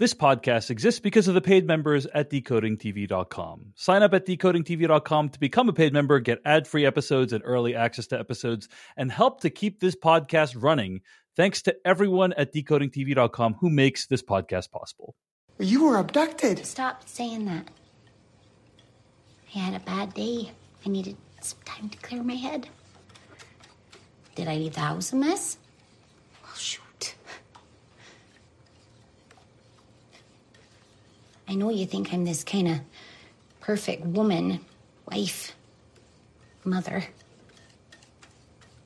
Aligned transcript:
This 0.00 0.14
podcast 0.14 0.70
exists 0.70 0.98
because 0.98 1.28
of 1.28 1.34
the 1.34 1.42
paid 1.42 1.66
members 1.66 2.06
at 2.06 2.30
decodingtv.com. 2.30 3.74
Sign 3.74 4.02
up 4.02 4.14
at 4.14 4.24
decodingtv.com 4.24 5.28
to 5.28 5.38
become 5.38 5.68
a 5.68 5.74
paid 5.74 5.92
member, 5.92 6.18
get 6.20 6.40
ad 6.46 6.66
free 6.66 6.86
episodes 6.86 7.34
and 7.34 7.42
early 7.44 7.76
access 7.76 8.06
to 8.06 8.18
episodes, 8.18 8.66
and 8.96 9.12
help 9.12 9.42
to 9.42 9.50
keep 9.50 9.78
this 9.78 9.94
podcast 9.94 10.56
running. 10.58 11.02
Thanks 11.36 11.60
to 11.64 11.76
everyone 11.84 12.32
at 12.38 12.50
decodingtv.com 12.50 13.56
who 13.60 13.68
makes 13.68 14.06
this 14.06 14.22
podcast 14.22 14.70
possible. 14.70 15.16
You 15.58 15.84
were 15.84 15.98
abducted. 15.98 16.64
Stop 16.64 17.06
saying 17.06 17.44
that. 17.44 17.68
I 19.54 19.58
had 19.58 19.74
a 19.74 19.84
bad 19.84 20.14
day. 20.14 20.50
I 20.86 20.88
needed 20.88 21.18
some 21.42 21.58
time 21.66 21.90
to 21.90 21.98
clear 21.98 22.22
my 22.22 22.36
head. 22.36 22.70
Did 24.34 24.48
I 24.48 24.56
leave 24.56 24.76
the 24.76 24.80
house 24.80 25.12
a 25.12 25.16
mess? 25.16 25.58
Well, 26.42 26.54
shoot. 26.54 27.16
I 31.50 31.54
know 31.54 31.68
you 31.68 31.84
think 31.84 32.14
I'm 32.14 32.24
this 32.24 32.44
kind 32.44 32.68
of 32.68 32.80
perfect 33.58 34.06
woman, 34.06 34.60
wife, 35.10 35.52
mother. 36.64 37.04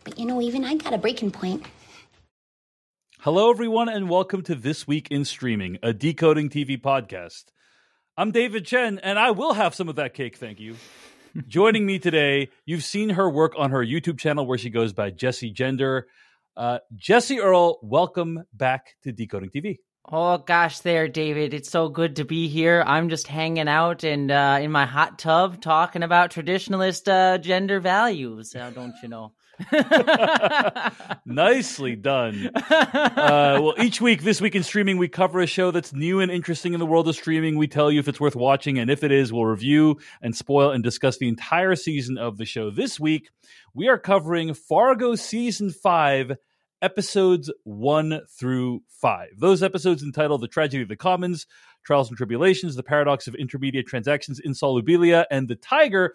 But 0.03 0.19
you 0.19 0.25
know, 0.25 0.41
even 0.41 0.65
I 0.65 0.77
got 0.77 0.95
a 0.95 0.99
breaking 0.99 1.33
point. 1.33 1.67
Hello, 3.21 3.51
everyone, 3.51 3.91
and 3.91 4.09
welcome 4.09 4.43
to 4.45 4.55
This 4.55 4.87
Week 4.87 5.09
in 5.11 5.27
Streaming, 5.27 5.77
a 5.83 5.93
Decoding 5.93 6.49
TV 6.49 6.81
podcast. 6.81 7.45
I'm 8.17 8.31
David 8.31 8.65
Chen, 8.65 8.99
and 8.99 9.19
I 9.19 9.33
will 9.33 9.53
have 9.53 9.75
some 9.75 9.91
of 9.91 9.97
that 9.97 10.15
cake, 10.15 10.39
thank 10.39 10.59
you. 10.59 10.77
Joining 11.47 11.85
me 11.85 11.99
today, 11.99 12.49
you've 12.65 12.83
seen 12.85 13.11
her 13.11 13.29
work 13.29 13.53
on 13.59 13.73
her 13.73 13.85
YouTube 13.85 14.19
channel 14.19 14.47
where 14.47 14.57
she 14.57 14.71
goes 14.71 14.95
by 14.95 15.11
Jessie 15.11 15.51
Gender. 15.51 16.07
Uh, 16.57 16.79
Jessie 16.97 17.41
Earl, 17.41 17.79
welcome 17.83 18.45
back 18.55 18.95
to 19.03 19.13
Decoding 19.13 19.51
TV. 19.51 19.81
Oh 20.07 20.37
gosh, 20.37 20.81
there, 20.81 21.09
David. 21.09 21.55
It's 21.55 21.71
so 21.71 21.89
good 21.89 22.17
to 22.17 22.27
be 22.27 22.47
here. 22.47 22.85
I'm 22.87 23.09
just 23.09 23.27
hanging 23.27 23.69
out 23.69 24.05
and 24.05 24.31
uh, 24.31 24.59
in 24.61 24.71
my 24.71 24.85
hot 24.85 25.19
tub 25.19 25.63
talking 25.63 26.03
about 26.03 26.31
traditionalist 26.31 27.11
uh, 27.11 27.39
gender 27.39 27.81
values. 27.81 28.55
Now, 28.55 28.69
don't 28.69 28.95
you 29.03 29.09
know? 29.09 29.33
Nicely 31.25 31.97
done. 31.97 32.51
Uh, 32.55 33.61
well, 33.63 33.75
each 33.79 34.03
week, 34.03 34.23
this 34.23 34.43
week 34.43 34.55
in 34.55 34.63
streaming, 34.63 34.99
we 34.99 35.09
cover 35.09 35.41
a 35.41 35.47
show 35.47 35.71
that's 35.71 35.95
new 35.95 36.21
and 36.21 36.31
interesting 36.31 36.75
in 36.75 36.81
the 36.81 36.87
world 36.87 37.09
of 37.09 37.15
streaming. 37.15 37.57
We 37.57 37.67
tell 37.67 37.91
you 37.91 38.01
if 38.01 38.09
it's 38.09 38.21
worth 38.21 38.37
watching, 38.37 38.79
and 38.79 38.91
if 38.91 39.05
it 39.05 39.13
is, 39.13 39.33
we'll 39.33 39.47
review 39.47 39.99
and 40.21 40.37
spoil 40.37 40.71
and 40.71 40.85
discuss 40.85 41.17
the 41.17 41.29
entire 41.29 41.77
season 41.77 42.19
of 42.19 42.37
the 42.37 42.45
show. 42.45 42.71
This 42.71 43.01
week, 43.01 43.31
we 43.73 43.89
are 43.89 43.99
covering 43.99 44.53
Fargo 44.53 45.15
season 45.15 45.71
five 45.71 46.33
episodes 46.85 47.51
one 47.65 48.21
through 48.39 48.83
five. 48.89 49.31
Those 49.39 49.63
episodes 49.63 50.03
entitled 50.03 50.43
The 50.43 50.49
Tragedy 50.49 50.83
of 50.83 50.89
the 50.89 50.97
Commons, 50.97 51.47
Trials 51.83 52.09
and 52.09 52.17
Tribulations, 52.17 52.77
The 52.77 52.83
Paradox 52.83 53.27
of 53.27 53.35
Intermediate 53.35 53.87
Transactions, 53.87 54.39
Insolubilia, 54.47 55.25
and 55.31 55.49
The 55.49 55.57
Tiger. 55.57 56.15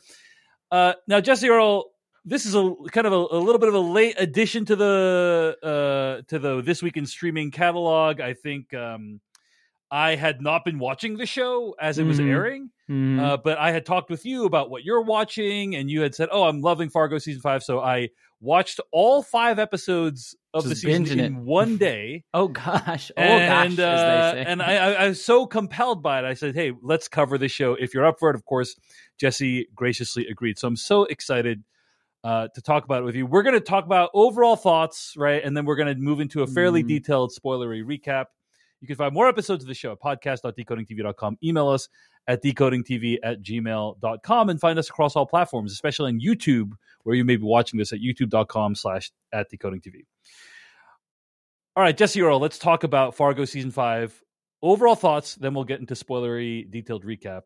Uh, 0.72 0.94
now, 1.08 1.20
Jessie 1.22 1.50
Earl, 1.50 1.86
this 2.24 2.46
is 2.46 2.54
a 2.54 2.76
kind 2.92 3.08
of 3.08 3.14
a, 3.14 3.38
a, 3.38 3.40
little 3.40 3.58
bit 3.58 3.70
of 3.70 3.76
a 3.76 3.80
late 3.80 4.16
addition 4.20 4.66
to 4.66 4.76
the 4.76 5.58
uh, 5.64 6.22
to 6.28 6.38
the 6.38 6.62
this 6.62 6.84
week 6.84 6.98
in 6.98 7.08
streaming 7.08 7.50
catalog. 7.50 8.22
I 8.22 8.34
think 8.34 8.72
um, 8.76 9.22
I 9.92 10.16
had 10.16 10.42
not 10.42 10.64
been 10.66 10.78
watching 10.80 11.18
the 11.18 11.26
show 11.26 11.76
as 11.80 11.98
it 11.98 12.04
was 12.04 12.20
Mhm. 12.20 12.30
airing, 12.30 12.70
Mhm. 12.90 13.20
uh, 13.20 13.38
but 13.38 13.58
I 13.58 13.72
had 13.72 13.86
talked 13.86 14.10
with 14.10 14.26
you 14.26 14.46
about 14.46 14.70
what 14.70 14.84
you're 14.84 15.02
watching, 15.02 15.76
and 15.76 15.90
you 15.90 16.02
had 16.02 16.14
said, 16.14 16.30
"Oh, 16.32 16.44
I'm 16.44 16.62
loving 16.62 16.90
Fargo 16.90 17.18
season 17.18 17.42
five. 17.42 17.64
So 17.64 17.80
I 17.80 18.10
watched 18.42 18.80
all 18.92 19.22
five 19.24 19.58
episodes 19.60 20.36
of 20.54 20.64
Just 20.64 20.70
the 20.84 20.92
season 21.04 21.20
in 21.20 21.36
it. 21.36 21.42
one 21.42 21.78
day. 21.90 22.24
oh 22.34 22.48
gosh, 22.50 23.12
oh 23.18 23.22
and 23.22 23.76
gosh, 23.78 23.86
uh, 23.86 23.90
as 23.90 24.34
they 24.36 24.44
say. 24.44 24.52
and 24.52 24.62
I, 24.62 24.76
I, 24.76 24.92
I 24.92 25.08
was 25.10 25.24
so 25.26 25.46
compelled 25.48 26.02
by 26.04 26.20
it. 26.20 26.26
I 26.26 26.36
said, 26.36 26.54
"Hey, 26.56 26.72
let's 26.84 27.08
cover 27.08 27.38
this 27.38 27.52
show. 27.52 27.74
If 27.74 27.94
you're 27.94 28.06
up 28.06 28.20
for 28.20 28.30
it, 28.30 28.36
of 28.36 28.46
course." 28.46 28.76
Jessie 29.20 29.68
graciously 29.76 30.28
agreed. 30.28 30.58
So 30.58 30.68
I'm 30.68 30.78
so 30.78 31.04
excited 31.04 31.64
uh, 32.24 32.48
to 32.54 32.62
talk 32.62 32.84
about 32.86 33.02
it 33.02 33.06
with 33.06 33.16
you. 33.16 33.26
We're 33.26 33.44
going 33.44 33.56
to 33.56 33.60
talk 33.62 33.86
about 33.86 34.10
overall 34.14 34.56
thoughts, 34.58 35.14
right, 35.18 35.42
and 35.44 35.56
then 35.58 35.66
we're 35.66 35.76
going 35.78 35.94
to 35.94 36.00
move 36.02 36.20
into 36.20 36.42
a 36.42 36.48
fairly 36.48 36.84
Mhm. 36.84 36.88
detailed 36.88 37.32
spoilery 37.34 37.82
recap. 37.84 38.26
You 38.82 38.88
can 38.88 38.96
find 38.96 39.14
more 39.14 39.28
episodes 39.28 39.64
of 39.64 39.68
the 39.68 39.74
show 39.74 39.92
at 39.92 40.00
podcast.decodingtv.com. 40.00 41.38
Email 41.44 41.68
us 41.68 41.90
at 42.28 42.44
decodingtv 42.44 43.18
at 43.24 43.42
gmail.com 43.42 44.50
and 44.50 44.60
find 44.60 44.80
us 44.80 44.90
across 44.90 45.16
all 45.16 45.26
platforms, 45.26 45.72
especially 45.72 46.12
on 46.14 46.20
YouTube, 46.20 46.72
where 47.04 47.16
you 47.16 47.26
may 47.26 47.36
be 47.36 47.44
watching 47.44 47.78
this 47.78 47.92
at 47.92 48.00
youtube.com 48.00 48.76
slash 48.76 49.12
at 49.34 49.52
decodingtv. 49.52 50.06
All 51.76 51.84
right, 51.84 51.96
Jessie 51.96 52.22
Earl, 52.22 52.40
let's 52.40 52.60
talk 52.60 52.84
about 52.84 53.16
Fargo 53.16 53.46
season 53.46 53.72
five. 53.72 54.14
Overall 54.62 54.96
thoughts, 54.96 55.36
then 55.36 55.54
we'll 55.54 55.64
get 55.64 55.80
into 55.80 55.94
spoilery 55.94 56.70
detailed 56.70 57.06
recap. 57.06 57.44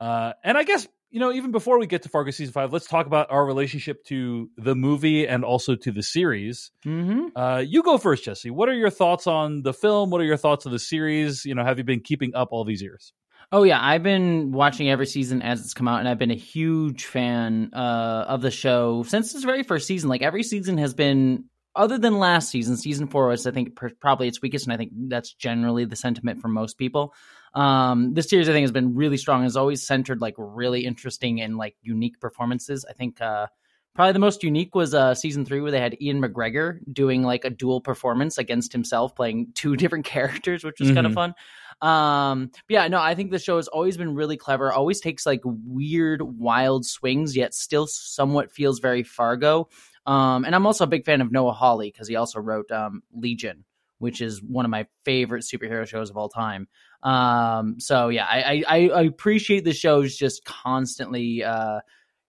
Uh, 0.00 0.32
and 0.42 0.58
I 0.58 0.64
guess, 0.64 0.88
you 1.12 1.20
know, 1.20 1.30
even 1.30 1.52
before 1.52 1.78
we 1.78 1.86
get 1.86 2.02
to 2.02 2.08
Fargo 2.08 2.30
season 2.30 2.52
five, 2.52 2.72
let's 2.72 2.86
talk 2.86 3.06
about 3.06 3.30
our 3.30 3.44
relationship 3.44 4.02
to 4.06 4.50
the 4.56 4.74
movie 4.74 5.28
and 5.28 5.44
also 5.44 5.76
to 5.76 5.92
the 5.92 6.02
series. 6.02 6.70
hmm 6.82 7.26
Uh, 7.36 7.62
you 7.64 7.82
go 7.82 7.98
first, 7.98 8.24
Jessie. 8.24 8.50
What 8.50 8.68
are 8.68 8.74
your 8.74 8.90
thoughts 8.90 9.26
on 9.26 9.62
the 9.62 9.72
film? 9.74 10.10
What 10.10 10.20
are 10.20 10.24
your 10.24 10.36
thoughts 10.38 10.66
on 10.66 10.72
the 10.72 10.78
series? 10.78 11.44
You 11.44 11.54
know, 11.54 11.64
have 11.64 11.78
you 11.78 11.84
been 11.84 12.00
keeping 12.00 12.34
up 12.34 12.48
all 12.50 12.64
these 12.64 12.82
years? 12.82 13.12
Oh 13.54 13.64
yeah, 13.64 13.78
I've 13.80 14.02
been 14.02 14.52
watching 14.52 14.88
every 14.88 15.06
season 15.06 15.42
as 15.42 15.60
it's 15.60 15.74
come 15.74 15.86
out, 15.86 16.00
and 16.00 16.08
I've 16.08 16.18
been 16.18 16.30
a 16.30 16.34
huge 16.34 17.04
fan 17.04 17.70
uh, 17.74 18.24
of 18.26 18.40
the 18.40 18.50
show 18.50 19.02
since 19.02 19.34
its 19.34 19.44
very 19.44 19.62
first 19.62 19.86
season. 19.86 20.08
Like 20.08 20.22
every 20.22 20.42
season 20.42 20.78
has 20.78 20.94
been, 20.94 21.44
other 21.74 21.98
than 21.98 22.18
last 22.18 22.50
season, 22.50 22.76
season 22.76 23.06
four 23.06 23.28
was 23.28 23.46
I 23.46 23.50
think 23.50 23.76
per- 23.76 23.90
probably 24.00 24.28
its 24.28 24.42
weakest, 24.42 24.66
and 24.66 24.72
I 24.72 24.76
think 24.76 24.92
that's 25.08 25.32
generally 25.34 25.84
the 25.84 25.96
sentiment 25.96 26.40
for 26.40 26.48
most 26.48 26.78
people. 26.78 27.14
Um, 27.54 28.14
this 28.14 28.28
series 28.28 28.48
I 28.48 28.52
think 28.52 28.64
has 28.64 28.72
been 28.72 28.94
really 28.94 29.16
strong. 29.16 29.42
Has 29.42 29.56
always 29.56 29.86
centered 29.86 30.20
like 30.20 30.34
really 30.36 30.84
interesting 30.84 31.40
and 31.40 31.56
like 31.56 31.76
unique 31.82 32.20
performances. 32.20 32.84
I 32.88 32.92
think 32.92 33.20
uh, 33.20 33.46
probably 33.94 34.12
the 34.12 34.18
most 34.18 34.42
unique 34.42 34.74
was 34.74 34.94
uh, 34.94 35.14
season 35.14 35.44
three 35.44 35.60
where 35.60 35.70
they 35.70 35.80
had 35.80 35.96
Ewan 36.00 36.22
McGregor 36.22 36.78
doing 36.92 37.22
like 37.22 37.44
a 37.44 37.50
dual 37.50 37.80
performance 37.80 38.38
against 38.38 38.72
himself, 38.72 39.14
playing 39.14 39.48
two 39.54 39.76
different 39.76 40.04
characters, 40.04 40.64
which 40.64 40.80
was 40.80 40.92
kind 40.92 41.06
of 41.06 41.14
fun. 41.14 41.34
Um, 41.80 42.50
but 42.52 42.74
yeah, 42.74 42.88
no, 42.88 43.00
I 43.00 43.14
think 43.14 43.30
the 43.32 43.38
show 43.38 43.56
has 43.56 43.66
always 43.68 43.96
been 43.96 44.14
really 44.14 44.36
clever. 44.36 44.72
Always 44.72 45.00
takes 45.00 45.26
like 45.26 45.40
weird, 45.44 46.22
wild 46.22 46.86
swings, 46.86 47.36
yet 47.36 47.54
still 47.54 47.86
somewhat 47.86 48.52
feels 48.52 48.78
very 48.78 49.02
Fargo. 49.02 49.68
Um, 50.06 50.44
and 50.44 50.54
I'm 50.54 50.66
also 50.66 50.84
a 50.84 50.88
big 50.88 51.04
fan 51.04 51.20
of 51.20 51.30
Noah 51.30 51.52
Hawley 51.52 51.90
because 51.90 52.08
he 52.08 52.16
also 52.16 52.40
wrote 52.40 52.70
um, 52.70 53.02
Legion, 53.14 53.64
which 53.98 54.20
is 54.20 54.42
one 54.42 54.64
of 54.64 54.70
my 54.70 54.86
favorite 55.04 55.44
superhero 55.44 55.86
shows 55.86 56.10
of 56.10 56.16
all 56.16 56.28
time. 56.28 56.68
Um, 57.02 57.78
so 57.78 58.08
yeah, 58.08 58.26
I, 58.26 58.64
I, 58.66 58.88
I 58.88 59.02
appreciate 59.02 59.64
the 59.64 59.72
shows 59.72 60.16
just 60.16 60.44
constantly 60.44 61.44
uh, 61.44 61.80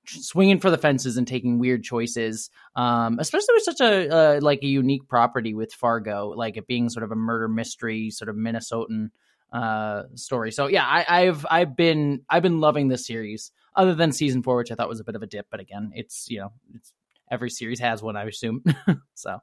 swinging 0.06 0.60
for 0.60 0.70
the 0.70 0.78
fences 0.78 1.18
and 1.18 1.28
taking 1.28 1.60
weird 1.60 1.84
choices. 1.84 2.50
Um, 2.76 3.18
especially 3.20 3.56
with 3.56 3.64
such 3.64 3.82
a 3.82 4.10
uh, 4.10 4.40
like 4.42 4.60
a 4.64 4.68
unique 4.68 5.08
property 5.08 5.54
with 5.54 5.74
Fargo, 5.74 6.30
like 6.36 6.58
it 6.58 6.68
being 6.68 6.90
sort 6.90 7.04
of 7.04 7.12
a 7.12 7.16
murder 7.16 7.48
mystery, 7.48 8.10
sort 8.10 8.30
of 8.30 8.36
Minnesotan 8.36 9.10
uh 9.52 10.04
story. 10.16 10.52
So 10.52 10.66
yeah, 10.66 10.84
I, 10.84 11.06
I've 11.08 11.46
I've 11.50 11.76
been 11.78 12.22
I've 12.30 12.42
been 12.42 12.60
loving 12.60 12.88
this 12.88 13.06
series. 13.06 13.52
Other 13.76 13.96
than 13.96 14.12
season 14.12 14.44
four, 14.44 14.58
which 14.58 14.72
I 14.72 14.76
thought 14.76 14.90
was 14.90 15.00
a 15.00 15.04
bit 15.04 15.16
of 15.16 15.24
a 15.24 15.28
dip, 15.28 15.48
but 15.50 15.60
again, 15.60 15.92
it's 15.96 16.28
you 16.30 16.40
know, 16.40 16.52
it's 16.76 16.92
every 17.34 17.50
series 17.50 17.80
has 17.80 18.02
one, 18.04 18.16
I 18.16 18.24
assume. 18.26 18.64
so 19.16 19.40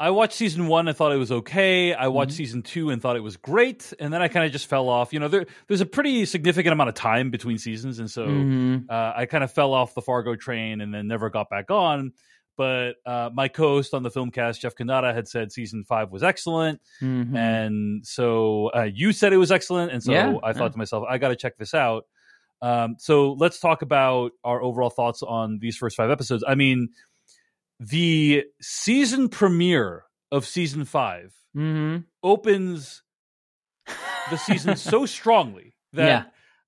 I 0.00 0.10
watched 0.10 0.32
season 0.34 0.66
one 0.66 0.88
and 0.88 0.96
thought 0.96 1.12
it 1.12 1.16
was 1.18 1.30
okay. 1.30 1.94
I 1.94 2.08
watched 2.08 2.32
Mhm. 2.32 2.36
season 2.36 2.62
two 2.62 2.90
and 2.90 3.00
thought 3.00 3.14
it 3.16 3.20
was 3.22 3.36
great, 3.36 3.92
and 4.00 4.12
then 4.12 4.20
I 4.20 4.26
kind 4.28 4.44
of 4.44 4.50
just 4.50 4.66
fell 4.66 4.88
off. 4.88 5.12
You 5.12 5.20
know, 5.20 5.28
there, 5.28 5.46
there's 5.68 5.80
a 5.82 5.86
pretty 5.86 6.24
significant 6.24 6.72
amount 6.72 6.88
of 6.88 6.94
time 6.96 7.30
between 7.30 7.58
seasons, 7.58 7.98
and 8.00 8.10
so 8.10 8.26
Mhm. 8.26 8.90
uh, 8.90 9.12
I 9.14 9.26
kind 9.26 9.44
of 9.44 9.52
fell 9.52 9.72
off 9.74 9.94
the 9.94 10.02
Fargo 10.02 10.34
train 10.34 10.80
and 10.80 10.92
then 10.92 11.06
never 11.06 11.30
got 11.30 11.48
back 11.50 11.70
on. 11.70 12.12
But 12.56 12.96
uh, 13.06 13.30
my 13.32 13.48
co-host 13.48 13.94
on 13.94 14.02
the 14.02 14.10
filmcast, 14.10 14.60
Jeff 14.60 14.74
Cannata, 14.74 15.14
had 15.14 15.26
said 15.28 15.52
season 15.52 15.84
five 15.84 16.10
was 16.10 16.22
excellent, 16.22 16.80
Mhm. 17.00 17.34
and 17.36 18.06
so 18.06 18.70
uh, 18.76 18.82
you 18.92 19.12
said 19.12 19.32
it 19.32 19.38
was 19.38 19.52
excellent, 19.52 19.92
and 19.92 20.02
so 20.02 20.12
Yeah, 20.12 20.34
I 20.42 20.52
thought 20.52 20.72
to 20.72 20.78
myself, 20.78 21.04
I 21.08 21.16
got 21.18 21.28
to 21.28 21.36
check 21.36 21.56
this 21.58 21.72
out. 21.74 22.04
Um, 22.62 22.94
so 22.98 23.32
let's 23.32 23.58
talk 23.60 23.82
about 23.82 24.32
our 24.44 24.62
overall 24.62 24.88
thoughts 24.90 25.22
on 25.22 25.58
these 25.60 25.76
first 25.76 25.96
five 25.96 26.10
episodes. 26.10 26.44
I 26.46 26.54
mean, 26.54 26.90
the 27.80 28.44
season 28.60 29.28
premiere 29.28 30.04
of 30.30 30.46
season 30.46 30.84
5 30.84 31.32
hmm 31.54 31.96
opens 32.22 33.02
the 34.30 34.36
season 34.36 34.76
so 34.76 35.04
strongly 35.06 35.74
that 35.92 36.06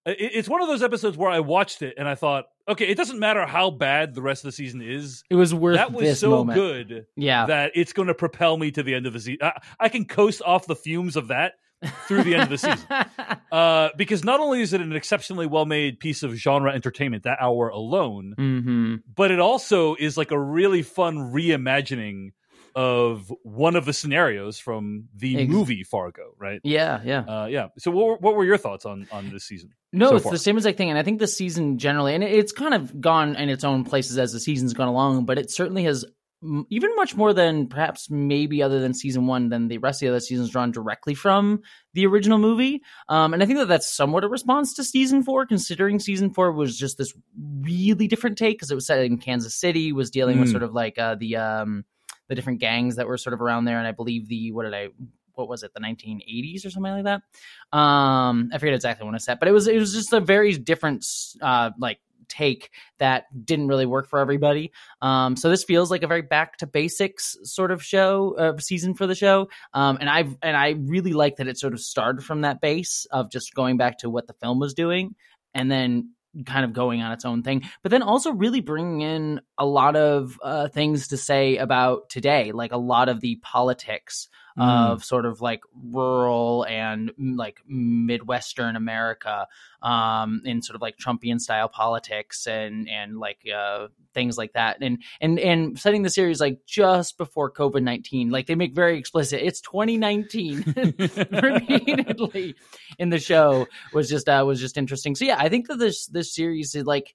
Yeah. 0.06 0.12
it- 0.12 0.32
it's 0.34 0.48
one 0.48 0.60
of 0.60 0.68
those 0.68 0.82
episodes 0.82 1.16
where 1.16 1.30
I 1.30 1.40
watched 1.40 1.80
it 1.80 1.94
and 1.96 2.06
I 2.08 2.14
thought, 2.16 2.44
okay, 2.68 2.86
it 2.88 2.96
doesn't 2.96 3.18
matter 3.18 3.46
how 3.46 3.70
bad 3.70 4.14
the 4.14 4.20
rest 4.22 4.44
of 4.44 4.48
the 4.48 4.52
season 4.52 4.82
is. 4.82 5.22
It 5.30 5.36
was 5.36 5.54
worth 5.54 5.76
That 5.76 5.92
was 5.92 6.18
so 6.20 6.30
moment. 6.30 6.56
good 6.56 7.06
Yeah. 7.16 7.46
that 7.46 7.72
it's 7.74 7.92
going 7.94 8.08
to 8.08 8.14
propel 8.14 8.56
me 8.58 8.70
to 8.72 8.82
the 8.82 8.94
end 8.94 9.06
of 9.06 9.12
the 9.14 9.20
season. 9.20 9.38
I, 9.42 9.52
I 9.80 9.88
can 9.88 10.04
coast 10.04 10.42
off 10.44 10.66
the 10.66 10.76
fumes 10.76 11.16
of 11.16 11.28
that 11.28 11.52
through 12.08 12.22
the 12.24 12.34
end 12.34 12.42
of 12.44 12.48
the 12.50 12.58
season. 12.58 12.86
Uh, 13.52 13.90
because 13.96 14.24
not 14.24 14.40
only 14.40 14.60
is 14.62 14.72
it 14.72 14.80
an 14.80 14.92
exceptionally 14.92 15.46
well 15.46 15.64
made 15.64 16.00
piece 16.00 16.24
of 16.24 16.34
genre 16.34 16.72
entertainment, 16.72 17.22
that 17.22 17.38
hour 17.40 17.68
alone, 17.68 18.34
hmm 18.36 18.96
but 19.14 19.30
it 19.30 19.38
also 19.38 19.94
is 19.94 20.16
like 20.16 20.32
a 20.32 20.38
really 20.38 20.82
fun 20.82 21.32
reimagining 21.32 22.30
of 22.74 23.32
one 23.44 23.76
of 23.76 23.84
the 23.84 23.92
scenarios 23.92 24.58
from 24.58 25.04
the 25.14 25.42
Ex- 25.42 25.50
movie 25.52 25.84
Fargo, 25.84 26.34
right? 26.36 26.60
Yeah, 26.64 27.00
yeah. 27.04 27.20
Uh, 27.20 27.46
yeah. 27.46 27.68
So, 27.78 27.92
what 27.92 28.06
were, 28.06 28.16
what 28.16 28.34
were 28.34 28.44
your 28.44 28.58
thoughts 28.58 28.84
on 28.84 29.06
on 29.12 29.30
this 29.30 29.44
season? 29.44 29.70
No, 29.92 30.08
so 30.10 30.16
it's 30.16 30.24
far? 30.24 30.32
the 30.32 30.38
same 30.38 30.56
exact 30.56 30.76
thing, 30.76 30.90
and 30.90 30.98
I 30.98 31.04
think 31.04 31.20
the 31.20 31.28
season 31.28 31.78
generally, 31.78 32.14
and 32.16 32.24
it's 32.24 32.50
kind 32.50 32.74
of 32.74 33.00
gone 33.00 33.36
in 33.36 33.48
its 33.48 33.62
own 33.62 33.84
places 33.84 34.18
as 34.18 34.32
the 34.32 34.40
season's 34.40 34.72
gone 34.72 34.88
along, 34.88 35.26
but 35.26 35.38
it 35.38 35.52
certainly 35.52 35.84
has 35.84 36.04
even 36.68 36.94
much 36.96 37.16
more 37.16 37.32
than 37.32 37.66
perhaps 37.68 38.10
maybe 38.10 38.62
other 38.62 38.80
than 38.80 38.92
season 38.92 39.26
one 39.26 39.48
than 39.48 39.68
the 39.68 39.78
rest 39.78 40.02
of 40.02 40.06
the 40.06 40.10
other 40.10 40.20
seasons 40.20 40.50
drawn 40.50 40.70
directly 40.70 41.14
from 41.14 41.62
the 41.94 42.06
original 42.06 42.38
movie. 42.38 42.82
Um, 43.08 43.32
and 43.32 43.42
I 43.42 43.46
think 43.46 43.58
that 43.58 43.68
that's 43.68 43.94
somewhat 43.94 44.24
a 44.24 44.28
response 44.28 44.74
to 44.74 44.84
season 44.84 45.22
four, 45.22 45.46
considering 45.46 45.98
season 45.98 46.30
four 46.30 46.52
was 46.52 46.78
just 46.78 46.98
this 46.98 47.14
really 47.62 48.06
different 48.08 48.36
take 48.36 48.58
because 48.58 48.70
it 48.70 48.74
was 48.74 48.86
set 48.86 49.04
in 49.04 49.18
Kansas 49.18 49.54
City, 49.54 49.92
was 49.92 50.10
dealing 50.10 50.38
with 50.38 50.48
Mm. 50.48 50.52
sort 50.52 50.62
of 50.62 50.74
like 50.74 50.98
uh, 50.98 51.14
the 51.14 51.36
um, 51.36 51.84
the 52.28 52.34
different 52.34 52.60
gangs 52.60 52.96
that 52.96 53.06
were 53.06 53.16
sort 53.18 53.34
of 53.34 53.40
around 53.40 53.64
there, 53.64 53.78
and 53.78 53.86
I 53.86 53.92
believe 53.92 54.28
the 54.28 54.52
what 54.52 54.64
did 54.64 54.74
I 54.74 54.88
what 55.36 55.48
was 55.48 55.64
it 55.64 55.74
the 55.74 55.80
1980s 55.80 56.64
or 56.64 56.70
something 56.70 56.92
like 56.92 57.02
that 57.02 57.76
um 57.76 58.50
i 58.52 58.58
forget 58.58 58.72
exactly 58.72 59.04
when 59.04 59.16
it's 59.16 59.24
set 59.24 59.40
but 59.40 59.48
it 59.48 59.50
was 59.50 59.66
it 59.66 59.78
was 59.80 59.92
just 59.92 60.12
a 60.12 60.20
very 60.20 60.56
different 60.56 61.04
uh 61.42 61.72
like 61.76 61.98
take 62.28 62.70
that 62.98 63.24
didn't 63.44 63.68
really 63.68 63.86
work 63.86 64.08
for 64.08 64.18
everybody. 64.18 64.72
Um 65.02 65.36
so 65.36 65.50
this 65.50 65.64
feels 65.64 65.90
like 65.90 66.02
a 66.02 66.06
very 66.06 66.22
back 66.22 66.56
to 66.58 66.66
basics 66.66 67.36
sort 67.42 67.70
of 67.70 67.82
show 67.82 68.36
uh, 68.38 68.58
season 68.58 68.94
for 68.94 69.06
the 69.06 69.14
show. 69.14 69.48
Um 69.72 69.98
and 70.00 70.10
i 70.10 70.20
and 70.42 70.56
i 70.56 70.70
really 70.70 71.12
like 71.12 71.36
that 71.36 71.48
it 71.48 71.58
sort 71.58 71.72
of 71.72 71.80
started 71.80 72.22
from 72.22 72.42
that 72.42 72.60
base 72.60 73.06
of 73.10 73.30
just 73.30 73.54
going 73.54 73.76
back 73.76 73.98
to 73.98 74.10
what 74.10 74.26
the 74.26 74.34
film 74.34 74.58
was 74.58 74.74
doing 74.74 75.14
and 75.54 75.70
then 75.70 76.10
kind 76.46 76.64
of 76.64 76.72
going 76.72 77.00
on 77.00 77.12
its 77.12 77.24
own 77.24 77.42
thing 77.42 77.62
but 77.82 77.90
then 77.90 78.02
also 78.02 78.32
really 78.32 78.60
bringing 78.60 79.02
in 79.02 79.40
a 79.56 79.64
lot 79.64 79.94
of 79.94 80.36
uh, 80.42 80.68
things 80.68 81.06
to 81.08 81.16
say 81.16 81.56
about 81.58 82.08
today 82.08 82.50
like 82.50 82.72
a 82.72 82.76
lot 82.76 83.08
of 83.08 83.20
the 83.20 83.36
politics 83.36 84.28
Mm. 84.56 84.92
of 84.92 85.04
sort 85.04 85.26
of 85.26 85.40
like 85.40 85.62
rural 85.90 86.64
and 86.68 87.10
mm, 87.20 87.36
like 87.36 87.60
midwestern 87.66 88.76
america 88.76 89.48
um 89.82 90.42
in 90.44 90.62
sort 90.62 90.76
of 90.76 90.80
like 90.80 90.96
trumpian 90.96 91.40
style 91.40 91.68
politics 91.68 92.46
and 92.46 92.88
and 92.88 93.18
like 93.18 93.38
uh 93.52 93.88
things 94.14 94.38
like 94.38 94.52
that. 94.54 94.78
And 94.80 95.02
and 95.20 95.38
and 95.38 95.78
setting 95.78 96.02
the 96.02 96.10
series 96.10 96.40
like 96.40 96.64
just 96.66 97.18
before 97.18 97.50
covid-19 97.50 98.30
like 98.30 98.46
they 98.46 98.54
make 98.54 98.74
very 98.74 98.96
explicit 98.96 99.42
it's 99.42 99.60
2019 99.60 100.74
repeatedly 101.42 102.54
in 102.98 103.10
the 103.10 103.18
show 103.18 103.66
was 103.92 104.08
just 104.08 104.28
uh 104.28 104.42
was 104.46 104.60
just 104.60 104.78
interesting. 104.78 105.14
So 105.14 105.24
yeah 105.24 105.36
i 105.38 105.48
think 105.48 105.66
that 105.66 105.78
this 105.78 106.06
this 106.06 106.32
series 106.34 106.74
is 106.74 106.84
like 106.84 107.14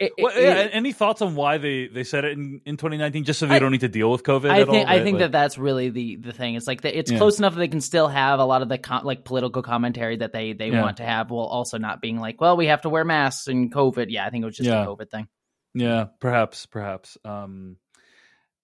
it, 0.00 0.12
Well, 0.18 0.32
it- 0.36 0.42
yeah, 0.42 0.54
it- 0.62 0.70
any 0.72 0.92
thoughts 0.92 1.22
on 1.22 1.34
why 1.34 1.58
they, 1.58 1.86
they 1.86 2.04
said 2.04 2.24
it 2.24 2.32
in, 2.32 2.60
in 2.64 2.76
2019 2.76 3.24
just 3.24 3.38
so 3.40 3.46
they 3.46 3.56
I- 3.56 3.58
don't 3.58 3.72
need 3.72 3.80
to 3.82 3.88
deal 3.88 4.10
with 4.10 4.22
COVID 4.22 4.50
I 4.50 4.64
think 4.64 4.68
all? 4.68 4.86
I 4.86 5.02
think 5.02 5.14
Like- 5.14 5.20
that 5.20 5.32
that's 5.32 5.58
really 5.58 5.90
the 5.90 6.16
the 6.16 6.32
thing. 6.32 6.54
It's 6.56 6.66
like 6.66 6.80
the, 6.82 6.96
it's 6.98 7.10
Yeah. 7.10 7.18
close 7.18 7.38
enough 7.38 7.54
that 7.54 7.60
they 7.60 7.68
can 7.68 7.80
still 7.80 8.08
have 8.08 8.40
a 8.40 8.44
lot 8.44 8.62
of 8.62 8.68
the 8.68 8.78
com- 8.78 9.04
like 9.04 9.24
political 9.24 9.62
commentary 9.62 10.16
that 10.16 10.32
they 10.32 10.52
they 10.52 10.70
Yeah. 10.70 10.82
want 10.82 10.96
to 10.98 11.04
have, 11.04 11.30
while 11.30 11.46
also 11.46 11.78
not 11.78 12.00
being 12.00 12.18
like, 12.18 12.40
well, 12.40 12.56
we 12.56 12.66
have 12.66 12.82
to 12.82 12.88
wear 12.88 13.04
masks 13.04 13.46
and 13.46 13.72
COVID. 13.72 14.06
Yeah, 14.08 14.26
I 14.26 14.30
think 14.30 14.42
it 14.42 14.46
was 14.46 14.56
just 14.56 14.68
a 14.68 14.72
COVID 14.72 15.10
thing. 15.10 15.28
Yeah, 15.74 16.06
perhaps, 16.20 16.66
perhaps. 16.66 17.16
Um, 17.24 17.76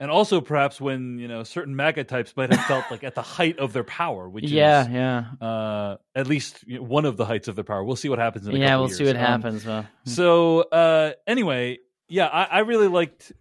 and 0.01 0.11
also 0.11 0.41
perhaps 0.41 0.81
when 0.81 1.19
you 1.19 1.29
know 1.29 1.43
certain 1.45 1.75
MAGA 1.77 2.05
types 2.05 2.37
might 2.37 2.53
have 2.53 2.65
felt 2.67 2.85
like 2.91 3.05
at 3.05 3.15
the 3.15 3.23
height 3.23 3.59
of 3.59 3.73
their 3.73 3.85
power, 3.85 4.29
which 4.29 4.45
yeah, 4.51 4.83
is 4.83 4.89
yeah, 4.89 5.25
uh, 5.41 5.97
at 6.15 6.27
least 6.27 6.65
you 6.67 6.79
know, 6.79 6.83
one 6.85 7.05
of 7.05 7.17
the 7.17 7.25
heights 7.25 7.49
of 7.49 7.55
their 7.55 7.65
power. 7.65 7.83
We'll 7.85 7.97
see 7.97 8.09
what 8.09 8.19
happens. 8.19 8.47
In 8.47 8.55
a 8.55 8.59
yeah. 8.59 8.77
We'll 8.77 8.89
see 8.89 9.05
what 9.05 9.17
Um, 9.17 9.23
happens. 9.23 9.65
Well, 9.65 9.87
So 10.07 10.61
uh, 10.63 11.13
anyway, 11.27 11.79
yeah, 12.09 12.27
I, 12.27 12.45
I 12.45 12.59
really 12.61 12.89
liked 12.89 13.33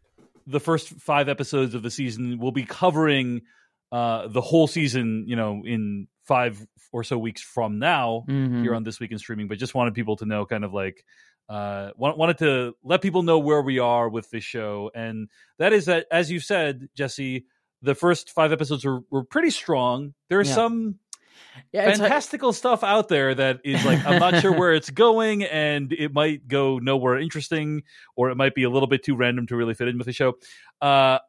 the 0.47 0.59
first 0.59 0.89
five 0.89 1.29
episodes 1.29 1.73
of 1.73 1.83
the 1.83 1.91
season. 1.91 2.37
We'll 2.39 2.51
be 2.51 2.65
covering 2.65 3.41
uh, 3.91 4.27
the 4.27 4.41
whole 4.41 4.67
season, 4.67 5.25
you 5.27 5.35
know, 5.35 5.61
in 5.65 6.07
five 6.27 6.59
or 6.91 7.03
so 7.03 7.17
weeks 7.17 7.41
from 7.41 7.79
now 7.79 8.23
Mhm. 8.29 8.61
here 8.61 8.75
on 8.75 8.83
this 8.83 8.99
week 8.99 9.11
in 9.11 9.17
streaming. 9.19 9.47
But 9.47 9.57
just 9.57 9.73
wanted 9.73 9.93
people 9.93 10.15
to 10.17 10.25
know, 10.25 10.45
kind 10.45 10.63
of 10.63 10.73
like, 10.73 11.03
uh, 11.49 11.91
wa- 11.97 12.15
wanted 12.15 12.37
to 12.39 12.75
let 12.83 13.01
people 13.01 13.23
know 13.23 13.39
where 13.39 13.61
we 13.61 13.79
are 13.79 14.09
with 14.09 14.29
this 14.29 14.43
show, 14.43 14.91
and 14.95 15.29
that 15.59 15.73
is 15.73 15.85
that, 15.85 16.07
as 16.11 16.31
you 16.31 16.39
said, 16.39 16.87
Jessie. 16.95 17.45
The 17.85 17.95
first 17.95 18.31
five 18.31 18.53
episodes 18.53 18.85
were, 18.85 19.01
were 19.11 19.25
pretty 19.25 19.49
strong. 19.49 20.13
There's 20.29 20.47
Yeah. 20.47 20.55
some 20.55 20.99
yeah, 21.73 21.83
fantastical 21.93 22.53
stuff 22.53 22.81
out 22.81 23.09
there 23.09 23.35
that 23.35 23.59
is 23.65 23.83
like 23.83 24.05
I'm 24.05 24.19
not 24.19 24.39
sure 24.41 24.57
where 24.57 24.73
it's 24.73 24.89
going, 24.89 25.43
and 25.43 25.91
it 25.91 26.13
might 26.13 26.47
go 26.47 26.79
nowhere 26.79 27.19
interesting, 27.19 27.83
or 28.15 28.29
it 28.29 28.35
might 28.35 28.55
be 28.55 28.63
a 28.63 28.69
little 28.69 28.87
bit 28.87 29.03
too 29.03 29.17
random 29.17 29.47
to 29.47 29.57
really 29.57 29.73
fit 29.73 29.89
in 29.89 29.97
with 29.97 30.07
the 30.07 30.13
show. 30.13 30.35
Uh, 30.81 31.19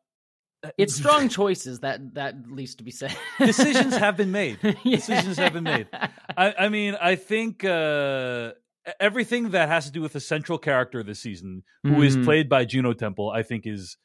it's 0.79 0.95
strong 0.95 1.29
choices 1.29 1.81
that 1.81 2.15
that 2.15 2.37
least 2.49 2.79
to 2.79 2.85
be 2.85 2.93
said. 2.93 3.15
decisions 3.41 3.97
have 4.07 4.17
been 4.17 4.31
made. 4.31 4.59
Yeah. 4.63 4.97
Decisions 4.97 5.37
have 5.39 5.55
been 5.55 5.65
made. 5.65 5.89
I, 6.37 6.55
I 6.57 6.69
mean, 6.69 6.95
I 7.01 7.17
think 7.17 7.65
uh, 7.65 8.53
everything 9.01 9.51
that 9.51 9.69
has 9.69 9.87
to 9.87 9.93
do 9.93 10.01
with 10.03 10.13
the 10.13 10.21
central 10.21 10.59
character 10.59 11.03
this 11.03 11.21
season, 11.21 11.63
who 11.83 12.03
is 12.03 12.17
Mhm. 12.17 12.25
played 12.25 12.49
by 12.49 12.65
Juno 12.65 12.93
Temple, 12.93 13.31
I 13.31 13.43
think 13.43 13.67
is 13.67 13.97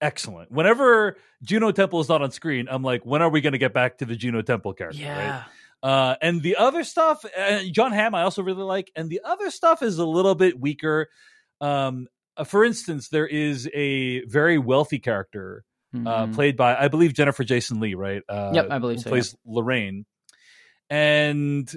excellent. 0.00 0.50
Whenever 0.52 1.16
Juno 1.42 1.70
Temple 1.72 2.00
is 2.00 2.08
not 2.08 2.22
on 2.22 2.30
screen, 2.30 2.68
I'm 2.70 2.82
like, 2.82 3.06
when 3.06 3.22
are 3.22 3.28
we 3.30 3.40
going 3.40 3.52
to 3.52 3.58
get 3.58 3.72
back 3.72 3.98
to 3.98 4.04
the 4.04 4.16
Juno 4.16 4.42
Temple 4.42 4.74
character? 4.74 5.02
Right? 5.06 5.26
Yeah. 5.26 5.44
Uh, 5.82 6.16
and 6.20 6.42
the 6.42 6.56
other 6.56 6.82
stuff, 6.84 7.24
uh, 7.38 7.60
John 7.70 7.92
Hamm, 7.92 8.14
I 8.14 8.22
also 8.22 8.42
really 8.42 8.62
like, 8.64 8.90
and 8.96 9.08
the 9.08 9.20
other 9.24 9.50
stuff 9.50 9.82
is 9.82 9.98
a 9.98 10.04
little 10.06 10.34
bit 10.34 10.58
weaker. 10.58 11.08
Um, 11.60 12.08
uh, 12.36 12.44
for 12.44 12.64
instance, 12.64 13.08
there 13.08 13.26
is 13.26 13.68
a 13.72 14.24
very 14.26 14.58
wealthy 14.58 14.98
character 14.98 15.64
uh, 15.94 16.26
Mhm. 16.26 16.34
played 16.34 16.56
by, 16.58 16.76
I 16.76 16.88
believe, 16.88 17.14
Jennifer 17.14 17.42
Jason 17.44 17.80
Lee, 17.80 17.94
right? 17.94 18.22
Uh, 18.28 18.50
Yep, 18.54 18.66
I 18.70 18.78
believe 18.78 19.00
so, 19.00 19.08
Plays 19.08 19.34
Lorraine, 19.46 20.04
and 20.90 21.74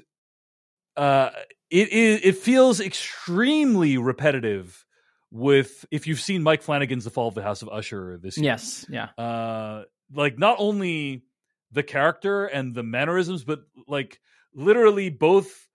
uh, 0.97 1.29
it 1.69 1.89
is 1.91 2.21
it 2.23 2.37
feels 2.37 2.79
extremely 2.79 3.97
repetitive. 3.97 4.85
With 5.31 5.85
if 5.91 6.07
you've 6.07 6.19
seen 6.19 6.41
Mike 6.41 6.63
Flanagan's 6.63 7.03
The 7.03 7.11
Fall 7.11 7.27
of 7.27 7.35
the 7.35 7.43
House 7.43 7.61
of 7.61 7.69
Usher 7.69 8.17
this 8.19 8.35
year, 8.37 8.45
Yes. 8.45 8.83
Yeah. 8.89 9.09
uh 9.17 9.83
like 10.11 10.39
not 10.39 10.55
only 10.59 11.23
the 11.71 11.83
character 11.83 12.45
and 12.47 12.73
the 12.73 12.81
mannerisms 12.81 13.43
but 13.43 13.59
like 13.87 14.19
literally 14.55 15.11
both 15.11 15.67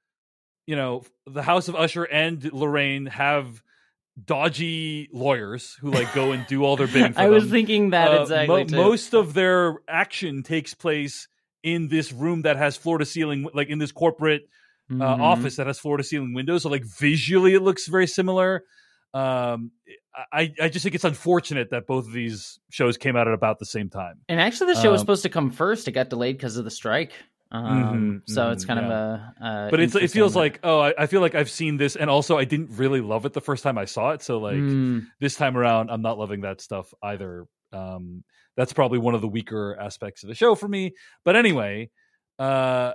you 0.66 0.74
know 0.74 1.04
the 1.24 1.42
house 1.42 1.68
of 1.68 1.76
usher 1.76 2.02
and 2.02 2.52
lorraine 2.52 3.06
have 3.06 3.62
dodgy 4.22 5.08
lawyers 5.12 5.76
who 5.80 5.90
like 5.90 6.12
go 6.14 6.32
and 6.32 6.46
do 6.46 6.64
all 6.64 6.76
their 6.76 6.86
bidding 6.86 7.12
for 7.14 7.20
I 7.20 7.28
was 7.28 7.44
them. 7.44 7.52
thinking 7.52 7.90
that 7.90 8.12
Uh, 8.12 8.22
exactly. 8.22 8.64
mo- 8.64 8.84
most 8.84 9.14
of 9.14 9.34
their 9.34 9.76
action 9.88 10.42
takes 10.42 10.74
place 10.74 11.28
in 11.62 11.88
this 11.88 12.12
room 12.12 12.42
that 12.42 12.56
has 12.56 12.76
floor 12.76 12.98
to 12.98 13.04
ceiling 13.06 13.46
like 13.54 13.68
in 13.68 13.78
this 13.78 13.92
corporate 13.92 14.48
uh, 15.00 15.04
Mhm. 15.06 15.18
office 15.20 15.56
that 15.56 15.66
has 15.66 15.78
floor 15.78 15.96
to 15.96 16.04
ceiling 16.04 16.34
windows 16.34 16.62
so 16.62 16.68
like 16.70 16.84
visually 16.84 17.54
it 17.54 17.60
looks 17.60 17.88
very 17.88 18.06
similar 18.06 18.64
um 19.14 19.72
I, 20.32 20.52
I 20.60 20.68
just 20.68 20.84
think 20.84 20.94
it's 20.94 21.04
unfortunate 21.04 21.70
that 21.70 21.86
both 21.86 22.06
of 22.06 22.12
these 22.12 22.60
shows 22.70 22.96
came 22.96 23.16
out 23.16 23.26
at 23.26 23.34
about 23.34 23.58
the 23.58 23.66
same 23.66 23.90
time. 23.90 24.20
And 24.28 24.40
actually, 24.40 24.72
the 24.72 24.80
show 24.80 24.90
was 24.90 25.00
Um, 25.00 25.02
supposed 25.02 25.22
to 25.24 25.28
come 25.28 25.50
first. 25.50 25.86
It 25.86 25.92
got 25.92 26.08
delayed 26.08 26.36
because 26.36 26.56
of 26.56 26.64
the 26.64 26.70
strike. 26.70 27.12
Um, 27.50 28.16
Mhm, 28.22 28.22
so 28.26 28.50
it's 28.50 28.64
kind 28.64 28.80
of 28.80 28.88
a. 28.88 29.34
a 29.40 29.70
But 29.70 29.80
it's 29.80 29.94
it 29.94 30.10
feels 30.10 30.36
like 30.36 30.60
oh 30.62 30.80
I, 30.80 30.94
I 30.98 31.06
feel 31.06 31.20
like 31.22 31.34
I've 31.34 31.50
seen 31.50 31.78
this 31.78 31.96
and 31.96 32.10
also 32.10 32.36
I 32.36 32.44
didn't 32.44 32.76
really 32.76 33.00
love 33.00 33.24
it 33.26 33.32
the 33.32 33.40
first 33.40 33.62
time 33.62 33.78
I 33.78 33.86
saw 33.86 34.10
it 34.10 34.22
so 34.22 34.38
like 34.38 34.76
Mm, 34.76 35.12
this 35.20 35.36
time 35.36 35.56
around 35.56 35.90
I'm 35.90 36.02
not 36.02 36.18
loving 36.18 36.42
that 36.42 36.60
stuff 36.60 36.92
either. 37.02 37.46
Um, 37.72 38.24
that's 38.56 38.72
probably 38.72 38.98
one 38.98 39.14
of 39.14 39.20
the 39.22 39.28
weaker 39.28 39.76
aspects 39.80 40.22
of 40.22 40.28
the 40.28 40.34
show 40.34 40.54
for 40.54 40.68
me. 40.68 40.92
But 41.24 41.36
anyway, 41.36 41.90
uh, 42.38 42.42
uh, 42.42 42.94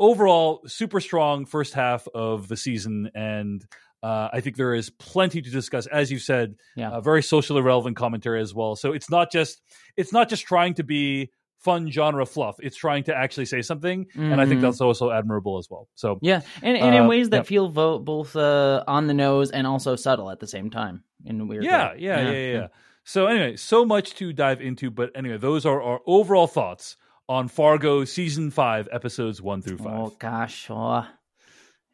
overall 0.00 0.62
super 0.66 1.00
strong 1.00 1.46
first 1.46 1.74
half 1.74 2.08
of 2.14 2.48
the 2.48 2.56
season 2.56 3.10
and. 3.14 3.64
Uh, 4.02 4.30
I 4.32 4.40
think 4.40 4.56
there 4.56 4.72
is 4.72 4.88
plenty 4.88 5.42
to 5.42 5.50
discuss, 5.50 5.86
as 5.86 6.10
you 6.10 6.18
said. 6.18 6.54
Yeah. 6.74 6.88
Uh, 6.88 7.00
very 7.02 7.22
socially 7.22 7.60
relevant 7.60 7.96
commentary 7.98 8.40
as 8.40 8.54
well. 8.54 8.74
So 8.74 8.92
it's 8.94 9.10
not 9.10 9.30
just 9.30 9.60
it's 9.94 10.10
not 10.10 10.30
just 10.30 10.44
trying 10.46 10.72
to 10.76 10.82
be 10.84 11.30
fun 11.58 11.90
genre 11.90 12.24
fluff. 12.24 12.56
It's 12.60 12.78
trying 12.78 13.04
to 13.04 13.14
actually 13.14 13.44
say 13.44 13.60
something, 13.60 14.06
and 14.14 14.40
I 14.40 14.46
think 14.46 14.60
Mhm. 14.60 14.62
that's 14.62 14.80
also 14.80 15.10
admirable 15.10 15.58
as 15.58 15.68
well. 15.68 15.86
So 15.96 16.18
yeah, 16.22 16.40
and, 16.62 16.78
and 16.78 16.94
in 16.94 17.02
Uh, 17.02 17.08
ways 17.08 17.28
that 17.28 17.36
yeah. 17.36 17.42
feel 17.42 17.68
vo- 17.68 17.98
both 17.98 18.34
uh, 18.36 18.84
on 18.88 19.06
the 19.06 19.12
nose 19.12 19.50
and 19.50 19.66
also 19.66 19.96
subtle 19.96 20.30
at 20.30 20.40
the 20.40 20.46
same 20.46 20.70
time. 20.70 21.04
In 21.26 21.46
weird 21.46 21.64
yeah, 21.64 21.92
yeah, 21.98 22.22
yeah, 22.22 22.30
yeah, 22.30 22.52
yeah. 22.54 22.66
So 23.04 23.26
anyway, 23.26 23.56
so 23.56 23.84
much 23.84 24.14
to 24.14 24.32
dive 24.32 24.62
into, 24.62 24.90
but 24.90 25.10
anyway, 25.14 25.36
those 25.36 25.66
are 25.66 25.82
our 25.82 26.00
overall 26.06 26.46
thoughts 26.46 26.96
on 27.30 27.46
Fargo 27.46 28.04
season 28.04 28.50
five, 28.50 28.88
episodes 28.90 29.40
one 29.40 29.62
through 29.62 29.78
five. 29.78 29.86
Oh 30.00 30.16
gosh, 30.18 30.66
oh, 30.68 31.06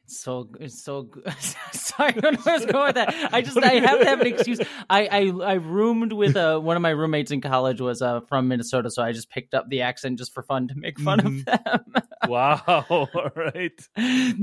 it's 0.04 0.18
so 0.22 0.48
it's 0.58 0.82
so 0.82 1.02
good. 1.02 1.30
Sorry, 1.72 2.12
I 2.16 2.20
don't 2.20 2.32
know 2.34 2.40
where 2.42 2.54
I 2.54 2.58
was 2.58 2.66
going 2.66 2.86
with 2.86 2.94
that. 2.94 3.34
I 3.34 3.42
just 3.42 3.58
I 3.58 3.74
have 3.74 3.98
to 4.00 4.06
have 4.06 4.20
an 4.22 4.26
excuse. 4.28 4.60
I 4.88 5.06
I, 5.06 5.20
I 5.44 5.52
roomed 5.54 6.14
with 6.14 6.36
uh, 6.36 6.58
one 6.58 6.74
of 6.76 6.80
my 6.82 6.88
roommates 6.90 7.32
in 7.32 7.42
college 7.42 7.82
was 7.82 8.00
uh, 8.00 8.20
from 8.22 8.48
Minnesota, 8.48 8.90
so 8.90 9.02
I 9.02 9.12
just 9.12 9.28
picked 9.28 9.52
up 9.52 9.68
the 9.68 9.82
accent 9.82 10.18
just 10.18 10.32
for 10.32 10.42
fun 10.42 10.68
to 10.68 10.74
make 10.74 10.98
fun 10.98 11.20
Mhm. 11.20 11.38
of 11.38 11.44
them. 11.44 12.02
wow. 12.28 12.62
All 12.88 13.30
right. 13.36 13.88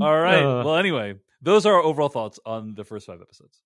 All 0.00 0.16
right. 0.20 0.44
Uh, 0.44 0.62
well, 0.64 0.76
anyway, 0.76 1.14
those 1.42 1.66
are 1.66 1.74
our 1.74 1.82
overall 1.82 2.08
thoughts 2.08 2.38
on 2.46 2.74
the 2.76 2.84
first 2.84 3.06
five 3.08 3.20
episodes. 3.20 3.60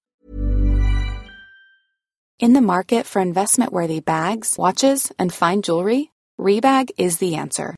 In 2.41 2.53
the 2.55 2.61
market 2.63 3.05
for 3.05 3.21
investment 3.21 3.71
worthy 3.73 4.01
bags, 4.01 4.57
watches, 4.57 5.13
and 5.19 5.31
fine 5.35 5.61
jewelry, 5.63 6.13
Rebag 6.39 6.91
is 6.99 7.19
the 7.19 7.35
answer. 7.35 7.78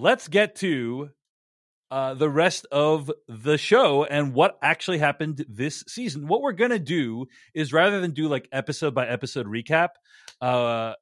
Let's 0.00 0.28
get 0.28 0.54
to 0.56 1.10
uh, 1.90 2.14
the 2.14 2.30
rest 2.30 2.66
of 2.70 3.10
the 3.26 3.58
show 3.58 4.04
and 4.04 4.32
what 4.32 4.56
actually 4.62 4.98
happened 4.98 5.44
this 5.48 5.82
season. 5.88 6.28
What 6.28 6.40
we're 6.40 6.52
going 6.52 6.70
to 6.70 6.78
do 6.78 7.26
is 7.52 7.72
rather 7.72 8.00
than 8.00 8.12
do 8.12 8.28
like 8.28 8.48
episode 8.52 8.94
by 8.94 9.08
episode 9.08 9.46
recap, 9.48 9.88
uh, 10.40 10.92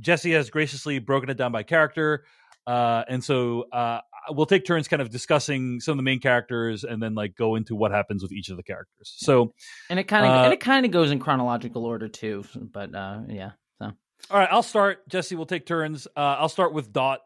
Jessie 0.00 0.32
has 0.32 0.48
graciously 0.48 1.00
broken 1.00 1.28
it 1.28 1.36
down 1.36 1.52
by 1.52 1.64
character. 1.64 2.24
Uh, 2.66 3.04
and 3.10 3.22
so 3.22 3.64
uh, 3.72 4.00
we'll 4.30 4.46
take 4.46 4.64
turns 4.64 4.88
kind 4.88 5.02
of 5.02 5.10
discussing 5.10 5.78
some 5.78 5.92
of 5.92 5.96
the 5.98 6.02
main 6.02 6.20
characters 6.20 6.82
and 6.82 7.02
then 7.02 7.14
like 7.14 7.36
go 7.36 7.56
into 7.56 7.76
what 7.76 7.90
happens 7.90 8.22
with 8.22 8.32
each 8.32 8.48
of 8.48 8.56
the 8.56 8.62
characters. 8.62 9.12
So, 9.18 9.52
and 9.90 10.00
it 10.00 10.04
kind 10.04 10.24
of 10.24 10.32
Uh, 10.32 10.44
and 10.44 10.52
it 10.54 10.60
kind 10.60 10.86
of 10.86 10.92
goes 10.92 11.10
in 11.10 11.18
chronological 11.18 11.84
order 11.84 12.08
too. 12.08 12.44
But 12.54 12.94
uh, 12.94 13.20
yeah, 13.28 13.50
so 13.78 13.92
all 14.30 14.38
right, 14.38 14.48
I'll 14.50 14.62
start. 14.62 15.06
Jessie, 15.10 15.36
we'll 15.36 15.44
take 15.44 15.66
turns. 15.66 16.06
Uh, 16.16 16.36
I'll 16.38 16.48
start 16.48 16.72
with 16.72 16.90
Dot. 16.90 17.20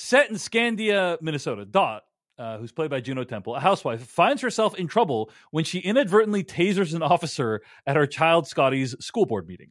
Set 0.00 0.30
in 0.30 0.36
Scandia, 0.36 1.20
Minnesota, 1.20 1.64
Dot, 1.64 2.04
uh, 2.38 2.56
who's 2.58 2.70
played 2.70 2.88
by 2.88 3.00
Juno 3.00 3.24
Temple, 3.24 3.56
a 3.56 3.60
housewife, 3.60 4.00
finds 4.00 4.40
herself 4.40 4.76
in 4.76 4.86
trouble 4.86 5.28
when 5.50 5.64
she 5.64 5.80
inadvertently 5.80 6.44
tasers 6.44 6.94
an 6.94 7.02
officer 7.02 7.62
at 7.84 7.96
her 7.96 8.06
child 8.06 8.46
Scotty's 8.46 8.94
school 9.04 9.26
board 9.26 9.48
meeting. 9.48 9.70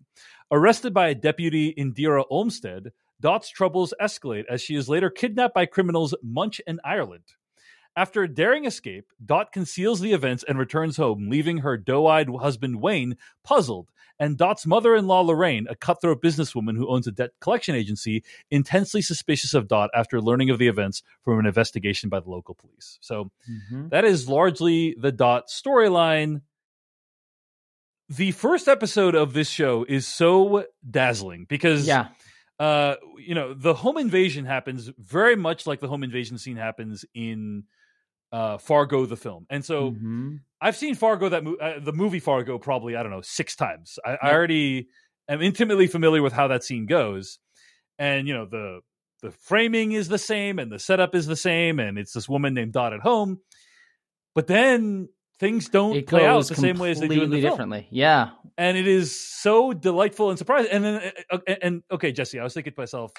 Arrested 0.51 0.93
by 0.93 1.07
a 1.07 1.15
deputy 1.15 1.73
Indira 1.75 2.25
Olmsted, 2.29 2.91
Dot's 3.21 3.47
troubles 3.47 3.93
escalate 4.01 4.43
as 4.49 4.61
she 4.61 4.75
is 4.75 4.89
later 4.89 5.09
kidnapped 5.09 5.55
by 5.55 5.65
criminals 5.65 6.13
Munch 6.21 6.59
and 6.67 6.81
Ireland. 6.83 7.23
After 7.95 8.23
a 8.23 8.27
daring 8.27 8.65
escape, 8.65 9.05
Dot 9.25 9.53
conceals 9.53 10.01
the 10.01 10.11
events 10.11 10.43
and 10.45 10.59
returns 10.59 10.97
home, 10.97 11.29
leaving 11.29 11.59
her 11.59 11.77
doe 11.77 12.05
eyed 12.05 12.27
husband 12.27 12.81
Wayne 12.81 13.15
puzzled, 13.45 13.91
and 14.19 14.37
Dot's 14.37 14.65
mother 14.65 14.95
in 14.95 15.07
law 15.07 15.21
Lorraine, 15.21 15.67
a 15.69 15.75
cutthroat 15.75 16.21
businesswoman 16.21 16.75
who 16.75 16.87
owns 16.87 17.07
a 17.07 17.11
debt 17.11 17.31
collection 17.39 17.75
agency, 17.75 18.23
intensely 18.49 19.01
suspicious 19.01 19.53
of 19.53 19.67
Dot 19.67 19.89
after 19.93 20.21
learning 20.21 20.49
of 20.49 20.57
the 20.57 20.67
events 20.67 21.03
from 21.23 21.39
an 21.39 21.45
investigation 21.45 22.09
by 22.09 22.19
the 22.19 22.29
local 22.29 22.55
police. 22.55 22.97
So 23.01 23.31
that 23.89 24.05
is 24.05 24.27
largely 24.27 24.95
the 24.99 25.11
Dot 25.11 25.47
storyline. 25.47 26.41
The 28.09 28.31
first 28.31 28.67
episode 28.67 29.15
of 29.15 29.33
this 29.33 29.49
show 29.49 29.85
is 29.87 30.07
so 30.07 30.65
dazzling 30.89 31.45
because 31.47 31.85
yeah, 31.85 32.07
uh 32.59 32.95
you 33.19 33.35
know 33.35 33.53
the 33.53 33.73
home 33.73 33.97
invasion 33.97 34.45
happens 34.45 34.89
very 34.97 35.35
much 35.35 35.67
like 35.67 35.79
the 35.79 35.87
home 35.87 36.03
invasion 36.03 36.37
scene 36.37 36.55
happens 36.55 37.05
in 37.13 37.65
uh 38.31 38.57
fargo 38.57 39.05
the 39.05 39.15
film. 39.17 39.45
And 39.49 39.63
so 39.63 39.91
Mhm. 39.91 40.39
i've 40.59 40.75
seen 40.75 40.95
fargo 40.95 41.29
that 41.29 41.43
mo- 41.43 41.55
uh, 41.61 41.79
the 41.79 41.93
movie 41.93 42.19
fargo 42.19 42.57
probably 42.57 42.95
i 42.95 43.03
don't 43.03 43.11
know 43.11 43.21
six 43.21 43.55
times. 43.55 43.97
I, 44.05 44.17
I 44.21 44.33
already 44.33 44.87
am 45.29 45.41
intimately 45.41 45.87
familiar 45.87 46.21
with 46.21 46.33
how 46.33 46.47
that 46.47 46.63
scene 46.63 46.85
goes. 46.87 47.39
And 47.99 48.27
you 48.27 48.33
know 48.33 48.45
the 48.45 48.81
the 49.23 49.31
framing 49.31 49.93
is 49.93 50.07
the 50.09 50.17
same 50.19 50.59
and 50.59 50.71
the 50.71 50.77
setup 50.79 51.15
is 51.15 51.25
the 51.25 51.35
same 51.35 51.79
and 51.79 51.97
it's 51.97 52.13
this 52.13 52.29
woman 52.29 52.53
named 52.53 52.73
dot 52.73 52.93
at 52.93 52.99
home. 52.99 53.39
But 54.35 54.47
then 54.47 55.09
things 55.39 55.69
don't 55.69 55.95
it 55.95 56.07
play 56.07 56.25
out 56.25 56.45
the 56.47 56.55
same 56.55 56.77
way 56.77 56.91
as 56.91 56.99
they 56.99 57.07
do 57.07 57.13
in 57.13 57.19
the 57.31 57.37
completely 57.37 57.41
film. 57.41 57.51
differently. 57.53 57.87
Yeah, 57.91 58.29
and 58.57 58.77
it 58.77 58.87
is 58.87 59.19
so 59.19 59.73
delightful 59.73 60.29
and 60.29 60.37
surprising. 60.37 60.71
And 60.71 60.83
then, 60.83 61.11
uh, 61.31 61.37
and, 61.47 61.57
and 61.61 61.83
okay, 61.91 62.11
Jessie, 62.11 62.39
I 62.39 62.43
was 62.43 62.53
thinking 62.53 62.73
to 62.73 62.79
myself, 62.81 63.11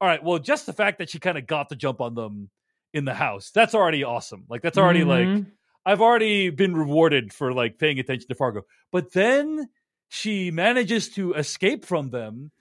all 0.00 0.08
right, 0.08 0.22
well, 0.22 0.38
just 0.38 0.64
the 0.66 0.72
fact 0.72 0.98
that 0.98 1.10
she 1.10 1.18
kind 1.18 1.36
of 1.38 1.46
got 1.46 1.68
the 1.68 1.76
jump 1.76 2.00
on 2.00 2.14
them 2.14 2.50
in 2.94 3.04
the 3.04 3.12
house, 3.14 3.50
that's 3.50 3.74
already 3.74 4.04
awesome. 4.04 4.44
Like 4.48 4.62
that's 4.62 4.78
already 4.78 5.04
like 5.04 5.26
Mhm. 5.26 5.46
I've 5.84 6.00
already 6.00 6.48
been 6.48 6.74
rewarded 6.74 7.32
for 7.34 7.52
like 7.52 7.78
paying 7.78 7.98
attention 7.98 8.28
to 8.28 8.34
Fargo. 8.34 8.62
But 8.90 9.12
then 9.12 9.68
she 10.08 10.50
manages 10.50 11.10
to 11.10 11.34
escape 11.34 11.84
from 11.84 12.08
them 12.10 12.52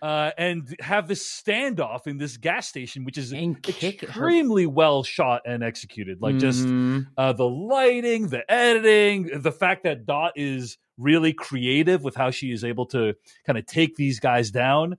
uh, 0.00 0.30
and 0.38 0.76
have 0.80 1.08
this 1.08 1.26
standoff 1.28 2.06
in 2.06 2.18
this 2.18 2.36
gas 2.36 2.68
station, 2.68 3.04
which 3.04 3.18
is 3.18 3.32
kick 3.62 4.00
her- 4.02 4.06
extremely 4.06 4.66
well 4.66 5.02
shot 5.02 5.42
and 5.44 5.62
executed. 5.64 6.22
Like 6.22 6.38
just 6.38 6.64
Mhm. 6.66 7.06
uh, 7.16 7.32
the 7.32 7.48
lighting, 7.48 8.28
the 8.28 8.48
editing, 8.50 9.40
the 9.42 9.52
fact 9.52 9.82
that 9.84 10.06
Dot 10.06 10.32
is 10.36 10.78
really 10.98 11.32
creative 11.32 12.02
with 12.04 12.14
how 12.14 12.30
she 12.30 12.50
is 12.52 12.62
able 12.64 12.86
to 12.86 13.14
kind 13.44 13.58
of 13.58 13.66
take 13.66 13.96
these 13.96 14.20
guys 14.20 14.50
down. 14.50 14.96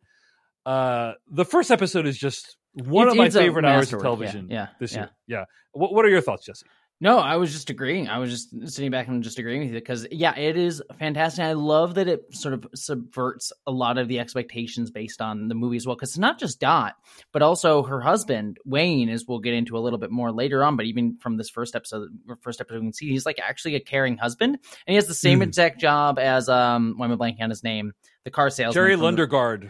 Uh, 0.65 1.13
the 1.29 1.45
first 1.45 1.71
episode 1.71 2.05
is 2.05 2.17
just 2.17 2.57
one 2.73 3.07
It's- 3.07 3.13
of 3.13 3.17
my 3.17 3.29
favorite 3.29 3.65
hours 3.65 3.91
of 3.93 4.01
masterwork, 4.01 4.03
yeah, 4.03 4.07
television 4.31 4.47
yeah, 4.49 4.67
this 4.79 4.93
yeah. 4.93 4.99
year. 4.99 5.09
Yeah. 5.27 5.45
What, 5.73 5.93
what 5.93 6.05
are 6.05 6.09
your 6.09 6.21
thoughts, 6.21 6.45
Jessie? 6.45 6.65
No, 7.01 7.17
I 7.17 7.37
was 7.37 7.53
just 7.53 7.69
agreeing. 7.69 8.09
I 8.09 8.17
was 8.17 8.29
just 8.29 8.49
sitting 8.73 8.91
back 8.91 9.07
and 9.07 9.23
just 9.23 9.39
agreeing 9.39 9.61
with 9.61 9.69
you 9.69 9.75
because, 9.75 10.05
yeah, 10.11 10.37
it 10.37 10.57
is 10.57 10.83
fantastic. 10.99 11.45
I 11.45 11.53
love 11.53 11.93
that 11.95 12.09
it 12.09 12.23
sort 12.35 12.53
of 12.53 12.67
subverts 12.75 13.53
a 13.65 13.71
lot 13.71 13.97
of 13.97 14.09
the 14.09 14.19
expectations 14.19 14.91
based 14.91 15.21
on 15.21 15.47
the 15.47 15.55
movie 15.55 15.77
as 15.77 15.87
well. 15.87 15.95
Because 15.95 16.09
it's 16.09 16.17
not 16.17 16.37
just 16.39 16.59
Dot, 16.59 16.95
but 17.31 17.41
also 17.41 17.83
her 17.83 18.01
husband 18.01 18.57
Wayne, 18.65 19.07
as 19.07 19.23
we'll 19.25 19.39
get 19.39 19.53
into 19.53 19.77
a 19.77 19.79
little 19.79 19.97
bit 19.97 20.11
more 20.11 20.33
later 20.33 20.61
on. 20.61 20.75
But 20.75 20.87
even 20.87 21.15
from 21.21 21.37
this 21.37 21.49
first 21.49 21.73
episode, 21.73 22.09
first 22.41 22.59
episode, 22.59 22.79
we 22.81 22.87
can 22.87 22.93
see 22.93 23.07
he's 23.07 23.25
like 23.25 23.39
actually 23.39 23.75
a 23.75 23.79
caring 23.79 24.17
husband, 24.17 24.55
and 24.55 24.61
he 24.91 24.95
has 24.95 25.07
the 25.07 25.13
same 25.13 25.39
Mhm. 25.39 25.43
exact 25.43 25.79
job 25.79 26.19
as 26.19 26.49
um, 26.49 26.95
why 26.97 27.05
am 27.05 27.13
I 27.13 27.15
blanking 27.15 27.41
on 27.43 27.49
his 27.49 27.63
name? 27.63 27.93
The 28.25 28.31
car 28.31 28.49
salesman, 28.49 28.73
Jerry 28.73 28.93
from 28.95 29.01
the- 29.01 29.05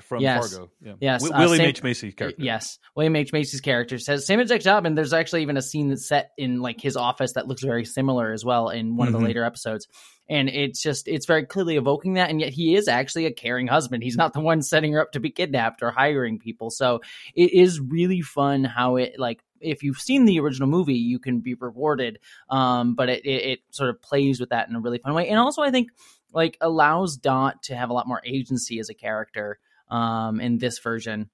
from 0.01 0.21
Yes. 0.21 0.51
Fargo. 0.53 0.71
Yeah. 0.81 0.93
Yes, 0.99 1.21
Wi- 1.23 1.37
uh, 1.37 1.45
William 1.47 1.65
H. 1.65 1.83
Macy's 1.83 2.15
character. 2.15 2.43
Yes, 2.43 2.79
William 2.95 3.15
H 3.15 3.31
Macy's 3.31 3.61
character 3.61 3.99
says 3.99 4.25
same 4.25 4.39
exact 4.39 4.63
job, 4.63 4.85
and 4.87 4.97
there's 4.97 5.13
actually 5.13 5.43
even 5.43 5.55
a 5.55 5.61
scene 5.61 5.89
that's 5.89 6.07
set 6.07 6.31
in 6.37 6.59
like 6.59 6.81
his 6.81 6.97
office 6.97 7.33
that 7.33 7.47
looks 7.47 7.61
very 7.63 7.85
similar 7.85 8.31
as 8.31 8.43
well 8.43 8.69
in 8.69 8.95
one 8.97 9.07
of 9.07 9.13
Mhm. 9.13 9.19
the 9.19 9.23
later 9.25 9.43
episodes. 9.43 9.87
And 10.27 10.49
it's 10.49 10.81
just 10.81 11.07
it's 11.07 11.25
very 11.27 11.45
clearly 11.45 11.75
evoking 11.75 12.15
that, 12.15 12.29
and 12.31 12.39
yet 12.41 12.51
he 12.51 12.75
is 12.75 12.87
actually 12.87 13.25
a 13.27 13.31
caring 13.31 13.67
husband. 13.67 14.03
He's 14.03 14.17
not 14.17 14.33
the 14.33 14.41
one 14.41 14.61
setting 14.63 14.93
her 14.93 15.01
up 15.01 15.11
to 15.13 15.19
be 15.19 15.29
kidnapped 15.29 15.81
or 15.83 15.91
hiring 15.91 16.39
people. 16.39 16.69
So 16.71 17.01
it 17.35 17.53
is 17.53 17.79
really 17.79 18.21
fun 18.21 18.63
how 18.63 18.95
it 18.95 19.13
like 19.19 19.41
if 19.61 19.83
you've 19.83 19.97
seen 19.99 20.25
the 20.25 20.39
original 20.39 20.69
movie, 20.69 20.93
you 20.95 21.19
can 21.19 21.39
be 21.41 21.53
rewarded. 21.53 22.17
Um, 22.49 22.95
but 22.95 23.09
it, 23.09 23.25
it 23.25 23.43
it 23.45 23.59
sort 23.71 23.89
of 23.91 24.01
plays 24.01 24.39
with 24.39 24.49
that 24.49 24.69
in 24.69 24.75
a 24.75 24.79
really 24.79 24.97
fun 24.99 25.13
way, 25.13 25.29
and 25.29 25.37
also 25.39 25.61
I 25.61 25.69
think 25.71 25.89
like 26.31 26.57
allows 26.61 27.17
Dot 27.17 27.63
to 27.63 27.75
have 27.75 27.89
a 27.89 27.93
lot 27.93 28.07
more 28.07 28.21
agency 28.25 28.79
as 28.79 28.89
a 28.89 28.93
character 28.93 29.59
um 29.89 30.39
in 30.39 30.57
this 30.57 30.79
version 30.79 31.29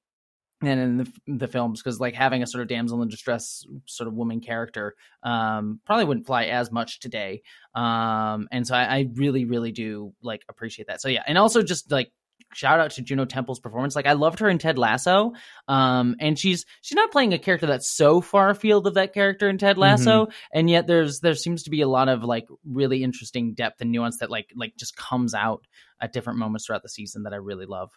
and 0.61 0.79
in 0.79 0.97
the, 0.97 1.11
the 1.27 1.47
films 1.47 1.81
because 1.81 1.99
like 1.99 2.13
having 2.13 2.41
a 2.41 2.47
sort 2.47 2.61
of 2.61 2.67
damsel 2.69 3.01
in 3.01 3.09
distress 3.09 3.65
sort 3.85 4.07
of 4.07 4.13
woman 4.13 4.39
character 4.39 4.95
um 5.23 5.79
probably 5.85 6.05
wouldn't 6.05 6.25
fly 6.25 6.45
as 6.45 6.71
much 6.71 6.99
today 6.99 7.41
um 7.73 8.47
and 8.51 8.65
so 8.65 8.73
I, 8.75 8.83
I 8.83 9.09
really 9.15 9.45
really 9.45 9.71
do 9.71 10.13
like 10.21 10.43
appreciate 10.47 10.87
that. 10.87 11.01
So 11.01 11.09
yeah 11.09 11.23
and 11.27 11.37
also 11.37 11.61
just 11.61 11.91
like 11.91 12.11
shout 12.55 12.79
out 12.79 12.91
to 12.91 13.01
Juno 13.01 13.25
Temple's 13.25 13.59
performance. 13.59 13.95
Like 13.95 14.07
I 14.07 14.13
loved 14.13 14.39
her 14.39 14.49
in 14.49 14.57
Ted 14.57 14.77
Lasso, 14.77 15.33
um, 15.67 16.15
and 16.19 16.39
she's 16.39 16.65
she's 16.81 16.95
not 16.95 17.11
playing 17.11 17.33
a 17.33 17.39
character 17.39 17.67
that's 17.67 17.95
so 17.95 18.21
far 18.21 18.49
afield 18.49 18.87
of 18.87 18.95
that 18.95 19.13
character 19.13 19.49
in 19.49 19.57
Ted 19.57 19.77
Lasso, 19.77 20.27
and 20.53 20.69
yet 20.69 20.87
there's 20.87 21.19
there 21.19 21.35
seems 21.35 21.63
to 21.63 21.69
be 21.69 21.81
a 21.81 21.87
lot 21.87 22.09
of 22.09 22.23
like 22.23 22.47
really 22.65 23.03
interesting 23.03 23.53
depth 23.53 23.81
and 23.81 23.91
nuance 23.91 24.17
that 24.19 24.31
like 24.31 24.49
like 24.55 24.75
just 24.77 24.95
comes 24.95 25.33
out 25.33 25.67
at 26.01 26.13
different 26.13 26.39
moments 26.39 26.65
throughout 26.65 26.83
the 26.83 26.89
season 26.89 27.23
that 27.23 27.33
I 27.33 27.37
really 27.37 27.65
love. 27.65 27.91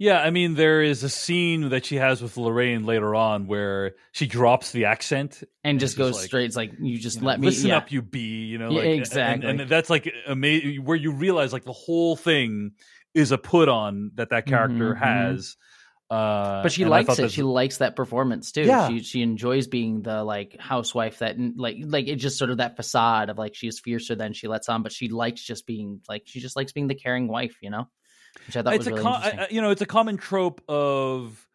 Yeah, 0.00 0.20
I 0.20 0.30
mean, 0.30 0.54
there 0.54 0.80
is 0.80 1.02
a 1.02 1.08
scene 1.08 1.70
that 1.70 1.84
she 1.84 1.96
has 1.96 2.22
with 2.22 2.36
Lorraine 2.36 2.86
later 2.86 3.16
on 3.16 3.48
where 3.48 3.96
she 4.12 4.28
drops 4.28 4.70
the 4.70 4.84
accent 4.84 5.42
and 5.64 5.80
just 5.80 5.98
goes 5.98 6.14
like, 6.14 6.26
straight. 6.26 6.44
It's 6.44 6.54
like 6.54 6.70
you 6.78 6.98
just 6.98 7.16
you 7.16 7.22
know, 7.22 7.26
let 7.26 7.40
me 7.40 7.48
listen 7.48 7.70
yeah. 7.70 7.78
up, 7.78 7.90
you 7.90 8.00
bee. 8.00 8.44
You 8.44 8.58
know, 8.58 8.70
Yeah, 8.70 8.78
like, 8.78 8.86
and- 8.86 8.98
exactly. 9.00 9.50
And, 9.50 9.60
that's 9.68 9.90
like 9.90 10.12
amazing. 10.28 10.84
Where 10.84 10.96
you 10.96 11.10
realize 11.10 11.52
like 11.52 11.64
the 11.64 11.72
whole 11.72 12.14
thing 12.14 12.72
is 13.18 13.32
a 13.32 13.38
put 13.38 13.68
on 13.68 14.12
that 14.14 14.30
that 14.30 14.46
character 14.46 14.94
Mhm, 14.94 14.98
mhm. 14.98 15.32
has. 15.32 15.56
Uh, 16.10 16.62
but 16.62 16.72
she 16.72 16.86
likes 16.86 17.18
it. 17.18 17.30
She 17.32 17.42
likes 17.42 17.78
that 17.78 17.94
performance 17.94 18.50
too. 18.52 18.62
Yeah. 18.62 18.88
She 18.88 19.00
she 19.02 19.20
enjoys 19.22 19.66
being 19.66 20.00
the 20.00 20.24
like 20.24 20.56
housewife 20.58 21.18
that 21.18 21.36
like 21.56 21.76
like 21.80 22.06
it's 22.08 22.22
just 22.22 22.38
sort 22.38 22.50
of 22.50 22.56
that 22.58 22.76
facade 22.76 23.28
of 23.28 23.36
like 23.36 23.54
she's 23.54 23.78
fiercer 23.78 24.14
than 24.14 24.32
she 24.32 24.48
lets 24.48 24.70
on, 24.70 24.82
but 24.82 24.90
she 24.92 25.08
likes 25.08 25.42
just 25.42 25.66
being 25.66 26.00
like 26.08 26.22
she 26.24 26.40
just 26.40 26.56
likes 26.56 26.72
being 26.72 26.86
the 26.86 26.94
caring 26.94 27.28
wife, 27.28 27.56
you 27.60 27.68
know. 27.68 27.88
Which 28.46 28.56
I 28.56 28.62
thought 28.62 28.74
it's 28.74 28.86
was 28.86 28.92
really 28.92 29.02
com- 29.02 29.14
interesting. 29.16 29.40
I- 29.40 29.48
you 29.50 29.60
know 29.60 29.70
it's 29.70 29.82
a 29.82 29.86
common 29.86 30.16
trope 30.16 30.62
of 30.68 31.46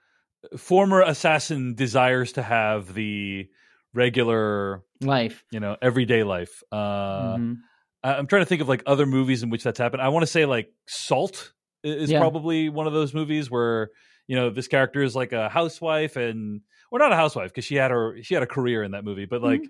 former 0.58 1.02
assassin 1.02 1.74
desires 1.74 2.34
to 2.34 2.44
have 2.44 2.94
the 2.94 3.48
regular 3.94 4.84
Life. 5.02 5.44
you 5.52 5.60
know 5.60 5.78
everyday 5.82 6.24
life 6.24 6.62
uh 6.72 7.38
Mhm. 7.38 7.58
I'm 8.04 8.28
trying 8.28 8.42
to 8.42 8.46
think 8.46 8.62
of 8.62 8.68
like 8.70 8.84
other 8.86 9.06
movies 9.06 9.44
in 9.44 9.50
which 9.50 9.64
that's 9.64 9.80
happened 9.80 10.02
i 10.02 10.10
want 10.10 10.24
to 10.24 10.28
say 10.28 10.46
like 10.46 10.72
salt 10.88 11.54
is 11.84 12.10
Yeah. 12.12 12.20
probably 12.20 12.70
one 12.70 12.88
of 12.88 12.94
those 12.94 13.14
movies 13.14 13.50
where 13.50 13.90
you 14.28 14.36
know 14.36 14.50
this 14.50 14.68
character 14.68 15.02
is 15.04 15.16
like 15.16 15.32
a 15.34 15.50
housewife 15.50 16.16
and 16.16 16.62
or 16.92 17.00
not 17.00 17.12
a 17.12 17.16
housewife 17.16 17.50
because 17.52 17.66
she 17.66 17.76
had 17.76 17.92
her 17.92 18.18
she 18.22 18.34
had 18.34 18.44
a 18.44 18.48
career 18.48 18.84
in 18.84 18.92
that 18.92 19.04
movie 19.04 19.26
but 19.26 19.42
like 19.42 19.64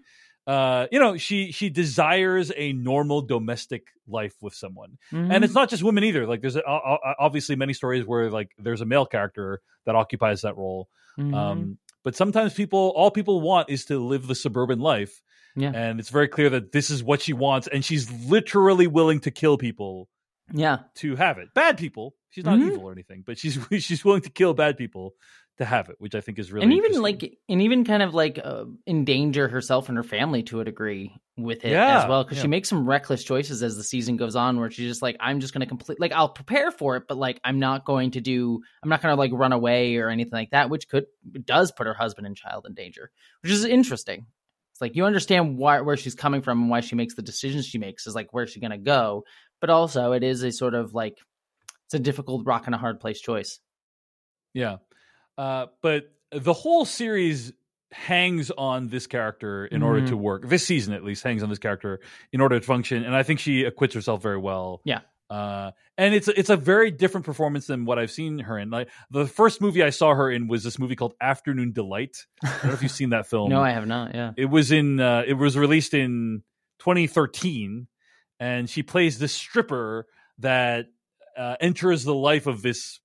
uh 0.46 0.88
you 0.92 1.00
know 1.00 1.16
she 1.18 1.52
she 1.52 1.70
desires 1.70 2.52
a 2.56 2.74
normal 2.74 3.22
domestic 3.22 3.88
life 4.08 4.36
with 4.42 4.54
someone 4.54 4.98
Mhm. 5.12 5.34
and 5.34 5.44
it's 5.44 5.54
not 5.54 5.70
just 5.70 5.84
women 5.84 6.04
either 6.04 6.28
like 6.28 6.42
there's 6.42 6.56
a, 6.58 6.68
o- 6.70 6.98
obviously 7.18 7.56
many 7.56 7.74
stories 7.74 8.06
where 8.06 8.30
like 8.30 8.52
there's 8.58 8.82
a 8.82 8.86
male 8.86 9.06
character 9.06 9.62
that 9.86 9.96
occupies 9.96 10.42
that 10.42 10.58
role 10.58 10.90
Mhm. 11.18 11.34
um 11.34 11.78
but 12.04 12.16
sometimes 12.16 12.54
people 12.54 12.92
all 12.96 13.10
people 13.12 13.40
want 13.42 13.70
is 13.70 13.86
to 13.86 13.98
live 14.00 14.28
the 14.28 14.36
suburban 14.36 14.80
life 14.80 15.22
Yeah. 15.56 15.72
and 15.74 16.00
it's 16.00 16.10
very 16.10 16.28
clear 16.28 16.50
that 16.52 16.72
this 16.72 16.90
is 16.90 17.04
what 17.04 17.22
she 17.22 17.34
wants 17.34 17.68
and 17.68 17.84
she's 17.86 18.12
literally 18.26 18.88
willing 18.88 19.20
to 19.22 19.32
kill 19.32 19.58
people 19.58 20.10
yeah. 20.52 20.80
to 20.96 21.16
have 21.16 21.38
it 21.38 21.50
bad 21.54 21.78
people 21.78 22.16
she's 22.32 22.44
not 22.46 22.58
Mhm. 22.60 22.68
evil 22.74 22.84
or 22.86 22.92
anything 22.92 23.24
but 23.26 23.38
she's 23.38 23.58
she's 23.80 24.04
willing 24.04 24.22
to 24.22 24.30
kill 24.30 24.54
bad 24.54 24.78
people 24.78 25.14
to 25.60 25.66
have 25.66 25.88
it 25.90 25.96
which 26.00 26.16
i 26.16 26.22
think 26.22 26.40
is 26.40 26.52
really 26.52 26.64
and 26.64 26.74
even 26.74 27.00
like 27.02 27.38
and 27.48 27.62
even 27.62 27.86
kind 27.86 28.02
of 28.02 28.16
like 28.16 28.40
uh, 28.44 28.66
endanger 28.88 29.48
herself 29.48 29.88
and 29.88 29.98
her 29.98 30.04
family 30.04 30.42
to 30.42 30.60
a 30.60 30.66
degree 30.66 31.16
with 31.38 31.64
it 31.64 31.72
Yeah, 31.72 32.02
as 32.04 32.10
well 32.10 32.24
because 32.24 32.38
yeah. 32.38 32.42
she 32.44 32.48
makes 32.48 32.70
some 32.70 32.88
reckless 32.88 33.24
choices 33.24 33.62
as 33.62 33.76
the 33.78 33.84
season 33.84 34.18
goes 34.18 34.36
on 34.36 34.60
where 34.60 34.72
she's 34.72 34.90
just 34.90 35.04
like 35.04 35.16
i'm 35.20 35.40
just 35.40 35.54
going 35.54 35.62
to 35.62 35.68
complete 35.68 36.00
like 36.00 36.12
i'll 36.12 36.30
prepare 36.30 36.72
for 36.72 36.96
it 36.98 37.04
but 37.08 37.18
like 37.18 37.40
i'm 37.44 37.60
not 37.60 37.86
going 37.86 38.12
to 38.12 38.22
do 38.22 38.60
i'm 38.82 38.90
not 38.90 39.02
going 39.04 39.14
to 39.16 39.20
like 39.20 39.32
run 39.32 39.54
away 39.54 39.98
or 39.98 40.10
anything 40.10 40.34
like 40.34 40.50
that 40.52 40.72
which 40.72 40.88
could 40.90 41.06
does 41.46 41.72
put 41.72 41.86
her 41.86 41.94
husband 41.94 42.26
and 42.26 42.36
child 42.36 42.66
in 42.68 42.74
danger 42.74 43.12
which 43.42 43.52
is 43.52 43.64
interesting 43.64 44.26
it's 44.74 44.82
like 44.82 44.96
you 44.96 45.06
understand 45.06 45.58
why 45.58 45.80
where 45.82 45.96
she's 45.96 46.16
coming 46.16 46.42
from 46.42 46.60
and 46.62 46.70
why 46.70 46.82
she 46.82 46.96
makes 46.96 47.16
the 47.16 47.22
decisions 47.22 47.66
she 47.66 47.78
makes 47.78 48.06
is 48.08 48.16
like 48.16 48.28
where's 48.34 48.50
she 48.52 48.60
going 48.60 48.72
to 48.72 48.78
go 48.78 49.24
but 49.62 49.70
also 49.70 50.12
it 50.12 50.24
is 50.24 50.44
a 50.44 50.52
sort 50.52 50.74
of 50.74 50.94
like 50.94 51.18
it's 51.86 51.94
a 51.94 52.00
difficult 52.00 52.46
rock 52.46 52.66
and 52.66 52.76
a 52.76 52.78
hard 52.78 53.00
place 53.00 53.22
choice 53.22 53.60
Yeah. 54.54 54.78
Uh, 55.38 55.68
but 55.82 56.12
the 56.32 56.54
whole 56.54 56.86
series 56.86 57.54
hangs 57.92 58.50
on 58.52 58.88
this 58.90 59.06
character 59.08 59.66
in 59.68 59.84
order 59.84 60.02
Mhm. 60.02 60.08
to 60.10 60.18
work. 60.18 60.48
This 60.50 60.66
season, 60.66 60.94
at 60.96 61.04
least, 61.04 61.24
hangs 61.24 61.44
on 61.44 61.50
this 61.50 61.60
character 61.60 62.00
in 62.32 62.42
order 62.42 62.60
to 62.60 62.66
function. 62.66 63.04
And 63.04 63.16
I 63.16 63.22
think 63.24 63.40
she 63.40 63.64
acquits 63.66 63.94
herself 63.94 64.22
very 64.24 64.38
well. 64.40 64.82
Yeah. 64.86 65.02
Uh, 65.34 65.72
and 65.98 66.14
it's 66.14 66.28
it's 66.28 66.50
a 66.52 66.58
very 66.58 66.92
different 66.92 67.26
performance 67.26 67.66
than 67.68 67.86
what 67.86 67.98
I've 67.98 68.12
seen 68.12 68.40
her 68.40 68.58
in. 68.60 68.70
Like 68.70 68.90
the 69.10 69.26
first 69.26 69.62
movie 69.62 69.82
I 69.82 69.90
saw 69.90 70.14
her 70.14 70.30
in 70.30 70.48
was 70.48 70.64
this 70.64 70.78
movie 70.78 70.96
called 70.96 71.14
Afternoon 71.20 71.72
Delight. 71.74 72.18
I 72.44 72.50
don't 72.50 72.66
know 72.66 72.74
if 72.74 72.84
you've 72.84 72.92
seen 72.92 73.10
that 73.10 73.26
film. 73.34 73.50
no 73.50 73.62
i 73.62 73.72
have 73.72 73.88
not 73.88 74.14
yeah 74.14 74.32
It 74.38 74.46
was 74.46 74.72
in 74.72 75.00
uh, 75.00 75.24
it 75.26 75.34
was 75.34 75.58
released 75.58 75.94
in 75.94 76.44
2013, 76.80 77.88
and 78.40 78.70
she 78.70 78.84
plays 78.84 79.18
this 79.18 79.34
stripper 79.34 80.06
that 80.40 80.88
uh, 81.38 81.56
enters 81.60 82.04
the 82.04 82.14
life 82.14 82.46
of 82.46 82.62
this 82.62 83.00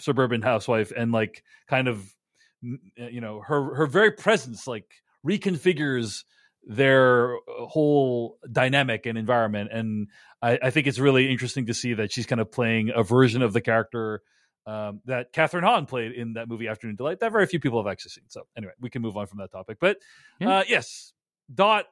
suburban 0.00 0.42
housewife 0.42 0.92
and 0.96 1.10
like 1.10 1.42
kind 1.68 1.88
of 1.88 2.14
you 2.62 3.20
know 3.20 3.40
her 3.40 3.74
her 3.74 3.86
very 3.86 4.12
presence 4.12 4.66
like 4.68 4.86
reconfigures 5.26 6.22
their 6.70 7.34
whole 7.48 8.38
dynamic 8.52 9.06
and 9.06 9.16
environment 9.18 9.70
and 9.72 10.08
I, 10.42 10.58
I 10.62 10.70
think 10.70 10.86
it's 10.86 10.98
really 11.00 11.30
interesting 11.32 11.66
to 11.66 11.74
see 11.74 11.94
that 11.94 12.12
she's 12.12 12.26
kind 12.26 12.40
of 12.40 12.52
playing 12.52 12.92
a 12.94 13.02
version 13.02 13.42
of 13.42 13.52
the 13.54 13.60
character 13.60 14.22
um, 14.66 15.00
that 15.06 15.32
Kathryn 15.32 15.62
Hahn 15.62 15.86
played 15.86 16.12
in 16.12 16.34
that 16.34 16.46
movie 16.46 16.68
Afternoon 16.68 16.94
Delight 16.94 17.20
that 17.20 17.32
very 17.32 17.46
few 17.46 17.58
people 17.58 17.82
have 17.82 17.90
actually 17.90 18.10
seen. 18.10 18.24
So 18.28 18.46
anyway, 18.56 18.74
we 18.78 18.90
can 18.90 19.00
move 19.02 19.16
on 19.16 19.26
from 19.26 19.38
that 19.38 19.50
topic. 19.50 19.78
But 19.80 19.96
Yeah. 20.38 20.58
uh, 20.58 20.64
yes, 20.68 21.14
Dot, 21.52 21.86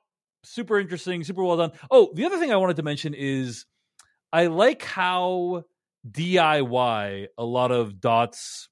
super 0.45 0.79
interesting, 0.79 1.25
super 1.25 1.43
well 1.43 1.57
done. 1.57 1.73
Oh, 1.91 2.13
the 2.15 2.27
other 2.27 2.37
thing 2.39 2.53
I 2.53 2.57
wanted 2.57 2.77
to 2.77 2.83
mention 2.83 3.15
is 3.15 3.65
I 4.31 4.49
like 4.49 4.83
how 4.85 5.65
DIY 6.09 7.27
a 7.39 7.45
lot 7.45 7.71
of 7.73 8.01
Dot's 8.01 8.69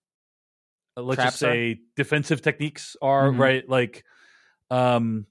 uh, 0.96 1.02
let's 1.02 1.16
just 1.22 1.38
Traps 1.38 1.42
are? 1.50 1.54
say 1.54 1.80
defensive 1.96 2.42
techniques 2.42 2.96
are 3.02 3.30
Mhm. 3.30 3.38
right. 3.38 3.68
Like, 3.68 4.04
um, 4.70 5.26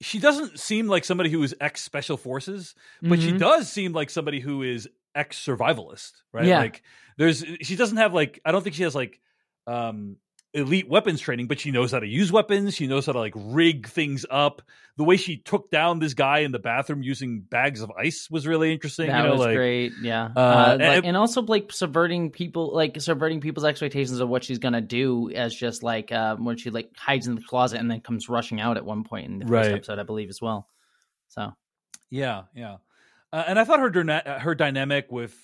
she 0.00 0.18
doesn't 0.18 0.58
seem 0.60 0.88
like 0.88 1.04
somebody 1.04 1.30
who 1.30 1.42
is 1.42 1.54
ex 1.60 1.82
special 1.82 2.16
forces, 2.16 2.74
but 3.02 3.20
she 3.20 3.32
Mhm. 3.32 3.38
does 3.38 3.70
seem 3.70 3.92
like 3.92 4.10
somebody 4.10 4.40
who 4.40 4.62
is 4.62 4.88
ex 5.14 5.38
survivalist, 5.44 6.12
right? 6.32 6.44
Yeah. 6.46 6.58
Like 6.58 6.82
there's 7.16 7.44
she 7.62 7.76
doesn't 7.76 7.96
have 7.96 8.12
like 8.12 8.40
I 8.44 8.52
don't 8.52 8.62
think 8.62 8.74
she 8.76 8.82
has 8.82 8.94
like 8.94 9.20
um 9.66 10.16
elite 10.56 10.88
weapons 10.88 11.20
training, 11.20 11.46
but 11.46 11.60
she 11.60 11.70
knows 11.70 11.92
how 11.92 12.00
to 12.00 12.06
use 12.06 12.32
weapons. 12.32 12.74
She 12.74 12.86
knows 12.86 13.06
how 13.06 13.12
to 13.12 13.18
like 13.20 13.34
rig 13.36 13.86
things 13.88 14.26
up. 14.30 14.62
The 14.96 15.04
way 15.04 15.16
she 15.18 15.36
took 15.36 15.70
down 15.70 15.98
this 15.98 16.14
guy 16.14 16.38
in 16.38 16.52
the 16.52 16.58
bathroom 16.58 17.02
using 17.02 17.40
bags 17.40 17.82
of 17.82 17.90
ice 17.90 18.28
was 18.30 18.46
really 18.46 18.72
interesting. 18.72 19.08
That 19.08 19.18
you 19.18 19.24
know, 19.24 19.32
was 19.32 19.40
like, 19.40 19.56
great. 19.56 19.92
Yeah. 20.00 20.30
uh, 20.34 20.40
Uh, 20.40 20.76
like, 20.80 20.80
and- 20.80 21.06
and 21.06 21.16
also 21.16 21.42
like 21.42 21.70
subverting 21.70 22.30
people, 22.30 22.74
like 22.74 23.00
subverting 23.00 23.40
people's 23.40 23.64
expectations 23.66 24.18
of 24.20 24.28
what 24.28 24.42
she's 24.42 24.58
gonna 24.58 24.80
do 24.80 25.30
as 25.30 25.54
just 25.54 25.82
like 25.82 26.10
uh, 26.12 26.36
when 26.36 26.56
she 26.56 26.70
like 26.70 26.90
hides 26.96 27.26
in 27.26 27.34
the 27.34 27.42
closet 27.42 27.78
and 27.78 27.90
then 27.90 28.00
comes 28.00 28.28
rushing 28.28 28.60
out 28.60 28.76
at 28.78 28.84
one 28.84 29.04
point 29.04 29.26
in 29.26 29.38
the 29.38 29.46
first 29.46 29.68
episode, 29.76 29.98
I 29.98 30.04
believe, 30.04 30.30
as 30.30 30.40
well. 30.40 30.68
So 31.28 31.52
Yeah, 32.10 32.44
yeah. 32.54 32.76
Uh, 33.32 33.44
and 33.46 33.58
I 33.58 33.64
thought 33.64 33.80
her 33.80 34.38
her 34.40 34.54
dynamic 34.54 35.12
with 35.12 35.36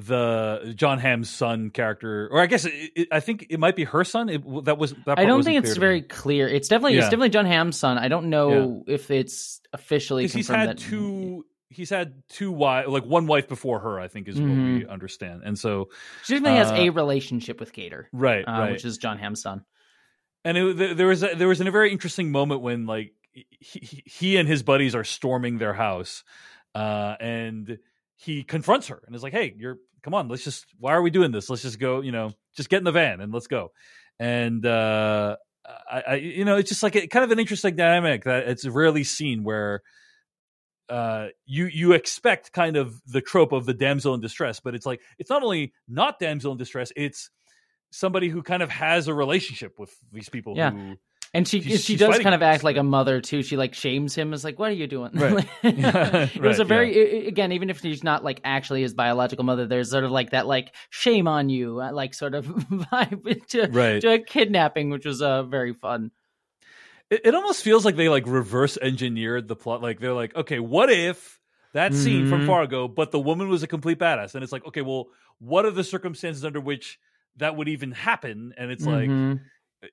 the 0.00 0.74
John 0.76 0.98
Hamm's 1.00 1.28
son 1.28 1.70
character, 1.70 2.28
or 2.30 2.40
I 2.40 2.46
guess 2.46 2.64
it, 2.64 2.72
it, 2.94 3.08
I 3.10 3.18
think 3.20 3.46
it 3.50 3.58
might 3.58 3.74
be 3.74 3.82
her 3.84 4.04
son. 4.04 4.28
It, 4.28 4.64
that 4.64 4.78
was 4.78 4.94
that. 5.06 5.18
I 5.18 5.24
don't 5.24 5.42
think 5.42 5.64
it's 5.64 5.76
very 5.76 6.02
me. 6.02 6.06
clear. 6.06 6.46
It's 6.48 6.68
definitely 6.68 6.96
it's 6.98 7.06
definitely 7.06 7.30
John 7.30 7.46
Hamm's 7.46 7.76
son. 7.76 7.98
I 7.98 8.06
don't 8.08 8.30
know 8.30 8.84
if 8.86 9.10
it's 9.10 9.60
officially 9.72 10.24
'Cause 10.24 10.32
he's 10.34 10.46
confirmed 10.46 10.68
had 10.68 10.78
that 10.78 10.82
two. 10.82 11.44
He's 11.70 11.90
had 11.90 12.22
two 12.30 12.50
wives, 12.52 12.88
like 12.88 13.04
one 13.04 13.26
wife 13.26 13.48
before 13.48 13.80
her. 13.80 13.98
I 14.00 14.06
think 14.08 14.28
is 14.28 14.36
what 14.40 14.48
we 14.48 14.54
Mhm. 14.54 14.88
understand. 14.88 15.42
And 15.44 15.58
so, 15.58 15.88
she 16.24 16.34
definitely 16.34 16.58
has 16.58 16.70
uh, 16.70 16.74
a 16.76 16.90
relationship 16.90 17.58
with 17.60 17.72
Gator, 17.72 18.08
right, 18.12 18.42
uh, 18.46 18.50
right. 18.52 18.72
which 18.72 18.84
is 18.84 18.98
John 18.98 19.18
Hamm's 19.18 19.42
son. 19.42 19.64
and 20.44 20.56
it, 20.56 20.96
there- 20.96 21.08
was 21.08 21.22
a, 21.24 21.34
there 21.34 21.48
was 21.48 21.60
a 21.60 21.70
very 21.70 21.90
interesting 21.92 22.30
moment 22.30 22.60
when 22.62 22.86
like 22.86 23.12
he, 23.32 23.46
he- 23.60 24.02
he 24.06 24.36
and 24.36 24.48
his 24.48 24.62
buddies 24.62 24.94
are 24.94 25.04
storming 25.04 25.58
their 25.58 25.74
house, 25.74 26.22
uh, 26.74 27.16
and 27.20 27.78
he 28.18 28.44
confronts 28.44 28.88
her 28.88 29.02
and 29.06 29.16
is 29.16 29.22
like, 29.22 29.32
"Hey, 29.32 29.54
you're 29.56 29.78
come 30.02 30.12
on, 30.14 30.28
let's 30.28 30.44
just 30.44 30.66
why 30.78 30.92
are 30.92 31.02
we 31.02 31.10
doing 31.10 31.32
this? 31.32 31.48
Let's 31.48 31.62
just 31.62 31.78
go, 31.78 32.02
you 32.02 32.12
know, 32.12 32.32
just 32.56 32.68
get 32.68 32.78
in 32.78 32.84
the 32.84 32.92
van 32.92 33.20
and 33.20 33.32
let's 33.32 33.46
go." 33.46 33.72
And 34.20 34.66
uh, 34.66 35.36
I, 35.90 36.02
I 36.06 36.14
you 36.16 36.44
know, 36.44 36.56
it's 36.56 36.68
just 36.68 36.82
like 36.82 36.96
a, 36.96 37.06
kind 37.06 37.24
of 37.24 37.30
an 37.30 37.38
interesting 37.38 37.76
dynamic 37.76 38.24
that 38.24 38.48
it's 38.48 38.66
rarely 38.66 39.04
seen 39.04 39.44
where. 39.44 39.82
Uh, 40.90 41.26
you 41.44 41.66
you 41.66 41.92
expect 41.92 42.50
kind 42.54 42.74
of 42.78 42.98
the 43.06 43.20
trope 43.20 43.52
of 43.52 43.66
the 43.66 43.74
damsel 43.74 44.14
in 44.14 44.22
distress, 44.22 44.58
but 44.58 44.74
it's 44.74 44.86
like 44.86 45.02
it's 45.18 45.28
not 45.28 45.42
only 45.42 45.74
not 45.86 46.18
damsel 46.18 46.50
in 46.52 46.56
distress, 46.56 46.90
it's 46.96 47.28
somebody 47.90 48.30
who 48.30 48.42
kind 48.42 48.62
of 48.62 48.70
has 48.70 49.06
a 49.06 49.12
relationship 49.12 49.78
with 49.78 49.94
these 50.12 50.30
people 50.30 50.54
Yeah. 50.56 50.70
who 50.70 50.96
And 51.34 51.46
she 51.46 51.60
She's- 51.60 51.80
she 51.80 51.92
she's 51.92 52.00
does 52.00 52.18
kind 52.20 52.34
of 52.34 52.42
act 52.42 52.64
like 52.64 52.76
a 52.76 52.82
mother 52.82 53.20
too. 53.20 53.42
She 53.42 53.56
like 53.56 53.74
shames 53.74 54.14
him 54.14 54.32
as 54.32 54.44
like, 54.44 54.58
"What 54.58 54.70
are 54.70 54.74
you 54.74 54.86
doing?" 54.86 55.10
Right. 55.12 55.46
it 55.62 56.40
was 56.40 56.58
a 56.58 56.64
very 56.64 56.96
i- 56.96 57.24
i- 57.24 57.28
again, 57.28 57.52
even 57.52 57.68
if 57.68 57.80
she's 57.80 58.02
not 58.02 58.24
like 58.24 58.40
actually 58.44 58.80
his 58.82 58.94
biological 58.94 59.44
mother, 59.44 59.66
there's 59.66 59.90
sort 59.90 60.04
of 60.04 60.10
like 60.10 60.30
that 60.30 60.46
like 60.46 60.74
shame 60.90 61.28
on 61.28 61.50
you, 61.50 61.80
uh, 61.80 61.92
like 61.92 62.14
sort 62.14 62.34
of 62.34 62.46
vibe 62.46 63.46
to, 63.48 63.68
Right. 63.70 64.00
to 64.00 64.12
a 64.14 64.18
kidnapping, 64.18 64.88
which 64.90 65.04
was 65.04 65.20
uh 65.20 65.42
very 65.42 65.74
fun. 65.74 66.12
it, 67.10 67.20
it 67.26 67.34
almost 67.34 67.62
feels 67.62 67.84
like 67.84 67.96
they 67.96 68.08
like 68.08 68.26
reverse 68.26 68.78
engineered 68.80 69.48
the 69.48 69.56
plot 69.56 69.82
like 69.82 70.00
they're 70.00 70.12
like 70.14 70.34
okay 70.36 70.58
what 70.58 70.90
if 70.90 71.38
that 71.74 71.92
scene 71.94 72.28
from 72.30 72.42
Mhm. 72.42 72.46
Fargo, 72.46 72.88
but 72.88 73.10
the 73.10 73.20
woman 73.20 73.50
was 73.50 73.62
a 73.62 73.66
complete 73.66 73.98
badass. 73.98 74.34
And 74.34 74.42
it's 74.42 74.52
like, 74.52 74.64
okay, 74.66 74.80
well, 74.80 75.08
what 75.38 75.66
are 75.66 75.70
the 75.70 75.84
circumstances 75.84 76.42
under 76.42 76.60
which 76.60 76.98
that 77.36 77.56
would 77.56 77.68
even 77.68 77.92
happen? 77.92 78.54
And 78.56 78.70
it's 78.70 78.86
like, 78.86 79.10
Mhm. 79.10 79.40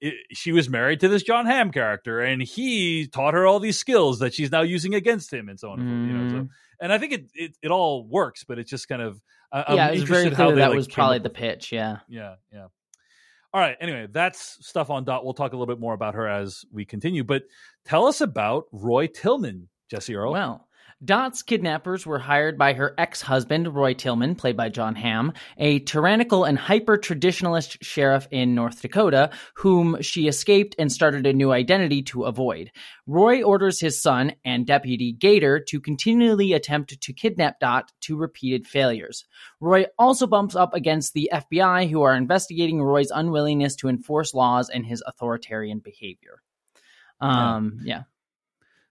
It, 0.01 0.15
she 0.33 0.51
was 0.51 0.67
married 0.69 0.99
to 1.01 1.07
this 1.07 1.21
John 1.23 1.45
Hamm 1.45 1.71
character, 1.71 2.19
and 2.19 2.41
he 2.41 3.07
taught 3.07 3.33
her 3.35 3.45
all 3.45 3.59
these 3.59 3.77
skills 3.77 4.19
that 4.19 4.33
she's 4.33 4.51
now 4.51 4.61
using 4.63 4.95
against 4.95 5.31
him, 5.31 5.47
and 5.47 5.59
so 5.59 5.69
on. 5.69 5.79
and 5.79 6.07
You 6.07 6.17
know, 6.17 6.29
so, 6.29 6.35
Mhm. 6.43 6.49
and 6.81 6.91
I 6.93 6.97
think 6.97 7.13
it, 7.13 7.25
it 7.35 7.57
it 7.61 7.69
all 7.71 8.03
works, 8.03 8.43
but 8.43 8.57
it's 8.57 8.69
just 8.69 8.87
kind 8.87 9.01
of 9.01 9.21
I, 9.51 9.63
I'm 9.67 9.75
yeah, 9.77 9.87
it's 9.89 10.01
very 10.03 10.23
clear 10.31 10.35
how 10.35 10.49
they, 10.49 10.55
that 10.57 10.69
like, 10.69 10.75
was 10.75 10.87
probably 10.87 11.17
up 11.17 11.23
the 11.23 11.29
pitch. 11.29 11.71
Yeah. 11.71 11.99
Yeah, 12.09 12.35
yeah. 12.51 12.67
All 13.53 13.61
right. 13.61 13.77
Anyway, 13.79 14.07
that's 14.11 14.57
stuff 14.67 14.89
on 14.89 15.05
Dot. 15.05 15.23
We'll 15.23 15.33
talk 15.33 15.53
a 15.53 15.55
little 15.55 15.73
bit 15.73 15.79
more 15.79 15.93
about 15.93 16.15
her 16.15 16.27
as 16.27 16.65
we 16.73 16.83
continue. 16.83 17.23
But 17.23 17.43
tell 17.85 18.05
us 18.07 18.19
about 18.19 18.65
Roy 18.73 19.07
Tillman, 19.07 19.69
Jessie 19.89 20.15
Earl. 20.15 20.33
Well, 20.33 20.64
Dot's 21.03 21.43
kidnappers 21.43 22.05
were 22.05 22.19
hired 22.19 22.57
by 22.57 22.73
her 22.73 22.95
ex 22.97 23.21
husband, 23.21 23.75
Roy 23.75 23.93
Tillman, 23.93 24.35
played 24.35 24.55
by 24.55 24.69
John 24.69 24.95
Hamm, 24.95 25.33
a 25.57 25.79
tyrannical 25.79 26.45
and 26.45 26.57
hyper 26.57 26.97
traditionalist 26.97 27.77
sheriff 27.81 28.27
in 28.31 28.55
North 28.55 28.81
Dakota, 28.81 29.31
whom 29.55 30.01
she 30.01 30.27
escaped 30.27 30.75
and 30.79 30.91
started 30.91 31.25
a 31.25 31.33
new 31.33 31.51
identity 31.51 32.01
to 32.03 32.23
avoid. 32.23 32.71
Roy 33.05 33.43
orders 33.43 33.79
his 33.79 34.01
son 34.01 34.33
and 34.45 34.65
deputy 34.65 35.11
Gator 35.11 35.59
to 35.67 35.81
continually 35.81 36.53
attempt 36.53 36.99
to 37.01 37.13
kidnap 37.13 37.59
Dot 37.59 37.91
to 38.01 38.15
repeated 38.15 38.65
failures. 38.65 39.25
Roy 39.59 39.85
also 39.99 40.27
bumps 40.27 40.55
up 40.55 40.73
against 40.73 41.13
the 41.13 41.29
FBI, 41.31 41.89
who 41.89 42.03
are 42.03 42.15
investigating 42.15 42.81
Roy's 42.81 43.11
unwillingness 43.11 43.75
to 43.77 43.89
enforce 43.89 44.33
laws 44.33 44.69
and 44.69 44.85
his 44.85 45.03
authoritarian 45.05 45.79
behavior. 45.79 46.41
Um, 47.19 47.79
yeah. 47.83 48.03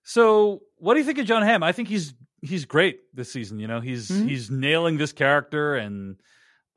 So, 0.04 0.60
what 0.76 0.94
do 0.94 1.00
you 1.00 1.06
think 1.06 1.18
of 1.18 1.26
John 1.26 1.42
Hamm? 1.42 1.62
I 1.62 1.72
think 1.72 1.88
he's 1.88 2.14
he's 2.42 2.64
great 2.66 3.00
this 3.14 3.32
season. 3.32 3.58
You 3.58 3.66
know, 3.66 3.80
he's 3.80 4.08
Mhm. 4.10 4.28
he's 4.28 4.50
nailing 4.50 4.98
this 4.98 5.12
character, 5.12 5.74
and 5.76 6.20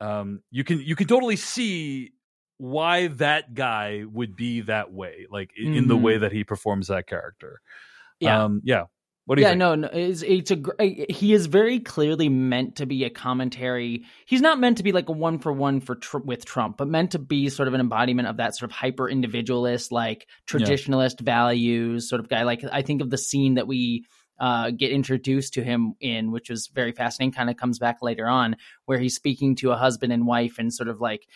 um, 0.00 0.42
you 0.50 0.64
can 0.64 0.80
you 0.80 0.96
can 0.96 1.06
totally 1.06 1.36
see 1.36 2.12
why 2.56 3.08
that 3.08 3.54
guy 3.54 4.04
would 4.10 4.34
be 4.34 4.62
that 4.62 4.92
way, 4.92 5.26
like 5.30 5.50
i- 5.58 5.62
in 5.62 5.86
the 5.88 5.96
way 5.96 6.18
that 6.18 6.32
he 6.32 6.42
performs 6.42 6.88
that 6.88 7.06
character. 7.06 7.60
Yeah. 8.20 8.44
um, 8.44 8.60
yeah. 8.64 8.84
What 9.28 9.34
do 9.34 9.42
you 9.42 9.46
yeah, 9.46 9.50
think? 9.50 9.58
no, 9.58 9.74
no, 9.74 9.88
it's, 9.92 10.22
it's 10.22 10.50
a 10.50 11.12
he 11.12 11.34
is 11.34 11.44
very 11.44 11.80
clearly 11.80 12.30
meant 12.30 12.76
to 12.76 12.86
be 12.86 13.04
a 13.04 13.10
commentary. 13.10 14.04
He's 14.24 14.40
not 14.40 14.58
meant 14.58 14.78
to 14.78 14.82
be 14.82 14.92
like 14.92 15.10
a 15.10 15.12
one 15.12 15.38
for 15.38 15.52
one 15.52 15.82
for 15.82 15.96
tr- 15.96 16.16
with 16.16 16.46
Trump, 16.46 16.78
but 16.78 16.88
meant 16.88 17.10
to 17.10 17.18
be 17.18 17.50
sort 17.50 17.68
of 17.68 17.74
an 17.74 17.80
embodiment 17.80 18.26
of 18.26 18.38
that 18.38 18.56
sort 18.56 18.70
of 18.70 18.74
hyper 18.74 19.06
individualist, 19.06 19.92
like 19.92 20.26
traditionalist 20.46 21.20
values 21.20 22.08
sort 22.08 22.20
of 22.20 22.30
guy. 22.30 22.44
Like 22.44 22.64
I 22.72 22.80
think 22.80 23.02
of 23.02 23.10
the 23.10 23.18
scene 23.18 23.56
that 23.56 23.66
we 23.66 24.06
uh, 24.40 24.70
get 24.70 24.92
introduced 24.92 25.52
to 25.54 25.62
him 25.62 25.92
in, 26.00 26.30
which 26.30 26.48
was 26.48 26.68
very 26.68 26.92
fascinating. 26.92 27.32
Kind 27.32 27.50
of 27.50 27.58
comes 27.58 27.78
back 27.78 27.98
later 28.00 28.26
on, 28.26 28.56
where 28.86 28.98
he's 28.98 29.14
speaking 29.14 29.56
to 29.56 29.72
a 29.72 29.76
husband 29.76 30.10
and 30.10 30.26
wife, 30.26 30.58
and 30.58 30.72
sort 30.72 30.88
of 30.88 31.02
like 31.02 31.26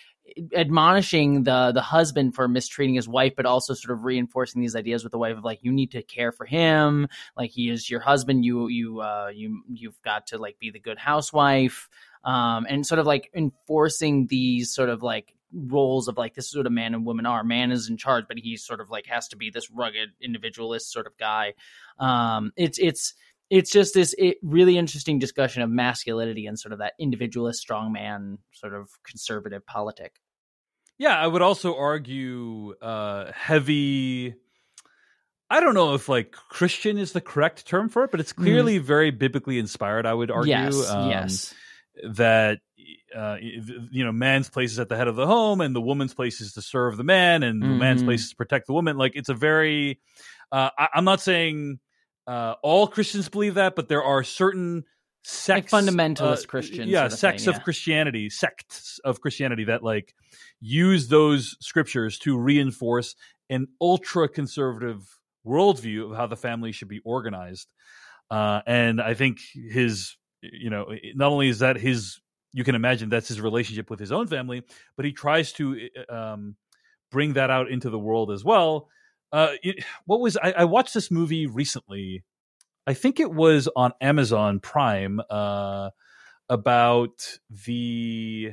admonishing 0.55 1.45
the 1.45 1.73
the 1.73 1.83
husband 1.83 2.35
for 2.35 2.49
mistreating 2.49 2.95
his 2.95 3.09
wife, 3.09 3.35
but 3.37 3.47
also 3.47 3.75
sort 3.75 3.97
of 3.97 4.05
reinforcing 4.05 4.61
these 4.61 4.77
ideas 4.77 5.03
with 5.03 5.13
the 5.13 5.19
wife 5.19 5.37
of 5.37 5.45
like 5.45 5.61
you 5.63 5.73
need 5.73 5.91
to 5.93 6.03
care 6.03 6.33
for 6.33 6.47
him, 6.47 7.09
like 7.37 7.51
he 7.51 7.69
is 7.69 7.91
your 7.91 8.01
husband. 8.01 8.45
You 8.45 8.69
you 8.69 9.01
uh 9.01 9.31
you 9.35 9.63
you've 9.73 10.01
got 10.03 10.29
to 10.29 10.39
like 10.39 10.59
be 10.59 10.71
the 10.71 10.81
good 10.81 10.99
housewife, 10.99 11.89
um, 12.25 12.67
and 12.69 12.87
sort 12.87 12.99
of 12.99 13.07
like 13.07 13.31
enforcing 13.35 14.27
these 14.27 14.71
sort 14.75 14.89
of 14.89 15.03
like 15.03 15.35
roles 15.53 16.09
of 16.09 16.17
like 16.17 16.35
this 16.35 16.49
is 16.49 16.57
what 16.57 16.67
a 16.67 16.71
man 16.71 16.95
and 16.95 17.05
woman 17.05 17.27
are. 17.27 17.45
Man 17.45 17.71
is 17.71 17.89
in 17.89 17.97
charge, 17.97 18.25
but 18.29 18.39
he 18.39 18.57
sort 18.57 18.81
of 18.81 18.91
like 18.91 19.07
has 19.07 19.29
to 19.29 19.37
be 19.37 19.51
this 19.51 19.71
rugged 19.71 20.11
individualist 20.21 20.91
sort 20.91 21.07
of 21.07 21.17
guy. 21.19 21.55
Um, 21.99 22.53
it's 22.57 22.79
it's 22.79 23.15
it's 23.53 23.71
just 23.71 23.93
this 23.93 24.15
it, 24.17 24.39
really 24.43 24.79
interesting 24.79 25.19
discussion 25.19 25.61
of 25.61 25.69
masculinity 25.69 26.47
and 26.47 26.59
sort 26.59 26.73
of 26.73 26.79
that 26.79 26.95
individualist 26.99 27.63
strongman 27.69 28.39
sort 28.53 28.73
of 28.73 28.89
conservative 29.07 29.65
politic. 29.67 30.15
Yeah, 30.97 31.19
I 31.19 31.27
would 31.27 31.43
also 31.43 31.77
argue 31.77 32.73
uh, 32.81 33.31
heavy. 33.35 34.35
I 35.51 35.61
don't 35.61 35.75
know 35.75 35.93
if 35.93 36.09
like 36.09 36.33
Christian 36.33 36.97
is 36.97 37.13
the 37.13 37.21
correct 37.21 37.67
term 37.67 37.91
for 37.91 38.05
it, 38.05 38.11
but 38.11 38.21
it's 38.21 38.33
clearly 38.33 38.79
very 38.79 39.11
biblically 39.11 39.59
inspired. 39.59 40.07
I 40.07 40.15
would 40.15 40.31
argue. 40.31 40.55
Mm-hmm. 40.55 40.79
yes, 40.79 40.91
um, 40.91 41.11
yes. 41.11 41.55
that 42.15 42.61
uh, 43.15 43.37
you 43.39 44.03
know 44.03 44.13
man's 44.13 44.49
place 44.49 44.73
is 44.73 44.79
at 44.79 44.89
the 44.89 44.97
head 44.97 45.09
of 45.09 45.17
the 45.17 45.27
home 45.27 45.61
and 45.61 45.77
the 45.77 45.81
woman's 45.81 46.15
place 46.15 46.41
is 46.41 46.55
to 46.55 46.63
serve 46.63 46.97
the 46.97 47.05
man 47.05 47.43
and 47.43 47.61
the 47.61 47.67
man's 47.67 48.03
Mhm. 48.03 48.07
place 48.07 48.23
is 48.23 48.31
to 48.31 48.37
protect 48.37 48.67
the 48.67 48.73
woman 48.73 48.97
like 48.97 49.13
it's 49.15 49.29
a 49.29 49.35
very 49.35 50.01
uh, 50.51 50.71
I, 50.79 50.89
i'm 50.95 51.05
not 51.05 51.21
saying 51.21 51.79
uh, 52.27 52.55
all 52.63 52.87
christians 52.87 53.29
believe 53.29 53.55
that 53.55 53.75
but 53.75 53.89
there 53.89 54.03
are 54.03 54.23
certain 54.23 54.85
sects 55.25 55.73
fundamentalist 55.73 56.45
uh, 56.45 56.49
Christian 56.49 56.89
yeah 56.89 57.03
sort 57.03 57.13
of 57.13 57.19
sects 57.19 57.45
thing, 57.45 57.55
of 57.55 57.63
christianity 57.63 58.29
sects 58.31 58.99
of 59.05 59.21
christianity 59.21 59.65
that 59.65 59.83
like 59.83 60.15
use 60.61 61.09
those 61.09 61.57
scriptures 61.61 62.19
to 62.21 62.39
reinforce 62.39 63.15
an 63.51 63.69
ultra 63.81 64.29
conservative 64.29 65.19
worldview 65.47 66.11
of 66.11 66.17
how 66.17 66.27
the 66.27 66.37
family 66.37 66.73
should 66.73 66.89
be 66.89 67.01
organized. 67.05 67.69
Uh, 68.31 68.61
and 68.67 69.01
i 69.01 69.13
think 69.13 69.39
his 69.53 70.17
you 70.41 70.71
know 70.71 70.87
not 71.15 71.31
only 71.31 71.49
is 71.49 71.59
that 71.59 71.77
his 71.77 72.19
you 72.55 72.65
can 72.65 72.75
imagine 72.75 73.09
that's 73.09 73.29
his 73.29 73.41
relationship 73.41 73.91
with 73.91 74.01
his 74.01 74.11
own 74.11 74.27
family 74.27 74.63
but 74.97 75.05
he 75.05 75.13
tries 75.13 75.53
to 75.53 75.89
um, 76.09 76.57
bring 77.11 77.35
that 77.35 77.51
out 77.51 77.71
into 77.71 77.91
the 77.91 77.99
world 77.99 78.31
as 78.31 78.43
well 78.43 78.89
uh, 79.33 79.49
it- 79.63 79.85
what 80.07 80.21
was 80.21 80.37
I, 80.37 80.53
I 80.53 80.65
watched 80.65 80.95
this 80.95 81.11
movie 81.11 81.47
recently 81.47 82.25
i 82.87 82.95
think 82.95 83.21
it 83.21 83.33
was 83.33 83.69
on 83.75 83.93
amazon 84.01 84.61
prime 84.61 85.21
uh, 85.31 85.91
about 86.49 87.39
the 87.67 88.53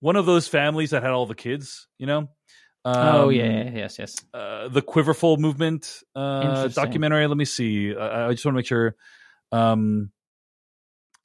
one 0.00 0.16
of 0.16 0.26
those 0.26 0.48
families 0.48 0.90
that 0.90 1.02
had 1.02 1.12
all 1.12 1.26
the 1.26 1.34
kids 1.34 1.86
you 1.98 2.06
know 2.06 2.28
oh 2.84 3.26
Um, 3.28 3.32
yeah, 3.32 3.44
yeah, 3.46 3.70
yes, 3.74 3.98
yes. 3.98 4.16
uh, 4.34 4.68
the 4.68 4.82
Quiverful 4.82 5.38
movement 5.38 6.02
uh, 6.14 6.68
documentary. 6.74 7.26
Let 7.26 7.36
me 7.38 7.46
see. 7.46 7.96
I, 7.96 8.28
I 8.28 8.32
just 8.32 8.44
want 8.44 8.54
to 8.54 8.58
make 8.58 8.66
sure. 8.66 8.94
Um, 9.52 10.10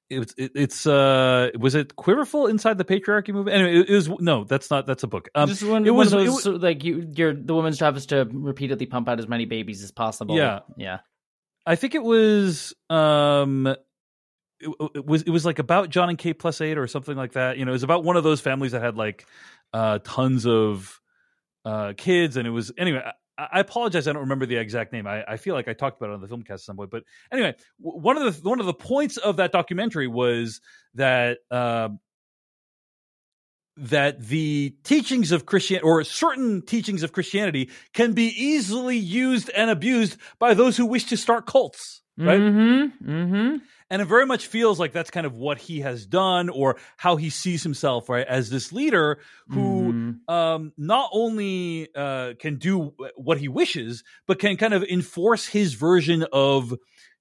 it, 0.09 0.33
it, 0.37 0.51
it's 0.55 0.87
uh, 0.87 1.49
was 1.59 1.75
it 1.75 1.95
Quiverful 1.95 2.47
inside 2.49 2.77
the 2.77 2.85
patriarchy 2.85 3.33
movement? 3.33 3.55
Anyway, 3.55 3.79
it, 3.81 3.89
it 3.89 3.95
was 3.95 4.09
no. 4.19 4.43
That's 4.43 4.69
not. 4.71 4.85
That's 4.85 5.03
a 5.03 5.07
book. 5.07 5.29
Um, 5.35 5.47
Just 5.49 5.63
one, 5.63 5.85
it 5.85 5.91
one 5.91 5.97
was- 5.97 6.13
of 6.13 6.19
it 6.21 6.29
was- 6.29 6.45
like 6.47 6.83
you, 6.83 7.07
your 7.15 7.33
the 7.33 7.53
woman's 7.53 7.77
job 7.77 7.95
is 7.95 8.07
to 8.07 8.27
repeatedly 8.31 8.85
pump 8.85 9.07
out 9.09 9.19
as 9.19 9.27
many 9.27 9.45
babies 9.45 9.83
as 9.83 9.91
possible. 9.91 10.35
Yeah. 10.35 10.59
yeah. 10.77 10.99
I 11.65 11.75
think 11.75 11.93
it 11.93 12.03
was 12.03 12.73
um 12.89 13.67
it, 13.67 13.77
it 14.95 15.05
was 15.05 15.21
it 15.23 15.29
was 15.29 15.45
like 15.45 15.59
about 15.59 15.89
John 15.89 16.09
and 16.09 16.17
Kate 16.17 16.39
plus 16.39 16.61
eight 16.61 16.77
or 16.77 16.87
something 16.87 17.15
like 17.15 17.33
that. 17.33 17.57
You 17.57 17.65
know, 17.65 17.71
it 17.71 17.73
was 17.73 17.83
about 17.83 18.03
one 18.03 18.17
of 18.17 18.23
those 18.23 18.41
families 18.41 18.71
that 18.71 18.81
had 18.81 18.95
like 18.97 19.25
uh 19.73 19.99
tons 20.03 20.47
of 20.47 20.99
uh 21.65 21.93
kids 21.95 22.37
and 22.37 22.47
it 22.47 22.51
was 22.51 22.71
anyway 22.77 23.03
I, 23.51 23.59
apologize 23.59 24.07
I 24.07 24.13
don't 24.13 24.21
remember 24.23 24.45
the 24.45 24.57
exact 24.57 24.91
name. 24.93 25.07
I, 25.07 25.23
I 25.23 25.37
feel 25.37 25.55
like 25.55 25.67
I 25.67 25.73
talked 25.73 26.01
about 26.01 26.11
it 26.11 26.13
on 26.13 26.21
the 26.21 26.27
filmcast 26.27 26.53
at 26.55 26.59
some 26.61 26.75
point. 26.75 26.89
But 26.89 27.03
anyway, 27.31 27.55
one 27.79 28.17
of 28.17 28.23
the 28.23 28.49
one 28.49 28.59
of 28.59 28.65
the 28.65 28.73
points 28.73 29.17
of 29.17 29.37
that 29.37 29.51
documentary 29.51 30.07
was 30.07 30.61
that 30.95 31.39
uh, 31.49 31.89
that 33.77 34.21
the 34.21 34.75
teachings 34.83 35.31
of 35.31 35.45
Christian 35.45 35.79
or 35.83 36.03
certain 36.03 36.61
teachings 36.61 37.03
of 37.03 37.13
Christianity 37.13 37.69
can 37.93 38.13
be 38.13 38.27
easily 38.27 38.97
used 38.97 39.49
and 39.49 39.69
abused 39.69 40.17
by 40.37 40.53
those 40.53 40.75
who 40.75 40.85
wish 40.85 41.05
to 41.05 41.17
start 41.17 41.45
cults, 41.45 42.01
right? 42.17 42.39
Mm-hmm. 42.39 43.09
Mm-hmm. 43.09 43.57
And 43.89 44.01
it 44.01 44.05
very 44.05 44.25
much 44.25 44.47
feels 44.47 44.79
like 44.79 44.91
that's 44.91 45.09
kind 45.09 45.25
of 45.25 45.35
what 45.35 45.57
he 45.57 45.79
has 45.81 46.05
done 46.05 46.49
or 46.49 46.77
how 46.97 47.15
he 47.15 47.29
sees 47.29 47.63
himself, 47.63 48.07
right, 48.09 48.27
as 48.27 48.49
this 48.49 48.71
leader 48.71 49.19
who 49.49 49.93
Mhm. 49.93 50.19
um, 50.27 50.73
not 50.77 51.09
only 51.11 51.89
uh, 51.95 52.33
can 52.39 52.57
do 52.57 52.93
what 53.15 53.39
he 53.39 53.47
wishes, 53.47 54.03
but 54.27 54.37
can 54.37 54.57
kind 54.57 54.75
of 54.75 54.83
enforce 54.83 55.47
his 55.47 55.73
version 55.73 56.23
of 56.31 56.75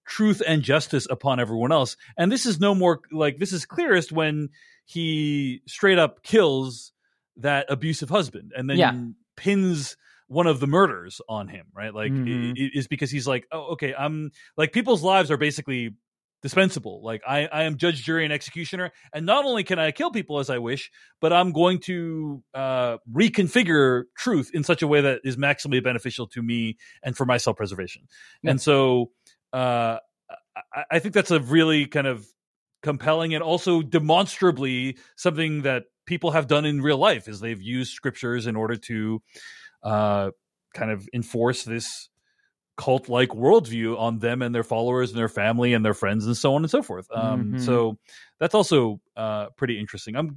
truth 0.06 0.42
and 0.46 0.62
justice 0.62 1.06
upon 1.10 1.40
everyone 1.40 1.72
else. 1.72 1.96
And 2.18 2.30
this 2.30 2.44
is 2.44 2.60
no 2.60 2.74
more 2.74 3.00
like 3.10 3.38
this 3.38 3.52
is 3.52 3.64
clearest 3.64 4.12
when 4.12 4.50
he 4.84 5.62
straight 5.66 5.98
up 5.98 6.22
kills 6.22 6.92
that 7.36 7.66
abusive 7.70 8.08
husband 8.10 8.52
and 8.56 8.68
then 8.68 8.78
Yeah. 8.78 8.92
pins 9.36 9.96
one 10.26 10.46
of 10.46 10.60
the 10.60 10.66
murders 10.66 11.20
on 11.28 11.48
him, 11.48 11.66
right? 11.74 11.94
Like 11.94 12.12
Mhm. 12.12 12.52
it 12.56 12.72
is 12.74 12.88
because 12.88 13.10
he's 13.10 13.26
like, 13.26 13.46
oh, 13.52 13.72
okay, 13.72 13.94
I'm 13.94 14.32
like 14.58 14.72
people's 14.72 15.02
lives 15.02 15.30
are 15.30 15.36
basically 15.38 15.94
dispensable. 16.42 17.02
Like 17.02 17.22
I, 17.26 17.46
I 17.46 17.62
am 17.64 17.76
judge, 17.76 18.02
jury, 18.02 18.24
and 18.24 18.32
executioner, 18.32 18.92
and 19.12 19.26
not 19.26 19.44
only 19.44 19.64
can 19.64 19.78
I 19.78 19.90
kill 19.90 20.10
people 20.10 20.38
as 20.38 20.50
I 20.50 20.58
wish, 20.58 20.90
but 21.20 21.32
I'm 21.32 21.52
going 21.52 21.80
to 21.80 22.42
uh, 22.54 22.98
reconfigure 23.12 24.04
truth 24.16 24.50
in 24.54 24.64
such 24.64 24.82
a 24.82 24.86
way 24.86 25.00
that 25.00 25.20
is 25.24 25.36
maximally 25.36 25.82
beneficial 25.82 26.26
to 26.28 26.42
me 26.42 26.76
and 27.02 27.16
for 27.16 27.24
my 27.24 27.36
self 27.36 27.56
preservation. 27.56 28.02
Yeah. 28.42 28.52
And 28.52 28.60
so, 28.60 29.10
uh, 29.52 29.98
I, 30.74 30.84
I 30.92 30.98
think 30.98 31.14
that's 31.14 31.30
a 31.30 31.40
really 31.40 31.86
kind 31.86 32.06
of 32.06 32.26
compelling 32.82 33.34
and 33.34 33.42
also 33.42 33.82
demonstrably 33.82 34.96
something 35.16 35.62
that 35.62 35.84
people 36.06 36.30
have 36.30 36.46
done 36.46 36.64
in 36.64 36.80
real 36.80 36.98
life 36.98 37.28
is 37.28 37.40
they've 37.40 37.60
used 37.60 37.92
scriptures 37.92 38.46
in 38.46 38.56
order 38.56 38.76
to 38.76 39.20
uh, 39.82 40.30
kind 40.74 40.90
of 40.90 41.08
enforce 41.12 41.64
this 41.64 42.08
cult 42.78 43.08
like 43.08 43.30
worldview 43.30 43.98
on 43.98 44.20
them 44.20 44.40
and 44.40 44.54
their 44.54 44.62
followers 44.62 45.10
and 45.10 45.18
their 45.18 45.28
family 45.28 45.74
and 45.74 45.84
their 45.84 45.92
friends 45.94 46.24
and 46.26 46.36
so 46.36 46.54
on 46.54 46.62
and 46.62 46.70
so 46.70 46.80
forth. 46.82 47.06
Um, 47.12 47.52
Mhm. 47.54 47.60
So 47.60 47.98
that's 48.38 48.54
also 48.54 49.00
uh, 49.16 49.50
pretty 49.56 49.78
interesting. 49.80 50.14
I'm 50.16 50.34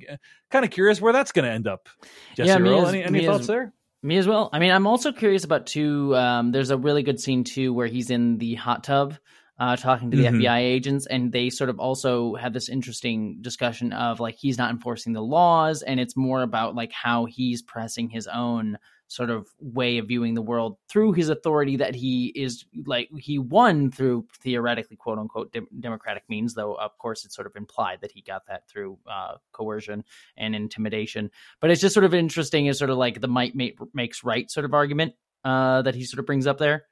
kind 0.50 0.66
of 0.66 0.72
curious 0.72 1.00
where 1.00 1.14
that's 1.14 1.32
going 1.32 1.46
to 1.46 1.52
end 1.52 1.68
up. 1.68 1.88
Jessie 2.36 2.50
Yeah, 2.50 2.58
Earl, 2.60 2.82
as- 2.88 2.94
any, 2.96 3.04
any 3.04 3.26
thoughts 3.26 3.42
as- 3.42 3.48
there? 3.48 3.74
Me 4.04 4.18
as 4.18 4.28
well. 4.28 4.50
I 4.52 4.58
mean, 4.58 4.72
I'm 4.72 4.88
also 4.88 5.12
curious 5.12 5.44
about 5.44 5.68
too. 5.68 6.16
Um, 6.18 6.52
there's 6.52 6.72
a 6.72 6.78
really 6.78 7.04
good 7.04 7.20
scene 7.20 7.44
too 7.44 7.72
where 7.72 7.86
he's 7.86 8.10
in 8.10 8.40
the 8.40 8.56
hot 8.56 8.84
tub, 8.84 9.14
uh, 9.60 9.76
talking 9.76 10.10
to 10.10 10.18
the 10.18 10.24
Mhm. 10.26 10.42
FBI 10.42 10.58
agents, 10.62 11.06
and 11.06 11.32
they 11.32 11.52
sort 11.52 11.70
of 11.70 11.80
also 11.80 12.34
have 12.34 12.52
this 12.54 12.68
interesting 12.68 13.38
discussion 13.42 13.94
of 13.94 14.20
like 14.20 14.36
he's 14.40 14.58
not 14.58 14.72
enforcing 14.72 15.14
the 15.14 15.22
laws, 15.22 15.84
and 15.84 16.00
it's 16.00 16.18
more 16.18 16.42
about 16.42 16.74
like 16.74 16.92
how 16.92 17.26
he's 17.26 17.62
pressing 17.62 18.10
his 18.10 18.26
own 18.26 18.80
sort 19.12 19.30
of 19.30 19.45
way 19.60 19.97
of 19.97 20.08
viewing 20.08 20.36
the 20.36 20.41
world 20.41 20.78
through 20.88 21.12
his 21.12 21.28
authority 21.28 21.76
that 21.76 21.93
he 21.93 22.28
is 22.28 22.63
like 22.86 23.10
he 23.19 23.38
won 23.38 23.91
through 23.91 24.26
theoretically 24.39 24.95
quote 24.95 25.19
unquote 25.19 25.52
dem- 25.52 25.67
democratic 25.82 26.24
means 26.30 26.54
though 26.54 26.76
of 26.76 26.97
course 26.97 27.26
it's 27.26 27.36
sort 27.36 27.45
of 27.45 27.54
implied 27.58 28.00
that 28.00 28.12
he 28.13 28.21
got 28.21 28.47
that 28.47 28.69
through 28.69 28.97
uh, 29.12 29.36
coercion 29.52 30.06
and 30.38 30.56
intimidation. 30.56 31.30
But 31.60 31.71
it's 31.71 31.82
just 31.82 31.93
sort 31.93 32.06
of 32.06 32.13
interesting 32.13 32.67
is 32.67 32.78
sort 32.78 32.89
of 32.89 32.97
like 32.97 33.19
the 33.19 33.28
might 33.28 33.54
make, 33.54 33.78
makes 33.93 34.24
right 34.24 34.50
sort 34.50 34.63
of 34.63 34.74
argument 34.74 35.13
uh, 35.43 35.82
that 35.82 35.93
he 35.93 36.06
sort 36.06 36.19
of 36.19 36.26
brings 36.26 36.47
up 36.47 36.58
there 36.58 36.86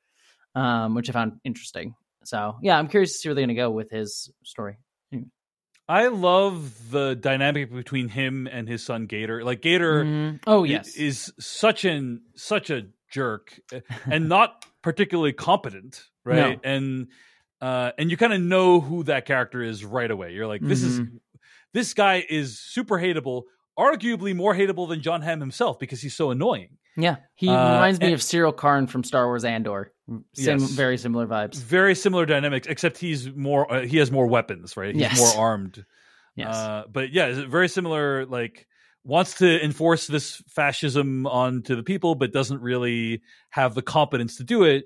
um, 0.55 0.95
which 0.95 1.09
i 1.09 1.13
found 1.13 1.39
interesting. 1.45 1.95
So 2.25 2.57
yeah 2.61 2.77
i'm 2.77 2.89
curious 2.89 3.13
to 3.13 3.17
see 3.17 3.29
where 3.29 3.35
they're 3.35 3.45
going 3.45 3.55
to 3.55 3.61
go 3.61 3.71
with 3.71 3.91
his 3.91 4.29
story 4.43 4.77
I 5.89 6.07
love 6.07 6.91
the 6.91 7.15
dynamic 7.15 7.73
between 7.73 8.07
him 8.09 8.47
and 8.49 8.67
his 8.69 8.85
son 8.85 9.07
Gator. 9.07 9.43
Like 9.43 9.61
Gator 9.61 10.05
Mhm. 10.05 10.39
oh 10.47 10.63
yes 10.63 10.95
is 10.95 11.33
such 11.39 11.83
an 11.83 12.21
such 12.35 12.69
a 12.69 12.83
jerk 13.11 13.59
uh, 13.73 13.79
and 14.09 14.29
not 14.29 14.65
particularly 14.83 15.33
competent, 15.33 16.03
right? 16.23 16.59
And 16.63 17.07
uh 17.59 17.91
and 17.97 18.09
you 18.11 18.17
kind 18.17 18.33
of 18.33 18.39
know 18.39 18.79
who 18.79 19.03
that 19.05 19.25
character 19.25 19.61
is 19.63 19.83
right 19.83 20.09
away. 20.11 20.31
You're 20.33 20.47
like 20.47 20.61
this 20.61 20.83
is 20.83 21.01
this 21.73 21.93
guy 21.93 22.23
is 22.29 22.59
super 22.59 22.97
hateable, 22.99 23.43
arguably 23.77 24.35
more 24.35 24.53
hateable 24.55 24.87
than 24.87 25.01
John 25.01 25.21
Hamm 25.23 25.39
himself 25.39 25.79
because 25.79 26.01
he's 26.01 26.15
so 26.15 26.29
annoying. 26.31 26.77
Yeah 27.01 27.17
he 27.35 27.49
Uh, 27.49 27.73
reminds 27.75 27.99
me 27.99 28.07
and- 28.07 28.13
of 28.15 28.21
syril 28.21 28.55
karn 28.55 28.87
from 28.87 29.03
star 29.03 29.25
wars 29.27 29.43
andor 29.45 29.91
Sim- 30.33 30.59
Yes. 30.59 30.71
very 30.71 30.97
similar 30.97 31.27
vibes 31.27 31.55
Very 31.61 31.95
similar 31.95 32.25
dynamics 32.25 32.67
except 32.67 32.97
he's 32.97 33.31
more 33.33 33.71
uh, 33.71 33.81
he 33.85 33.97
has 33.97 34.11
more 34.11 34.25
weapons, 34.27 34.75
right? 34.75 34.93
He's 34.93 35.01
Yes. 35.01 35.19
more 35.35 35.43
armed. 35.45 35.85
yes 36.35 36.55
Uh, 36.55 36.83
but 36.91 37.11
yeah, 37.11 37.45
very 37.47 37.67
similar. 37.69 38.25
Like 38.25 38.67
wants 39.03 39.35
to 39.37 39.63
enforce 39.63 40.07
this 40.07 40.41
fascism 40.49 41.25
onto 41.27 41.75
the 41.75 41.83
people, 41.83 42.15
but 42.15 42.33
doesn't 42.33 42.61
really 42.61 43.21
have 43.49 43.73
the 43.75 43.81
competence 43.81 44.37
to 44.37 44.43
do 44.43 44.63
it. 44.63 44.85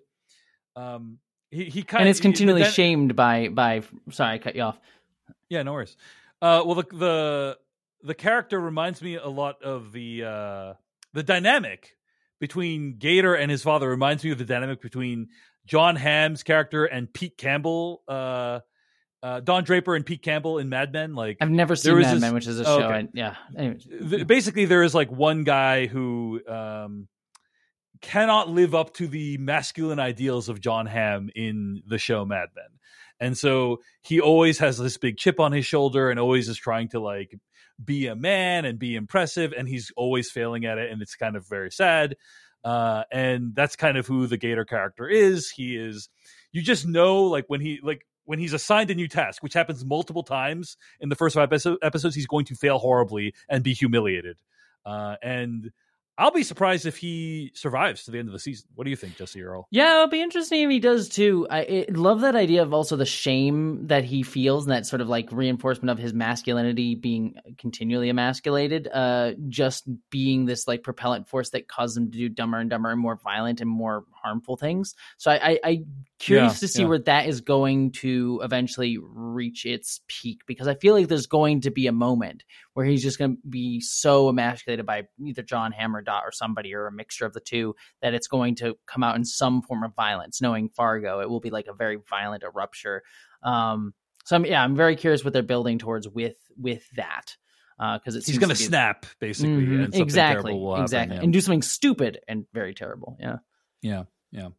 Um, 0.76 1.20
he 1.52 1.66
he 1.66 1.84
kind 1.84 2.02
and 2.02 2.10
of 2.10 2.12
it's 2.12 2.20
continually 2.20 2.64
then, 2.64 2.72
shamed 2.72 3.16
by 3.16 3.48
by 3.48 3.82
sorry 4.12 4.34
i 4.36 4.38
cut 4.40 4.56
you 4.56 4.64
off 4.64 4.80
Yeah, 5.50 5.64
no 5.64 5.74
worries. 5.74 5.96
Uh, 6.42 6.64
well, 6.66 6.76
the 6.76 6.86
the 6.92 7.58
the 8.04 8.14
character 8.16 8.60
reminds 8.60 9.02
me 9.02 9.16
a 9.16 9.28
lot 9.30 9.62
of 9.64 9.92
the 9.94 10.24
uh, 10.26 10.74
the 11.14 11.24
dynamic 11.24 11.96
between 12.44 12.98
Gator 12.98 13.36
and 13.36 13.50
his 13.50 13.64
father 13.64 13.88
reminds 13.88 14.22
me 14.22 14.32
of 14.32 14.38
the 14.38 14.44
dynamic 14.44 14.82
between 14.82 15.30
John 15.66 15.96
Hamm's 15.96 16.44
character 16.44 16.84
and 16.84 17.12
Pete 17.14 17.38
Campbell, 17.38 18.04
uh, 18.06 18.60
uh, 19.24 19.40
Don 19.40 19.64
Draper 19.64 19.96
and 19.96 20.06
Pete 20.06 20.22
Campbell 20.22 20.58
in 20.58 20.68
Mad 20.68 20.92
Men. 20.92 21.16
Like 21.16 21.38
i've 21.40 21.50
never 21.50 21.78
seen 21.78 22.02
mad 22.02 22.16
this- 22.16 22.20
men 22.20 22.34
which 22.34 22.46
is 22.46 22.60
a 22.60 22.66
oh, 22.66 22.80
show 22.80 22.86
okay. 22.88 23.00
and 23.00 23.10
yeah 23.14 23.36
Anyways. 23.58 24.26
basically 24.26 24.66
there 24.66 24.84
is 24.84 24.94
like 24.94 25.10
one 25.10 25.46
guy 25.46 25.86
who 25.86 26.42
um 26.46 27.08
cannot 28.02 28.50
live 28.50 28.76
up 28.76 28.94
to 28.96 29.08
the 29.08 29.38
masculine 29.38 30.00
ideals 30.00 30.50
of 30.50 30.60
John 30.60 30.86
Hamm 30.86 31.30
in 31.34 31.82
the 31.88 31.98
show 31.98 32.26
Mad 32.26 32.50
Men. 32.54 32.66
And 33.22 33.38
so 33.38 33.80
he 34.02 34.20
always 34.20 34.60
has 34.60 34.78
this 34.78 34.98
big 34.98 35.16
chip 35.16 35.40
on 35.40 35.54
his 35.54 35.66
shoulder 35.66 36.10
and 36.10 36.20
always 36.20 36.50
is 36.50 36.58
trying 36.58 36.90
to 36.90 37.00
like 37.00 37.40
be 37.84 38.08
a 38.08 38.16
man 38.16 38.66
and 38.66 38.80
be 38.80 38.96
impressive 38.96 39.54
and 39.58 39.68
he's 39.68 39.92
always 39.96 40.30
failing 40.30 40.66
at 40.66 40.78
it 40.78 40.92
and 40.92 41.02
it's 41.02 41.16
kind 41.16 41.36
of 41.36 41.48
very 41.48 41.72
sad. 41.72 42.16
Uh 42.64 43.04
and 43.12 43.54
that's 43.56 43.76
kind 43.76 43.98
of 43.98 44.08
who 44.08 44.28
the 44.28 44.38
Gator 44.38 44.66
character 44.66 45.08
is. 45.08 45.50
He 45.50 45.76
is 45.76 46.10
you 46.52 46.62
just 46.62 46.88
know 46.88 47.24
like 47.24 47.46
when 47.48 47.62
he 47.62 47.80
like 47.84 48.06
when 48.26 48.40
he's 48.40 48.54
assigned 48.54 48.90
a 48.90 48.96
new 48.96 49.08
task, 49.08 49.44
which 49.44 49.54
happens 49.54 49.84
multiple 49.84 50.24
times 50.24 50.78
in 51.00 51.10
the 51.10 51.16
first 51.16 51.36
five 51.36 51.52
episodes, 51.52 52.16
he's 52.16 52.28
going 52.28 52.46
to 52.46 52.56
fail 52.56 52.80
horribly 52.80 53.34
and 53.50 53.64
be 53.64 53.74
humiliated. 53.74 54.38
Uh, 54.86 55.16
and 55.22 55.72
I'll 56.18 56.32
be 56.32 56.44
surprised 56.44 56.86
if 56.86 56.98
he 56.98 57.52
survives 57.56 58.04
to 58.06 58.12
the 58.12 58.20
end 58.20 58.28
of 58.28 58.34
the 58.34 58.40
season. 58.40 58.68
What 58.76 58.84
do 58.84 58.92
you 58.92 58.96
think, 58.96 59.18
Jessie 59.18 59.42
Earl? 59.42 59.68
Yeah, 59.72 59.96
it'll 59.96 60.08
be 60.08 60.22
interesting 60.22 60.62
if 60.62 60.70
he 60.70 60.80
does 60.80 61.10
too. 61.10 61.48
I, 61.50 61.60
I 61.60 61.86
love 61.92 62.22
that 62.22 62.36
idea 62.36 62.62
of 62.62 62.74
also 62.74 62.96
the 62.96 63.06
shame 63.06 63.88
that 63.88 64.04
he 64.04 64.22
feels 64.22 64.66
and 64.66 64.74
that 64.74 64.86
sort 64.86 65.02
of 65.02 65.10
like 65.10 65.32
reinforcement 65.32 65.90
of 65.90 65.98
his 65.98 66.14
masculinity 66.14 66.94
being 66.94 67.36
continually 67.58 68.10
emasculated, 68.10 68.88
uh, 68.94 69.32
just 69.50 69.90
being 70.12 70.46
this 70.46 70.68
like 70.68 70.84
propellant 70.84 71.28
force 71.28 71.50
that 71.50 71.68
causes 71.68 71.98
him 71.98 72.12
to 72.12 72.18
do 72.18 72.30
dumber 72.30 72.60
and 72.60 72.70
dumber 72.70 72.92
and 72.92 73.00
more 73.00 73.20
violent 73.24 73.60
and 73.60 73.70
more 73.70 74.06
harmful 74.12 74.56
things. 74.56 74.94
So 75.18 75.32
I, 75.32 75.36
I, 75.36 75.60
I 75.64 75.84
curious 76.26 76.54
Yeah, 76.54 76.60
to 76.60 76.68
see 76.68 76.82
yeah. 76.84 76.88
where 76.88 77.00
that 77.00 77.28
is 77.28 77.42
going 77.42 77.92
to 77.94 78.40
eventually 78.44 78.98
reach 79.02 79.66
its 79.66 80.02
peak 80.08 80.42
because 80.48 80.68
I 80.68 80.76
feel 80.76 80.94
like 80.94 81.08
there's 81.08 81.28
going 81.28 81.62
to 81.62 81.72
be 81.72 81.88
a 81.88 81.92
moment 81.92 82.44
where 82.74 82.86
he's 82.86 83.02
just 83.04 83.18
going 83.20 83.36
to 83.36 83.42
be 83.50 83.80
so 83.82 84.30
emasculated 84.30 84.86
by 84.86 85.04
either 85.24 85.42
John 85.44 85.72
Hamm 85.72 85.96
or 85.96 86.02
Dot 86.02 86.24
or 86.26 86.32
somebody 86.32 86.74
or 86.74 86.88
a 86.88 86.92
mixture 86.92 87.26
of 87.26 87.34
the 87.34 87.40
two 87.40 87.76
that 88.02 88.14
it's 88.14 88.28
going 88.28 88.56
to 88.56 88.76
come 88.88 89.04
out 89.04 89.16
in 89.16 89.26
some 89.26 89.62
form 89.62 89.84
of 89.84 89.94
violence. 89.96 90.42
Knowing 90.42 90.70
Fargo, 90.70 91.20
it 91.20 91.30
will 91.30 91.40
be 91.42 91.50
like 91.50 91.68
a 91.68 91.74
very 91.74 91.98
violent 92.10 92.44
eruption. 92.44 93.00
Um, 93.44 93.94
so 94.26 94.36
I'm, 94.38 94.46
yeah, 94.46 94.64
I'm 94.64 94.76
very 94.76 94.96
curious 94.96 95.24
what 95.24 95.34
they're 95.34 95.44
building 95.44 95.80
towards 95.80 96.08
with 96.08 96.38
with 96.58 96.84
that 96.96 97.36
because 97.78 98.16
it 98.16 98.24
He's 98.26 98.38
going 98.38 98.50
to 98.54 98.56
be- 98.58 98.64
snap, 98.64 99.06
basically, 99.20 99.66
Mhm, 99.66 99.84
and 99.86 99.96
exactly, 99.96 100.54
happen, 100.54 100.82
exactly, 100.84 101.16
yeah. 101.18 101.24
and 101.24 101.34
do 101.34 101.42
something 101.42 101.62
stupid 101.64 102.20
and 102.28 102.46
very 102.54 102.74
terrible. 102.74 103.18
Yeah. 103.20 103.38
Yeah, 103.82 104.04
yeah. 104.32 104.50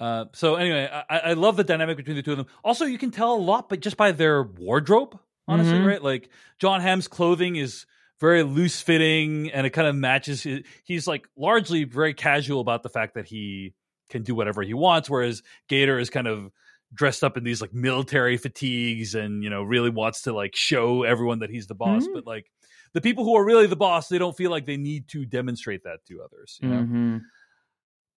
Uh, 0.00 0.26
so 0.32 0.54
anyway, 0.56 0.88
I, 1.10 1.18
I 1.18 1.32
love 1.32 1.56
the 1.56 1.64
dynamic 1.64 1.96
between 1.96 2.16
the 2.16 2.22
two 2.22 2.32
of 2.32 2.38
them. 2.38 2.46
Also, 2.64 2.84
you 2.84 2.98
can 2.98 3.10
tell 3.10 3.34
a 3.34 3.38
lot, 3.38 3.68
but 3.68 3.80
just 3.80 3.96
by 3.96 4.12
their 4.12 4.42
wardrobe, 4.44 5.18
honestly, 5.48 5.78
Mhm. 5.78 5.86
right? 5.86 6.02
Like 6.02 6.28
John 6.58 6.80
Hamm's 6.80 7.08
clothing 7.08 7.56
is 7.56 7.84
very 8.20 8.42
loose 8.42 8.80
fitting, 8.80 9.50
and 9.50 9.66
it 9.66 9.70
kind 9.70 9.88
of 9.88 9.94
matches. 9.96 10.42
His, 10.42 10.62
he's 10.84 11.06
like 11.06 11.28
largely 11.36 11.84
very 11.84 12.14
casual 12.14 12.60
about 12.60 12.82
the 12.82 12.88
fact 12.88 13.14
that 13.14 13.26
he 13.26 13.74
can 14.10 14.22
do 14.22 14.34
whatever 14.34 14.62
he 14.62 14.74
wants, 14.74 15.10
whereas 15.10 15.42
Gator 15.68 15.98
is 15.98 16.10
kind 16.10 16.26
of 16.26 16.50
dressed 16.94 17.22
up 17.22 17.36
in 17.36 17.44
these 17.44 17.60
like 17.60 17.74
military 17.74 18.36
fatigues 18.38 19.14
and 19.14 19.44
you 19.44 19.50
know 19.50 19.62
really 19.62 19.90
wants 19.90 20.22
to 20.22 20.32
like 20.32 20.56
show 20.56 21.02
everyone 21.02 21.40
that 21.40 21.50
he's 21.50 21.66
the 21.66 21.74
boss 21.74 22.06
Mhm. 22.06 22.14
but 22.14 22.26
like 22.26 22.50
the 22.94 23.02
people 23.02 23.24
who 23.24 23.36
are 23.36 23.44
really 23.44 23.66
the 23.66 23.76
boss 23.76 24.08
they 24.08 24.16
don't 24.16 24.34
feel 24.34 24.50
like 24.50 24.64
they 24.64 24.78
need 24.78 25.06
to 25.08 25.26
demonstrate 25.26 25.84
that 25.84 26.02
to 26.06 26.22
others 26.22 26.58
you 26.62 26.68
know 26.70 26.80
Mhm. 26.80 27.20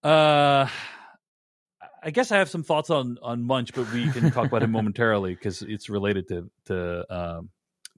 uh, 0.03 0.69
I 2.01 2.09
guess 2.11 2.31
I 2.31 2.37
have 2.37 2.49
some 2.49 2.63
thoughts 2.63 2.89
on 2.89 3.17
on 3.21 3.43
Munch, 3.43 3.73
but 3.73 3.91
we 3.91 4.09
can 4.11 4.31
talk 4.31 4.47
about 4.47 4.63
him 4.63 4.71
momentarily 4.77 5.33
because 5.35 5.61
it's 5.61 5.89
related 5.89 6.27
to 6.29 6.49
to 6.65 7.13
um, 7.15 7.49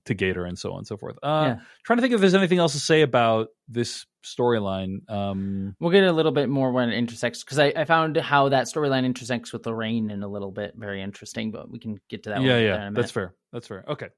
to 0.05 0.13
Gator 0.13 0.45
and 0.45 0.57
so 0.59 0.71
on 0.73 0.79
and 0.79 0.87
so 0.87 0.97
forth. 0.97 1.17
Uh, 1.23 1.55
Yeah. 1.55 1.59
Trying 1.83 1.97
to 1.97 2.01
think 2.01 2.13
if 2.13 2.19
there's 2.19 2.35
anything 2.35 2.59
else 2.59 2.73
to 2.73 2.79
say 2.79 3.01
about 3.01 3.47
this 3.67 4.05
storyline. 4.23 5.09
Um, 5.09 5.75
We'll 5.79 5.91
get 5.91 6.03
a 6.03 6.11
little 6.11 6.31
bit 6.31 6.49
more 6.49 6.71
when 6.71 6.89
it 6.89 6.97
intersects 6.97 7.43
because 7.43 7.59
I, 7.59 7.73
I 7.75 7.85
found 7.85 8.17
how 8.17 8.49
that 8.49 8.65
storyline 8.65 9.05
intersects 9.05 9.53
with 9.53 9.65
Lorraine 9.65 10.09
in 10.11 10.23
a 10.23 10.27
little 10.27 10.51
bit 10.51 10.73
very 10.75 11.01
interesting, 11.01 11.51
but 11.51 11.69
we 11.69 11.79
can 11.79 11.99
get 12.09 12.23
to 12.23 12.29
that. 12.31 12.41
yeah, 12.41 12.57
yeah, 12.57 12.87
in 12.87 12.93
a 12.93 12.95
that's 12.95 13.11
fair. 13.11 13.33
That's 13.51 13.67
fair. 13.67 13.83
Okay. 13.87 14.09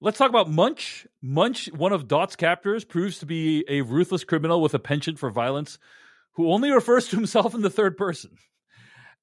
Let's 0.00 0.18
talk 0.18 0.28
about 0.28 0.50
Munch. 0.50 1.06
Munch, 1.22 1.66
one 1.72 1.92
of 1.92 2.08
Dot's 2.08 2.36
captors, 2.36 2.84
proves 2.84 3.18
to 3.20 3.26
be 3.26 3.64
a 3.68 3.80
ruthless 3.82 4.24
criminal 4.24 4.60
with 4.60 4.74
a 4.74 4.78
penchant 4.78 5.18
for 5.18 5.30
violence 5.30 5.78
who 6.32 6.50
only 6.50 6.70
refers 6.70 7.08
to 7.08 7.16
himself 7.16 7.54
in 7.54 7.62
the 7.62 7.70
third 7.70 7.96
person. 7.96 8.36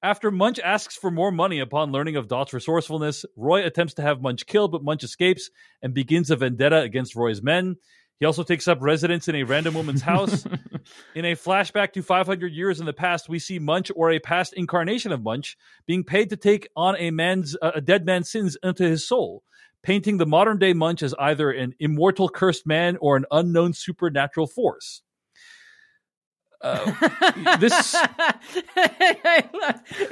After 0.04 0.32
Munch 0.32 0.58
asks 0.58 0.96
for 0.96 1.12
more 1.12 1.30
money 1.30 1.60
upon 1.60 1.92
learning 1.92 2.16
of 2.16 2.26
Dot's 2.26 2.52
resourcefulness, 2.52 3.24
Roy 3.36 3.64
attempts 3.64 3.94
to 3.94 4.02
have 4.02 4.20
Munch 4.20 4.46
killed, 4.46 4.72
but 4.72 4.82
Munch 4.82 5.04
escapes 5.04 5.48
and 5.80 5.94
begins 5.94 6.28
a 6.28 6.34
vendetta 6.34 6.80
against 6.80 7.14
Roy's 7.14 7.40
men. 7.40 7.76
He 8.18 8.26
also 8.26 8.42
takes 8.42 8.66
up 8.66 8.78
residence 8.80 9.28
in 9.28 9.36
a 9.36 9.44
random 9.44 9.74
woman's 9.74 10.02
house. 10.02 10.44
in 11.14 11.24
a 11.24 11.36
flashback 11.36 11.92
to 11.92 12.02
500 12.02 12.52
years 12.52 12.80
in 12.80 12.86
the 12.86 12.92
past, 12.92 13.28
we 13.28 13.38
see 13.38 13.60
Munch 13.60 13.92
or 13.94 14.10
a 14.10 14.18
past 14.18 14.54
incarnation 14.54 15.12
of 15.12 15.22
Munch 15.22 15.56
being 15.86 16.02
paid 16.02 16.30
to 16.30 16.36
take 16.36 16.68
on 16.74 16.96
a 16.96 17.12
man's 17.12 17.56
a 17.62 17.80
dead 17.80 18.04
man's 18.04 18.28
sins 18.28 18.56
into 18.64 18.82
his 18.82 19.06
soul, 19.06 19.44
painting 19.84 20.16
the 20.16 20.26
modern 20.26 20.58
day 20.58 20.72
Munch 20.72 21.04
as 21.04 21.14
either 21.20 21.52
an 21.52 21.74
immortal 21.78 22.28
cursed 22.28 22.66
man 22.66 22.96
or 23.00 23.16
an 23.16 23.26
unknown 23.30 23.72
supernatural 23.72 24.48
force. 24.48 25.02
Uh, 26.62 27.56
this 27.60 27.74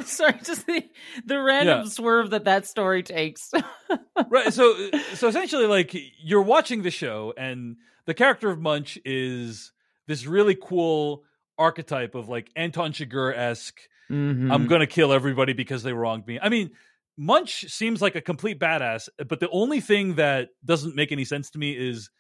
sorry, 0.05 0.35
just 0.45 0.67
the, 0.67 0.83
the 1.25 1.41
random 1.41 1.83
Yeah. 1.85 1.89
swerve 1.89 2.31
that 2.31 2.45
that 2.45 2.67
story 2.67 3.03
takes. 3.03 3.51
right 4.31 4.53
so 4.53 4.75
so 5.15 5.29
essentially 5.29 5.67
like 5.67 5.95
you're 6.23 6.43
watching 6.43 6.83
the 6.83 6.91
show 6.91 7.33
and 7.37 7.77
the 8.07 8.15
character 8.15 8.51
of 8.51 8.61
munch 8.61 8.99
is 9.05 9.73
this 10.07 10.27
really 10.27 10.57
cool 10.61 11.25
archetype 11.59 12.15
of 12.15 12.29
like 12.29 12.51
anton 12.57 12.93
chigurh-esque 12.93 13.81
Mhm. 14.11 14.53
I'm 14.53 14.67
going 14.67 14.81
to 14.81 14.89
kill 14.89 15.13
everybody 15.13 15.53
because 15.53 15.85
they 15.85 15.93
wronged 15.93 16.27
me. 16.27 16.41
I 16.43 16.49
mean, 16.49 16.71
Munch 17.17 17.67
seems 17.71 18.03
like 18.03 18.17
a 18.17 18.21
complete 18.21 18.59
badass, 18.59 19.09
but 19.29 19.39
the 19.39 19.49
only 19.51 19.81
thing 19.81 20.17
that 20.17 20.49
doesn't 20.65 20.97
make 20.97 21.13
any 21.13 21.25
sense 21.25 21.49
to 21.51 21.61
me 21.61 21.77
is 21.79 22.11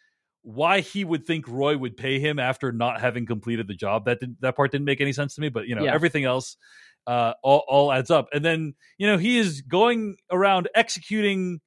why 0.42 0.80
he 0.80 1.04
would 1.04 1.26
think 1.26 1.46
Roy 1.48 1.76
would 1.76 1.96
pay 1.96 2.18
him 2.18 2.38
after 2.38 2.72
not 2.72 3.00
having 3.00 3.26
completed 3.26 3.68
the 3.68 3.74
job. 3.74 4.06
That 4.06 4.20
did, 4.20 4.36
that 4.40 4.56
part 4.56 4.72
didn't 4.72 4.86
make 4.86 5.00
any 5.00 5.12
sense 5.12 5.34
to 5.34 5.40
me, 5.40 5.48
but 5.50 5.66
you 5.66 5.74
know, 5.74 5.84
Yeah. 5.84 5.94
everything 5.94 6.24
else 6.24 6.56
uh 7.06 7.32
all, 7.42 7.64
all 7.68 7.92
adds 7.92 8.10
up. 8.10 8.28
And 8.32 8.44
then, 8.44 8.74
you 8.98 9.06
know, 9.06 9.16
he 9.18 9.38
is 9.38 9.62
going 9.62 10.16
around 10.30 10.68
executing 10.74 11.60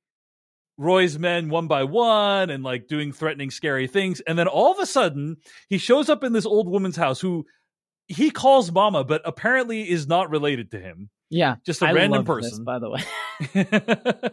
Roy's 0.78 1.20
men 1.20 1.50
one 1.50 1.68
by 1.68 1.84
one 1.84 2.50
and 2.50 2.64
like 2.64 2.88
doing 2.88 3.12
threatening, 3.12 3.52
scary 3.52 3.88
things. 3.88 4.22
And 4.22 4.38
then 4.38 4.48
all 4.48 4.72
of 4.72 4.80
a 4.80 4.86
sudden, 4.86 5.38
he 5.70 5.78
shows 5.78 6.10
up 6.10 6.24
in 6.24 6.34
this 6.34 6.46
old 6.46 6.68
woman's 6.68 6.96
house 6.96 7.20
who 7.20 7.46
he 8.08 8.32
calls 8.32 8.72
Mama, 8.72 9.04
but 9.04 9.22
apparently 9.26 9.90
is 9.90 10.08
not 10.08 10.30
related 10.30 10.72
to 10.72 10.80
him. 10.80 11.10
Yeah, 11.34 11.56
Just 11.66 11.82
a 11.82 11.88
I 11.88 11.94
random 11.94 12.24
love 12.24 12.42
this, 12.42 12.52
person. 12.52 12.64
by 12.64 12.78
the 12.78 12.90
way. 12.92 13.02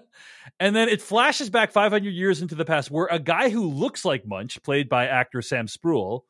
and 0.61 0.77
then 0.77 0.91
it 0.91 1.01
flashes 1.01 1.49
back 1.49 1.73
500 1.73 2.11
years 2.11 2.43
into 2.43 2.55
the 2.55 2.67
past 2.67 2.91
where 2.91 3.09
a 3.11 3.19
guy 3.19 3.49
who 3.49 3.67
looks 3.67 4.05
like 4.05 4.27
Munch, 4.27 4.63
played 4.63 4.89
by 4.91 5.07
actor 5.07 5.41
Sam 5.41 5.67
Spruell, 5.67 6.25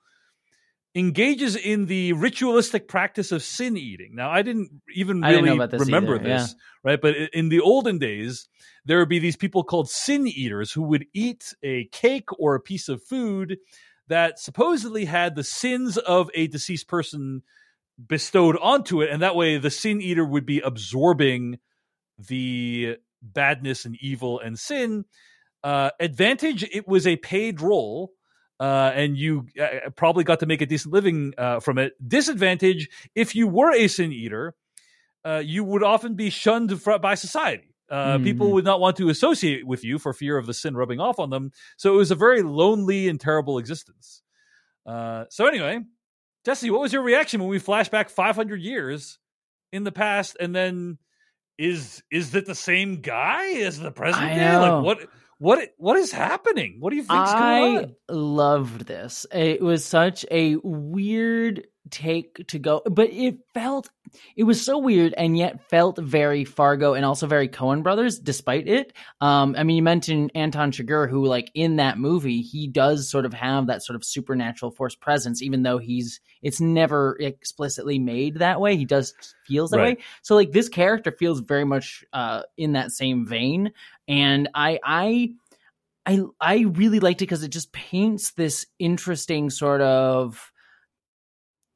engages 0.94 1.56
in 1.56 1.87
the 1.87 2.12
ritualistic 2.12 2.87
practice 2.87 3.33
of 3.33 3.42
sin 3.42 3.76
eating. 3.76 4.14
Now, 4.14 4.30
I 4.30 4.42
didn't 4.42 4.70
even 4.94 5.20
didn't 5.20 5.44
really 5.44 5.56
about 5.56 5.70
this 5.72 5.80
remember 5.80 6.14
either, 6.14 6.24
this, 6.24 6.54
right? 6.85 7.00
But 7.00 7.16
in 7.33 7.48
the 7.48 7.61
olden 7.61 7.98
days, 7.98 8.48
there 8.85 8.98
would 9.00 9.09
be 9.09 9.18
these 9.18 9.37
people 9.37 9.64
called 9.64 9.90
sin 9.90 10.26
eaters 10.28 10.70
who 10.70 10.83
would 10.83 11.06
eat 11.12 11.52
a 11.64 11.87
cake 11.87 12.28
or 12.38 12.54
a 12.54 12.61
piece 12.61 12.88
of 12.88 13.02
food 13.02 13.59
that 14.06 14.38
supposedly 14.38 15.04
had 15.04 15.35
the 15.35 15.44
sins 15.44 15.96
of 15.96 16.30
a 16.35 16.46
deceased 16.46 16.87
person 16.87 17.42
bestowed 18.07 18.57
onto 18.61 19.03
it 19.03 19.11
and 19.11 19.23
that 19.23 19.37
way 19.37 19.59
the 19.59 19.71
sin 19.71 20.01
eater 20.01 20.25
would 20.25 20.47
be 20.47 20.61
absorbing 20.61 21.59
the 22.19 22.97
badness 23.23 23.85
and 23.85 23.97
evil 24.01 24.41
and 24.41 24.59
sin 24.59 25.05
uh 25.65 25.91
advantage 26.01 26.63
it 26.73 26.89
was 26.89 27.07
a 27.07 27.17
paid 27.17 27.61
role 27.61 28.13
uh 28.61 28.91
and 28.95 29.17
you 29.19 29.47
uh, 29.61 29.91
probably 29.97 30.25
got 30.25 30.41
to 30.41 30.47
make 30.47 30.63
a 30.63 30.67
decent 30.67 30.93
living 30.95 31.35
uh 31.37 31.61
from 31.61 31.77
it 31.79 31.93
disadvantage 32.07 32.89
if 33.15 33.35
you 33.35 33.47
were 33.47 33.73
a 33.73 33.87
sin 33.89 34.13
eater 34.13 34.55
uh 35.25 35.43
you 35.45 35.63
would 35.65 35.83
often 35.83 36.15
be 36.15 36.31
shunned 36.31 36.81
fr- 36.81 36.99
by 36.99 37.15
society 37.15 37.65
uh, 37.91 38.19
People 38.21 38.51
Mhm. 38.51 38.53
would 38.53 38.65
not 38.65 38.79
want 38.81 38.97
to 38.99 39.09
associate 39.09 39.67
with 39.67 39.83
you 39.83 39.99
for 39.99 40.13
fear 40.13 40.39
of 40.39 40.47
the 40.47 40.55
sin 40.55 40.77
rubbing 40.77 41.01
off 41.01 41.19
on 41.19 41.31
them. 41.31 41.51
So 41.77 41.93
it 41.93 41.97
was 41.97 42.13
a 42.13 42.15
very 42.15 42.41
lonely 42.41 43.09
and 43.09 43.21
terrible 43.21 43.59
existence. 43.59 44.23
Uh, 44.87 45.25
so 45.29 45.47
anyway, 45.47 45.81
Jessie, 46.44 46.70
what 46.70 46.81
was 46.81 46.92
your 46.92 47.03
reaction 47.03 47.40
when 47.40 47.50
we 47.50 47.59
flash 47.59 47.88
back 47.88 48.09
500 48.11 48.61
years 48.61 49.18
in 49.72 49.85
the 49.85 49.92
past, 49.92 50.37
and 50.40 50.55
then 50.55 50.98
is 51.59 52.03
is 52.11 52.33
that 52.33 52.46
the 52.46 52.55
same 52.55 53.00
guy 53.00 53.53
as 53.61 53.79
the 53.79 53.90
present 53.90 54.24
I 54.24 54.35
day? 54.35 54.57
Like 54.57 54.85
what 54.85 54.98
what 55.38 55.68
what 55.76 55.96
is 55.96 56.12
happening? 56.12 56.76
What 56.81 56.90
do 56.90 56.96
you 56.96 57.03
think's 57.03 57.33
going 57.33 57.79
on? 57.79 57.85
I 58.09 58.12
loved 58.12 58.87
this. 58.87 59.26
It 59.33 59.61
was 59.62 59.85
such 59.85 60.24
a 60.31 60.57
weird 60.62 61.66
take 61.88 62.47
to 62.49 62.59
go, 62.59 62.83
but 62.85 63.11
it 63.11 63.38
felt 63.55 63.90
it 64.37 64.45
was 64.45 64.61
so 64.64 64.77
weird 64.79 65.14
and 65.16 65.38
yet 65.38 65.69
felt 65.71 65.99
very 65.99 66.45
Fargo 66.45 66.95
and 66.95 67.05
also 67.05 67.27
very 67.27 67.49
Coen 67.49 67.83
Brothers. 67.83 68.19
Despite 68.19 68.69
it, 68.69 68.93
um, 69.21 69.55
I 69.57 69.62
mean, 69.62 69.77
you 69.77 69.83
mentioned 69.83 70.33
Anton 70.35 70.73
Chigurh, 70.73 71.09
who 71.09 71.25
like 71.27 71.51
in 71.55 71.77
that 71.77 71.99
movie 71.99 72.43
he 72.43 72.66
does 72.66 73.09
sort 73.09 73.25
of 73.25 73.33
have 73.33 73.69
that 73.69 73.83
sort 73.83 73.97
of 73.97 74.05
supernatural 74.05 74.71
force 74.71 74.95
presence, 74.95 75.43
even 75.43 75.62
though 75.62 75.79
he's 75.79 76.21
it's 76.43 76.61
never 76.61 77.16
explicitly 77.21 77.99
made 77.99 78.37
that 78.37 78.61
way. 78.61 78.77
He 78.77 78.85
does 78.85 79.14
feels 79.47 79.71
that 79.71 79.79
Right. 79.79 79.99
way. 79.99 80.05
So 80.23 80.35
like 80.35 80.53
this 80.53 80.69
character 80.69 81.11
feels 81.12 81.40
very 81.40 81.64
much 81.64 82.05
uh, 82.12 82.43
in 82.57 82.73
that 82.73 82.93
same 82.93 83.27
vein, 83.27 83.73
and 84.07 84.49
I 84.55 84.79
I. 84.85 85.31
I 86.07 86.23
I 86.40 86.61
really 86.61 86.99
liked 86.99 87.21
it 87.21 87.27
because 87.27 87.43
it 87.43 87.51
just 87.51 87.73
paints 87.73 88.31
this 88.31 88.64
interesting 88.79 89.51
sort 89.51 89.83
of 89.83 90.50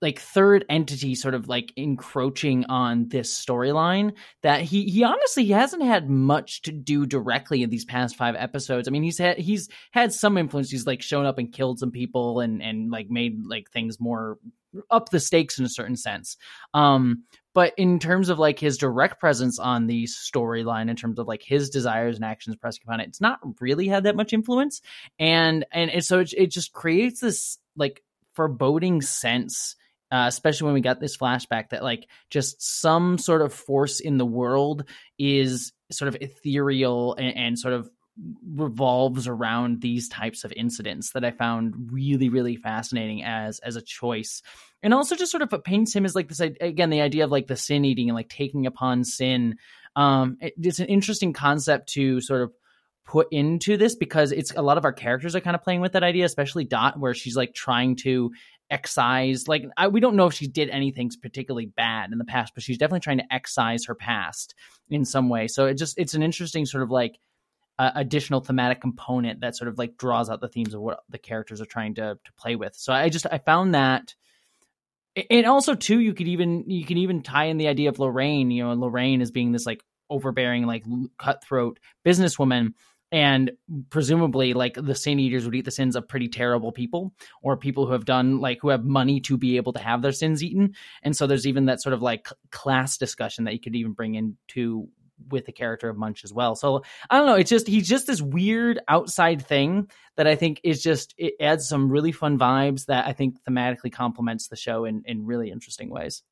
like 0.05 0.21
third 0.21 0.67
entity 0.69 1.15
sort 1.15 1.35
of 1.35 1.49
like 1.49 1.73
encroaching 1.77 2.67
on 2.67 3.09
this 3.09 3.35
storyline 3.35 4.13
that 4.43 4.61
he 4.61 4.85
he 4.85 5.03
honestly 5.03 5.47
he 5.47 5.53
hasn't 5.53 5.83
had 5.83 6.11
much 6.11 6.61
to 6.63 6.71
do 6.71 7.07
directly 7.07 7.63
in 7.63 7.71
these 7.71 7.87
past 7.87 8.15
five 8.15 8.37
episodes. 8.39 8.87
I 8.87 8.91
mean 8.91 9.03
he's 9.03 9.17
had 9.17 9.39
he's 9.39 9.71
had 9.93 10.13
some 10.13 10.37
influence. 10.37 10.71
He's 10.71 10.87
like 10.87 11.01
shown 11.01 11.25
up 11.25 11.39
and 11.39 11.51
killed 11.51 11.79
some 11.79 11.91
people 11.91 12.41
and 12.41 12.63
and 12.63 12.91
like 12.91 13.09
made 13.09 13.47
like 13.47 13.71
things 13.71 13.99
more 13.99 14.39
up 14.91 15.09
the 15.09 15.21
stakes 15.21 15.59
in 15.59 15.65
a 15.65 15.71
certain 15.71 15.97
sense. 15.97 16.37
Um 16.75 17.25
but 17.55 17.73
in 17.79 17.99
terms 17.99 18.29
of 18.29 18.39
like 18.39 18.59
his 18.59 18.77
direct 18.77 19.19
presence 19.19 19.59
on 19.59 19.87
the 19.87 20.05
storyline 20.05 20.91
in 20.91 20.97
terms 20.97 21.19
of 21.19 21.27
like 21.27 21.43
his 21.43 21.71
desires 21.71 22.17
and 22.17 22.25
actions 22.27 22.57
pressing 22.57 22.83
upon 22.85 23.01
it 23.01 23.09
it's 23.09 23.21
not 23.21 23.39
really 23.61 23.89
had 23.89 24.05
that 24.05 24.17
much 24.17 24.33
influence 24.33 24.83
and 25.19 25.65
and, 25.73 25.91
and 25.91 26.05
so 26.05 26.19
it, 26.19 26.35
it 26.37 26.51
just 26.51 26.73
creates 26.73 27.21
this 27.21 27.59
like 27.77 28.03
foreboding 28.35 29.01
sense 29.01 29.77
uh, 30.11 30.27
especially 30.29 30.67
when 30.67 30.75
we 30.75 30.81
got 30.81 31.01
this 31.01 31.17
flashback 31.17 31.71
that 31.71 31.83
like 31.83 32.07
just 32.31 32.63
some 32.63 33.19
sort 33.19 33.43
of 33.43 33.53
force 33.53 34.01
in 34.01 34.19
the 34.19 34.27
world 34.27 34.85
is 35.19 35.73
sort 35.91 36.09
of 36.09 36.17
ethereal 36.21 37.15
and, 37.15 37.37
and 37.37 37.59
sort 37.59 37.75
of 37.75 37.89
revolves 38.47 39.27
around 39.27 39.81
these 39.81 40.09
types 40.09 40.45
of 40.45 40.53
incidents 40.53 41.11
that 41.13 41.25
I 41.25 41.33
found 41.33 41.91
really 41.91 42.29
really 42.29 42.57
fascinating 42.57 43.25
as 43.25 43.59
as 43.59 43.77
a 43.77 43.83
choice. 43.83 44.43
And 44.83 44.95
also 44.95 45.17
just 45.17 45.33
sort 45.33 45.43
of 45.43 45.65
paints 45.65 45.95
him 45.95 46.05
as 46.05 46.15
like 46.15 46.29
this 46.29 46.41
again 46.41 46.91
the 46.91 47.01
idea 47.01 47.25
of 47.25 47.33
like 47.33 47.49
the 47.49 47.57
sin 47.57 47.85
eating 47.85 48.09
and 48.09 48.15
like 48.15 48.29
taking 48.29 48.67
upon 48.67 49.05
sin. 49.05 49.57
Um 49.97 50.37
it- 50.41 50.55
it's 50.63 50.79
an 50.79 50.87
interesting 50.87 51.33
concept 51.33 51.89
to 51.95 52.21
sort 52.21 52.43
of 52.43 52.53
put 53.05 53.29
into 53.33 53.77
this 53.77 53.97
because 53.97 54.33
it's 54.33 54.53
a 54.55 54.63
lot 54.63 54.79
of 54.79 54.85
our 54.85 54.93
characters 54.93 55.37
are 55.37 55.41
kind 55.41 55.57
of 55.57 55.63
playing 55.63 55.81
with 55.81 55.93
that 55.93 56.03
idea 56.03 56.25
especially 56.25 56.65
dot 56.65 56.99
where 56.99 57.15
she's 57.15 57.37
like 57.37 57.53
trying 57.53 57.97
to 57.97 58.33
excise 58.71 59.47
like 59.47 59.65
I, 59.77 59.89
we 59.89 60.01
don't 60.01 60.17
know 60.17 60.27
if 60.27 60.35
she 60.35 60.47
did 60.47 60.71
anything 60.71 61.11
particularly 61.21 61.67
bad 61.67 62.11
in 62.13 62.19
the 62.19 62.25
past 62.25 62.55
but 62.55 62.63
she's 62.63 62.79
definitely 62.79 63.01
trying 63.01 63.19
to 63.19 63.33
excise 63.33 63.85
her 63.87 63.95
past 63.95 64.55
in 64.89 65.05
some 65.05 65.29
way. 65.29 65.49
So 65.49 65.67
it 65.67 65.75
just 65.75 65.99
it's 65.99 66.15
an 66.15 66.23
interesting 66.23 66.67
sort 66.67 66.83
of 66.83 66.91
like 66.91 67.19
uh, 67.79 67.91
additional 67.95 68.41
thematic 68.41 68.81
component 68.81 69.41
that 69.41 69.57
sort 69.57 69.69
of 69.69 69.79
like 69.79 69.97
draws 69.97 70.31
out 70.31 70.41
the 70.41 70.49
themes 70.49 70.75
of 70.75 70.81
what 70.81 71.01
the 71.09 71.19
characters 71.19 71.61
are 71.61 71.67
trying 71.67 71.95
to 71.97 72.19
to 72.25 72.33
play 72.39 72.57
with. 72.57 72.75
So 72.75 72.93
i 72.93 73.09
just 73.09 73.27
i 73.31 73.39
found 73.39 73.75
that 73.75 74.15
and 75.31 75.47
also 75.47 75.75
too 75.75 76.01
you 76.01 76.15
could 76.15 76.29
even 76.29 76.69
you 76.69 76.85
can 76.85 76.99
even 76.99 77.23
tie 77.23 77.47
in 77.47 77.59
the 77.59 77.69
idea 77.69 77.89
of 77.89 77.99
lorraine 77.99 78.51
you 78.51 78.65
know 78.65 78.73
lorraine 78.75 79.23
as 79.23 79.31
being 79.31 79.53
this 79.53 79.67
like 79.67 79.83
overbearing 80.11 80.67
like 80.67 80.85
cutthroat 81.19 81.79
businesswoman 82.05 82.75
and 83.15 83.53
presumably 83.91 84.55
like 84.55 84.75
the 84.75 84.95
sin 84.95 85.21
eaters 85.21 85.45
would 85.45 85.55
eat 85.55 85.65
the 85.65 85.71
sins 85.71 85.95
of 85.95 86.09
pretty 86.09 86.27
terrible 86.27 86.73
people 86.73 87.15
or 87.43 87.57
people 87.57 87.87
who 87.87 87.93
have 87.93 88.05
done 88.05 88.41
like 88.41 88.59
who 88.61 88.71
have 88.71 88.85
money 88.85 89.21
to 89.21 89.39
be 89.39 89.57
able 89.57 89.73
to 89.73 89.79
have 89.79 90.03
their 90.03 90.11
sins 90.11 90.43
eaten. 90.43 90.75
And 91.05 91.17
so 91.17 91.29
there's 91.29 91.47
even 91.47 91.67
that 91.67 91.81
sort 91.81 91.93
of 91.93 92.03
like 92.03 92.27
class 92.51 92.99
discussion 92.99 93.45
that 93.45 93.53
you 93.53 93.61
could 93.61 93.77
even 93.77 93.93
bring 93.93 94.17
into 94.17 94.89
with 95.29 95.47
the 95.47 95.53
character 95.53 95.89
of 95.89 95.97
munch 95.97 96.25
as 96.25 96.33
well. 96.33 96.57
So 96.57 96.83
i 97.09 97.17
don't 97.17 97.29
know 97.29 97.37
it's 97.37 97.51
just 97.51 97.69
he's 97.69 97.89
just 97.89 98.09
this 98.09 98.21
weird 98.21 98.81
outside 98.89 99.47
thing 99.47 99.89
that 100.17 100.27
i 100.27 100.35
think 100.35 100.61
is 100.65 100.83
just 100.83 101.15
it 101.17 101.35
adds 101.39 101.69
some 101.69 101.89
really 101.89 102.11
fun 102.11 102.37
vibes 102.37 102.87
that 102.87 103.07
i 103.07 103.13
think 103.13 103.37
thematically 103.49 103.93
complements 103.93 104.49
the 104.49 104.57
show 104.57 104.87
in 104.87 105.05
in 105.07 105.25
really 105.25 105.53
interesting 105.53 105.89
ways 105.89 106.25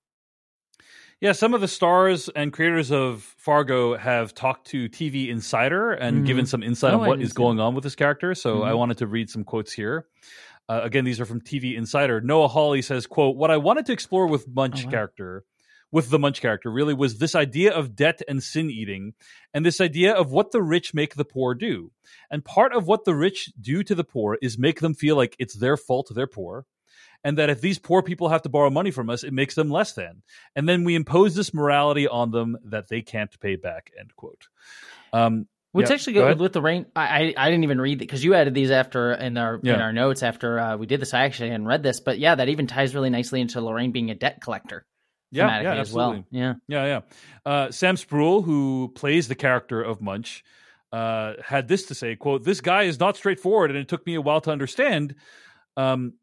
Yeah, 1.22 1.30
some 1.30 1.54
of 1.54 1.60
the 1.60 1.68
stars 1.68 2.28
and 2.34 2.52
creators 2.52 2.90
of 2.90 3.22
Fargo 3.22 3.96
have 3.96 4.34
talked 4.34 4.66
to 4.70 4.88
TV 4.88 5.28
Insider 5.28 5.92
and 5.92 6.24
Mhm. 6.24 6.26
given 6.26 6.46
some 6.46 6.64
insight 6.64 6.94
Oh, 6.94 6.96
on 6.96 7.04
I 7.04 7.08
what 7.10 7.22
is 7.22 7.32
going 7.32 7.60
on 7.60 7.76
with 7.76 7.84
this 7.84 7.94
character. 7.94 8.34
So 8.34 8.64
I 8.64 8.72
Mhm. 8.72 8.78
wanted 8.78 8.98
to 8.98 9.06
read 9.06 9.30
some 9.30 9.44
quotes 9.44 9.72
here. 9.72 10.08
Uh, 10.68 10.80
again, 10.82 11.04
these 11.04 11.20
are 11.20 11.24
from 11.24 11.40
TV 11.40 11.76
Insider. 11.76 12.20
Noah 12.20 12.48
Hawley 12.48 12.82
says, 12.82 13.06
"quote 13.06 13.36
What 13.36 13.52
I 13.52 13.56
wanted 13.56 13.86
to 13.86 13.92
explore 13.92 14.26
with 14.26 14.48
Munch 14.48 14.82
Oh, 14.82 14.86
wow. 14.86 14.90
character." 14.90 15.44
With 15.92 16.10
the 16.10 16.18
Munch 16.18 16.40
character, 16.40 16.72
really 16.72 16.94
was 16.94 17.18
this 17.18 17.36
idea 17.36 17.72
of 17.72 17.94
debt 17.94 18.20
and 18.26 18.42
sin 18.42 18.68
eating, 18.68 19.12
and 19.54 19.64
this 19.64 19.80
idea 19.80 20.12
of 20.12 20.32
what 20.32 20.50
the 20.50 20.62
rich 20.62 20.92
make 20.92 21.14
the 21.14 21.24
poor 21.24 21.54
do. 21.54 21.92
And 22.32 22.44
part 22.44 22.72
of 22.72 22.88
what 22.88 23.04
the 23.04 23.14
rich 23.14 23.52
do 23.60 23.84
to 23.84 23.94
the 23.94 24.02
poor 24.02 24.38
is 24.42 24.58
make 24.58 24.80
them 24.80 24.94
feel 24.94 25.14
like 25.14 25.36
it's 25.38 25.54
their 25.54 25.76
fault 25.76 26.10
they're 26.14 26.26
poor, 26.26 26.64
and 27.24 27.38
that 27.38 27.50
if 27.50 27.60
these 27.60 27.78
poor 27.78 28.02
people 28.02 28.28
have 28.28 28.42
to 28.42 28.48
borrow 28.48 28.70
money 28.70 28.90
from 28.90 29.10
us, 29.10 29.24
it 29.24 29.32
makes 29.32 29.54
them 29.54 29.70
less 29.70 29.92
than. 29.92 30.22
And 30.56 30.68
then 30.68 30.84
we 30.84 30.94
impose 30.94 31.34
this 31.34 31.54
morality 31.54 32.08
on 32.08 32.30
them 32.30 32.56
that 32.64 32.88
they 32.88 33.02
can't 33.02 33.38
pay 33.40 33.56
back. 33.56 33.92
End 33.98 34.14
quote. 34.16 34.48
Um, 35.12 35.46
Which 35.72 35.88
Yeah, 35.88 35.94
actually 35.94 36.12
go 36.14 36.34
go 36.34 36.42
with 36.42 36.52
the 36.52 36.62
rain. 36.62 36.86
I, 36.94 37.02
I 37.02 37.34
I 37.36 37.50
didn't 37.50 37.64
even 37.64 37.80
read 37.80 37.94
it 37.94 37.98
because 37.98 38.22
you 38.24 38.34
added 38.34 38.54
these 38.54 38.70
after 38.70 39.12
in 39.12 39.38
our 39.38 39.60
Yeah. 39.62 39.74
in 39.74 39.80
our 39.80 39.92
notes 39.92 40.22
after 40.22 40.58
uh, 40.58 40.76
we 40.76 40.86
did 40.86 41.00
this. 41.00 41.14
I 41.14 41.24
actually 41.24 41.50
hadn't 41.50 41.66
read 41.66 41.82
this, 41.82 42.00
but 42.00 42.18
yeah, 42.18 42.34
that 42.34 42.48
even 42.48 42.66
ties 42.66 42.94
really 42.94 43.10
nicely 43.10 43.40
into 43.40 43.60
Lorraine 43.60 43.92
being 43.92 44.10
a 44.10 44.14
debt 44.14 44.40
collector. 44.42 44.84
Yeah, 45.30 45.62
yeah, 45.62 45.74
as 45.76 45.90
well. 45.94 46.10
absolutely. 46.10 46.38
Yeah, 46.38 46.54
Yeah, 46.68 46.84
yeah. 46.84 47.00
Uh, 47.50 47.70
Sam 47.70 47.96
Spruell, 47.96 48.44
who 48.44 48.92
plays 48.94 49.28
the 49.28 49.34
character 49.34 49.80
of 49.80 50.02
Munch, 50.02 50.44
uh, 50.92 51.34
had 51.42 51.68
this 51.68 51.86
to 51.86 51.94
say: 51.94 52.16
"quote 52.16 52.44
This 52.44 52.60
guy 52.60 52.82
is 52.82 53.00
not 53.00 53.16
straightforward, 53.16 53.70
and 53.70 53.78
it 53.78 53.88
took 53.88 54.06
me 54.06 54.14
a 54.14 54.20
while 54.20 54.42
to 54.42 54.50
understand." 54.50 55.14
Um, 55.74 56.14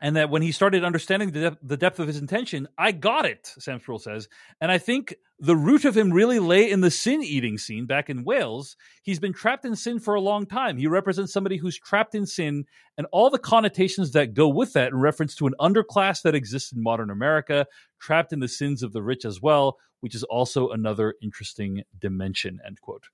and 0.00 0.16
that 0.16 0.30
when 0.30 0.42
he 0.42 0.50
started 0.52 0.82
understanding 0.82 1.30
the, 1.30 1.40
depth, 1.40 1.58
the 1.62 1.76
depth 1.76 1.98
of 1.98 2.06
his 2.06 2.16
intention, 2.16 2.68
I 2.78 2.92
got 2.92 3.26
it, 3.26 3.52
Sam 3.58 3.80
Spruell 3.80 4.00
says. 4.00 4.28
And 4.60 4.72
I 4.72 4.78
think 4.78 5.14
the 5.38 5.56
root 5.56 5.84
of 5.84 5.96
him 5.96 6.10
really 6.10 6.38
lay 6.38 6.70
in 6.70 6.80
the 6.80 6.90
sin 6.90 7.22
eating 7.22 7.58
scene 7.58 7.86
back 7.86 8.08
in 8.08 8.24
Wales. 8.24 8.76
He's 9.02 9.18
been 9.18 9.32
trapped 9.32 9.64
in 9.64 9.76
sin 9.76 10.00
for 10.00 10.14
a 10.14 10.20
long 10.20 10.46
time. 10.46 10.78
He 10.78 10.86
represents 10.86 11.32
somebody 11.32 11.58
who's 11.58 11.78
trapped 11.78 12.14
in 12.14 12.26
sin 12.26 12.64
and 12.96 13.06
all 13.12 13.30
the 13.30 13.38
connotations 13.38 14.12
that 14.12 14.34
go 14.34 14.48
with 14.48 14.72
that 14.72 14.88
in 14.88 14.98
reference 14.98 15.34
to 15.36 15.46
an 15.46 15.54
underclass 15.60 16.22
that 16.22 16.34
exists 16.34 16.72
in 16.72 16.82
modern 16.82 17.10
America, 17.10 17.66
trapped 17.98 18.32
in 18.32 18.40
the 18.40 18.48
sins 18.48 18.82
of 18.82 18.92
the 18.92 19.02
rich 19.02 19.24
as 19.24 19.40
well, 19.42 19.76
which 20.00 20.14
is 20.14 20.22
also 20.24 20.70
another 20.70 21.14
interesting 21.22 21.82
dimension, 21.98 22.58
end 22.66 22.80
quote. 22.80 23.04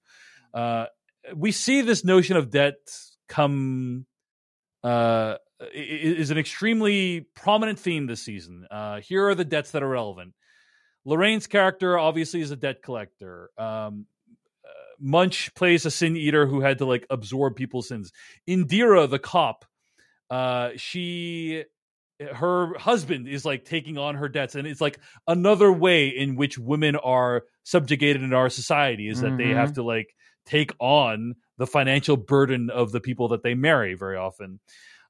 Uh, 0.54 0.86
we 1.34 1.50
see 1.50 1.80
this 1.80 2.04
notion 2.04 2.36
of 2.36 2.50
debt 2.50 2.76
come 3.28 4.06
uh, 4.84 5.34
is 5.72 6.30
an 6.30 6.38
extremely 6.38 7.26
prominent 7.34 7.78
theme 7.78 8.06
this 8.06 8.22
season. 8.22 8.66
Uh, 8.70 9.00
here 9.00 9.28
are 9.28 9.34
the 9.34 9.44
debts 9.44 9.70
that 9.72 9.82
are 9.82 9.88
relevant. 9.88 10.34
Lorraine's 11.04 11.46
character 11.46 11.98
obviously 11.98 12.40
is 12.40 12.50
a 12.50 12.56
debt 12.56 12.82
collector. 12.82 13.50
Um, 13.56 14.06
uh, 14.64 14.68
Munch 14.98 15.54
plays 15.54 15.86
a 15.86 15.90
sin 15.90 16.16
eater 16.16 16.46
who 16.46 16.60
had 16.60 16.78
to 16.78 16.84
like 16.84 17.06
absorb 17.10 17.56
people's 17.56 17.88
sins. 17.88 18.12
Indira, 18.48 19.08
the 19.08 19.18
cop, 19.18 19.64
uh, 20.30 20.70
she 20.76 21.64
her 22.32 22.76
husband 22.78 23.28
is 23.28 23.44
like 23.44 23.64
taking 23.64 23.98
on 23.98 24.14
her 24.14 24.28
debts 24.28 24.54
and 24.54 24.66
it's 24.66 24.80
like 24.80 24.98
another 25.28 25.70
way 25.70 26.08
in 26.08 26.34
which 26.34 26.58
women 26.58 26.96
are 26.96 27.44
subjugated 27.64 28.22
in 28.22 28.32
our 28.32 28.48
society 28.48 29.08
is 29.08 29.20
that 29.20 29.28
mm-hmm. 29.28 29.36
they 29.36 29.48
have 29.50 29.74
to 29.74 29.82
like 29.82 30.14
take 30.46 30.72
on 30.78 31.34
the 31.58 31.66
financial 31.66 32.16
burden 32.16 32.70
of 32.70 32.90
the 32.90 33.00
people 33.00 33.28
that 33.28 33.42
they 33.42 33.54
marry 33.54 33.94
very 33.94 34.16
often 34.16 34.60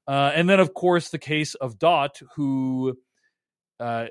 uh, 0.07 0.31
and 0.33 0.49
then, 0.49 0.59
of 0.59 0.73
course, 0.73 1.09
the 1.09 1.19
case 1.19 1.55
of 1.55 1.77
Dot, 1.77 2.21
who 2.35 2.97
uh, 3.79 4.07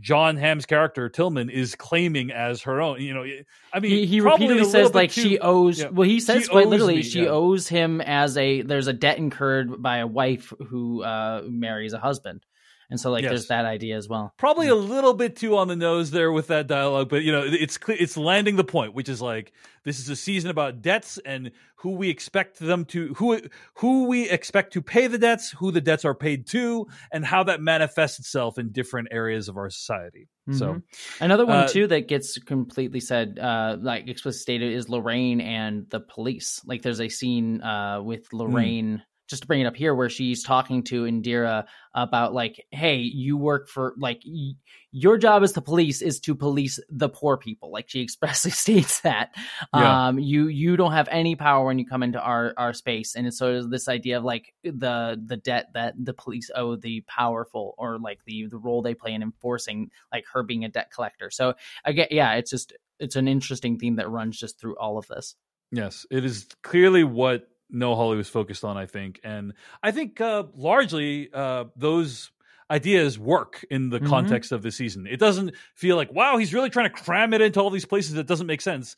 Jon 0.00 0.36
Hamm's 0.36 0.66
character 0.66 1.08
Tillman 1.08 1.50
is 1.50 1.74
claiming 1.74 2.30
as 2.30 2.62
her 2.62 2.80
own. 2.80 3.00
You 3.00 3.14
know, 3.14 3.24
I 3.72 3.80
mean, 3.80 3.90
he, 3.90 4.06
he 4.06 4.20
repeatedly 4.20 4.64
says 4.64 4.94
like 4.94 5.10
too, 5.10 5.22
she 5.22 5.38
owes. 5.38 5.80
Yeah, 5.80 5.88
well, 5.88 6.08
he 6.08 6.20
says 6.20 6.48
quite 6.48 6.68
literally 6.68 6.96
me, 6.96 7.02
she 7.02 7.22
yeah. 7.22 7.30
owes 7.30 7.66
him 7.68 8.00
as 8.00 8.36
a. 8.36 8.62
There's 8.62 8.86
a 8.86 8.92
debt 8.92 9.18
incurred 9.18 9.82
by 9.82 9.98
a 9.98 10.06
wife 10.06 10.52
who 10.68 11.02
uh, 11.02 11.42
marries 11.46 11.94
a 11.94 11.98
husband. 11.98 12.44
And 12.90 12.98
so, 12.98 13.10
like, 13.10 13.22
yes. 13.22 13.30
there's 13.30 13.46
that 13.48 13.66
idea 13.66 13.96
as 13.96 14.08
well. 14.08 14.32
Probably 14.38 14.68
yeah. 14.68 14.72
a 14.72 14.74
little 14.74 15.12
bit 15.12 15.36
too 15.36 15.56
on 15.58 15.68
the 15.68 15.76
nose 15.76 16.10
there 16.10 16.32
with 16.32 16.46
that 16.46 16.66
dialogue, 16.66 17.10
but 17.10 17.22
you 17.22 17.32
know, 17.32 17.42
it's 17.44 17.78
it's 17.88 18.16
landing 18.16 18.56
the 18.56 18.64
point, 18.64 18.94
which 18.94 19.08
is 19.10 19.20
like 19.20 19.52
this 19.84 19.98
is 19.98 20.08
a 20.08 20.16
season 20.16 20.50
about 20.50 20.80
debts 20.80 21.18
and 21.24 21.50
who 21.76 21.92
we 21.92 22.08
expect 22.08 22.58
them 22.58 22.84
to 22.86 23.14
who 23.14 23.40
who 23.74 24.06
we 24.06 24.28
expect 24.28 24.72
to 24.72 24.82
pay 24.82 25.06
the 25.06 25.18
debts, 25.18 25.50
who 25.50 25.70
the 25.70 25.82
debts 25.82 26.04
are 26.04 26.14
paid 26.14 26.46
to, 26.48 26.86
and 27.12 27.26
how 27.26 27.44
that 27.44 27.60
manifests 27.60 28.18
itself 28.18 28.58
in 28.58 28.72
different 28.72 29.08
areas 29.10 29.48
of 29.48 29.58
our 29.58 29.68
society. 29.68 30.28
Mm-hmm. 30.48 30.58
So, 30.58 30.80
another 31.20 31.44
one 31.44 31.64
uh, 31.64 31.68
too 31.68 31.86
that 31.88 32.08
gets 32.08 32.38
completely 32.38 33.00
said, 33.00 33.38
uh, 33.38 33.76
like 33.78 34.08
explicit 34.08 34.40
stated, 34.40 34.72
is 34.72 34.88
Lorraine 34.88 35.42
and 35.42 35.88
the 35.90 36.00
police. 36.00 36.62
Like, 36.64 36.80
there's 36.80 37.00
a 37.00 37.10
scene 37.10 37.60
uh, 37.60 38.00
with 38.02 38.28
hmm. 38.30 38.38
Lorraine. 38.38 39.02
Just 39.28 39.42
to 39.42 39.46
bring 39.46 39.60
it 39.60 39.66
up 39.66 39.76
here 39.76 39.94
where 39.94 40.08
she's 40.08 40.42
talking 40.42 40.82
to 40.84 41.04
Indira 41.04 41.66
about 41.94 42.32
like 42.32 42.64
hey 42.70 42.96
you 42.96 43.36
work 43.36 43.68
for 43.68 43.94
like 43.98 44.22
y- 44.26 44.52
your 44.90 45.18
job 45.18 45.42
as 45.42 45.52
the 45.52 45.60
police 45.60 46.00
is 46.00 46.18
to 46.20 46.34
police 46.34 46.80
the 46.88 47.08
poor 47.08 47.36
people. 47.36 47.70
Like 47.70 47.88
she 47.88 48.02
expressly 48.02 48.50
states 48.50 49.00
that. 49.02 49.34
Yeah. 49.74 50.08
um 50.08 50.18
you 50.18 50.48
you 50.48 50.76
don't 50.76 50.92
have 50.92 51.08
any 51.10 51.36
power 51.36 51.66
when 51.66 51.78
you 51.78 51.86
come 51.86 52.02
into 52.02 52.20
our 52.20 52.54
our 52.56 52.72
space. 52.72 53.14
And 53.14 53.26
it's 53.26 53.38
sort 53.38 53.56
of 53.56 53.70
this 53.70 53.88
idea 53.88 54.18
of 54.18 54.24
like 54.24 54.54
the 54.64 55.20
the 55.22 55.36
debt 55.36 55.66
that 55.74 55.94
the 56.02 56.14
police 56.14 56.50
owe 56.54 56.76
the 56.76 57.02
powerful 57.02 57.74
or 57.78 57.98
like 57.98 58.20
the 58.24 58.46
the 58.46 58.58
role 58.58 58.80
they 58.82 58.94
play 58.94 59.12
in 59.12 59.22
enforcing 59.22 59.90
like 60.12 60.24
her 60.32 60.42
being 60.42 60.64
a 60.64 60.68
debt 60.68 60.90
collector. 60.90 61.30
So 61.30 61.54
again 61.84 62.08
yeah 62.10 62.34
it's 62.34 62.50
just 62.50 62.72
it's 62.98 63.16
an 63.16 63.28
interesting 63.28 63.78
theme 63.78 63.96
that 63.96 64.08
runs 64.08 64.38
just 64.38 64.58
through 64.58 64.76
all 64.78 64.96
of 64.98 65.06
this. 65.08 65.34
Yes 65.70 66.06
it 66.10 66.24
is 66.24 66.46
clearly 66.62 67.04
what 67.04 67.46
Noah 67.70 67.96
Hawley 67.96 68.16
was 68.16 68.28
focused 68.28 68.64
on, 68.64 68.76
I 68.76 68.86
think. 68.86 69.20
And 69.24 69.54
I 69.82 69.90
think 69.90 70.20
uh, 70.20 70.44
largely 70.54 71.30
uh, 71.32 71.64
those 71.76 72.30
ideas 72.70 73.18
work 73.18 73.64
in 73.70 73.90
the 73.90 73.98
mm-hmm. 73.98 74.08
context 74.08 74.52
of 74.52 74.62
the 74.62 74.70
season. 74.70 75.06
It 75.06 75.18
doesn't 75.18 75.54
feel 75.74 75.96
like, 75.96 76.12
wow, 76.12 76.36
he's 76.36 76.52
really 76.52 76.70
trying 76.70 76.90
to 76.90 76.94
cram 76.94 77.32
it 77.32 77.40
into 77.40 77.60
all 77.60 77.70
these 77.70 77.86
places 77.86 78.14
that 78.14 78.26
doesn't 78.26 78.46
make 78.46 78.60
sense. 78.60 78.96